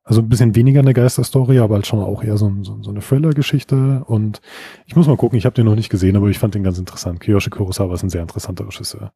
Also 0.04 0.20
ein 0.20 0.28
bisschen 0.28 0.56
weniger 0.56 0.80
eine 0.80 0.94
Geisterstory, 0.94 1.60
aber 1.60 1.76
halt 1.76 1.86
schon 1.86 2.00
auch 2.00 2.24
eher 2.24 2.36
so, 2.36 2.52
so, 2.62 2.82
so 2.82 2.90
eine 2.90 3.00
Thriller-Geschichte. 3.00 4.02
Und 4.04 4.40
ich 4.86 4.96
muss 4.96 5.06
mal 5.06 5.16
gucken, 5.16 5.38
ich 5.38 5.46
habe 5.46 5.54
den 5.54 5.66
noch 5.66 5.76
nicht 5.76 5.90
gesehen, 5.90 6.16
aber 6.16 6.28
ich 6.28 6.40
fand 6.40 6.54
den 6.54 6.64
ganz 6.64 6.78
interessant. 6.78 7.20
Kiyoshi 7.20 7.50
Kurosawa 7.50 7.94
ist 7.94 8.02
ein 8.02 8.10
sehr 8.10 8.22
interessanter 8.22 8.66
Regisseur. 8.66 9.12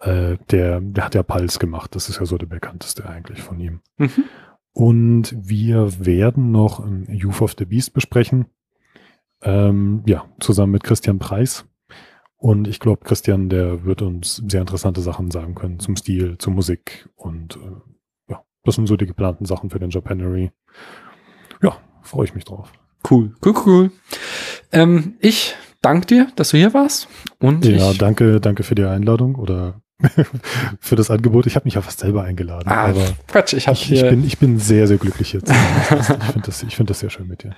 Äh, 0.00 0.38
der, 0.50 0.80
der 0.80 1.04
hat 1.04 1.14
ja 1.14 1.22
Pulse 1.22 1.58
gemacht, 1.58 1.94
das 1.94 2.08
ist 2.08 2.18
ja 2.18 2.24
so 2.24 2.38
der 2.38 2.46
bekannteste 2.46 3.06
eigentlich 3.06 3.42
von 3.42 3.60
ihm. 3.60 3.80
Mhm. 3.98 4.24
Und 4.72 5.36
wir 5.36 6.04
werden 6.04 6.50
noch 6.50 6.82
Youth 7.08 7.42
of 7.42 7.54
the 7.58 7.66
Beast 7.66 7.92
besprechen. 7.92 8.46
Ähm, 9.42 10.02
ja, 10.06 10.24
zusammen 10.40 10.72
mit 10.72 10.84
Christian 10.84 11.18
Preis. 11.18 11.66
Und 12.36 12.66
ich 12.66 12.80
glaube, 12.80 13.04
Christian, 13.04 13.48
der 13.48 13.84
wird 13.84 14.02
uns 14.02 14.42
sehr 14.48 14.62
interessante 14.62 15.00
Sachen 15.00 15.30
sagen 15.30 15.54
können 15.54 15.78
zum 15.78 15.94
Stil, 15.94 16.38
zur 16.38 16.52
Musik 16.52 17.08
und 17.14 17.56
äh, 17.56 17.91
das 18.64 18.76
sind 18.76 18.86
so 18.86 18.96
die 18.96 19.06
geplanten 19.06 19.44
Sachen 19.44 19.70
für 19.70 19.78
den 19.78 19.90
Japanery. 19.90 20.50
Ja, 21.62 21.76
freue 22.02 22.24
ich 22.24 22.34
mich 22.34 22.44
drauf. 22.44 22.72
Cool, 23.08 23.34
cool, 23.44 23.54
cool. 23.66 23.90
Ähm, 24.70 25.16
ich 25.20 25.54
danke 25.80 26.06
dir, 26.06 26.28
dass 26.36 26.50
du 26.50 26.56
hier 26.56 26.72
warst. 26.72 27.08
Und 27.38 27.64
ja, 27.64 27.92
danke, 27.94 28.40
danke 28.40 28.62
für 28.62 28.74
die 28.74 28.84
Einladung 28.84 29.34
oder 29.34 29.81
für 30.80 30.96
das 30.96 31.10
Angebot. 31.10 31.46
Ich 31.46 31.54
habe 31.56 31.64
mich 31.64 31.74
ja 31.74 31.82
fast 31.82 32.00
selber 32.00 32.24
eingeladen. 32.24 32.68
Ah, 32.68 32.86
aber 32.86 33.04
Quatsch, 33.26 33.54
ich, 33.54 33.68
hab 33.68 33.74
ich, 33.74 33.92
ich, 33.92 34.02
bin, 34.02 34.26
ich 34.26 34.38
bin 34.38 34.58
sehr, 34.58 34.86
sehr 34.86 34.96
glücklich 34.96 35.32
jetzt. 35.32 35.50
ich 35.90 35.96
finde 35.96 36.46
das, 36.46 36.62
ich 36.62 36.76
find 36.76 36.90
das 36.90 37.00
sehr 37.00 37.10
schön 37.10 37.28
mit 37.28 37.42
dir. 37.44 37.56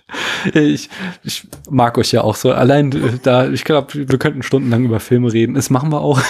Ich, 0.53 0.91
ich 1.23 1.47
mag 1.71 1.99
euch 1.99 2.13
ja 2.13 2.23
auch 2.23 2.37
so. 2.37 2.53
Allein 2.53 2.93
äh, 2.93 3.19
da, 3.23 3.49
ich 3.49 3.65
glaube, 3.65 4.09
wir 4.09 4.19
könnten 4.19 4.43
stundenlang 4.43 4.85
über 4.85 5.01
Filme 5.01 5.33
reden. 5.33 5.55
Das 5.55 5.71
machen 5.71 5.91
wir 5.91 6.01
auch. 6.01 6.21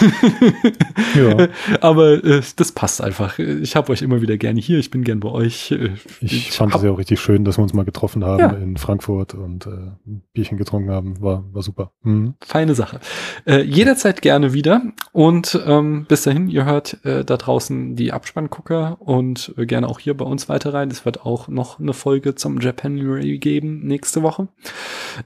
ja. 1.17 1.49
Aber 1.81 2.25
äh, 2.25 2.43
das 2.57 2.73
passt 2.73 3.03
einfach. 3.03 3.39
Ich 3.39 3.77
habe 3.77 3.93
euch 3.93 4.03
immer 4.03 4.21
wieder 4.23 4.37
gerne 4.37 4.61
hier. 4.61 4.79
Ich 4.79 4.91
bin 4.91 5.05
gern 5.05 5.21
bei 5.21 5.31
euch. 5.31 5.71
Äh, 5.73 5.91
ich, 6.21 6.49
ich 6.49 6.53
fand 6.53 6.75
es 6.75 6.83
ja 6.83 6.91
auch 6.91 6.99
richtig 6.99 7.21
schön, 7.21 7.45
dass 7.45 7.59
wir 7.59 7.63
uns 7.63 7.75
mal 7.75 7.85
getroffen 7.85 8.25
haben 8.25 8.41
ja. 8.41 8.51
in 8.51 8.77
Frankfurt 8.77 9.35
und 9.35 9.67
äh, 9.67 9.71
ein 10.07 10.23
Bierchen 10.33 10.59
getrunken 10.59 10.91
haben. 10.91 11.21
War, 11.21 11.45
war 11.53 11.63
super. 11.63 11.93
Mhm. 12.03 12.35
Feine 12.41 12.75
Sache. 12.75 13.01
Äh, 13.47 13.63
jederzeit 13.63 14.23
gerne 14.23 14.53
wieder. 14.53 14.83
Und 15.13 15.61
ähm, 15.67 16.04
bis 16.09 16.23
dahin, 16.23 16.49
ihr 16.49 16.65
hört 16.65 17.05
äh, 17.05 17.25
da 17.25 17.37
draußen 17.37 17.97
die 17.97 18.13
Abspanngucker 18.13 19.01
und 19.01 19.55
äh, 19.57 19.67
gerne 19.67 19.89
auch 19.89 19.99
hier 19.99 20.17
bei 20.17 20.25
uns 20.25 20.49
weiter 20.49 20.75
rein. 20.75 20.91
Es 20.91 21.05
wird 21.05 21.25
auch 21.25 21.49
noch 21.49 21.79
eine 21.79 21.93
Folge 21.93 22.35
zum 22.35 22.61
Japan 22.61 22.99
Ray 23.01 23.39
geben 23.39 23.81
nächste 23.87 24.23
Woche. 24.23 24.49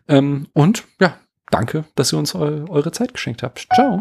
Ähm, 0.08 0.48
und 0.52 0.84
ja, 1.00 1.14
danke, 1.50 1.84
dass 1.94 2.12
ihr 2.12 2.18
uns 2.18 2.34
eu 2.34 2.64
eure 2.68 2.92
Zeit 2.92 3.14
geschenkt 3.14 3.42
habt. 3.42 3.66
Ciao. 3.74 4.00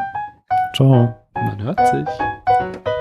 Ciao. 0.76 1.16
Man 1.34 1.62
hört 1.62 1.80
sich. 1.88 2.97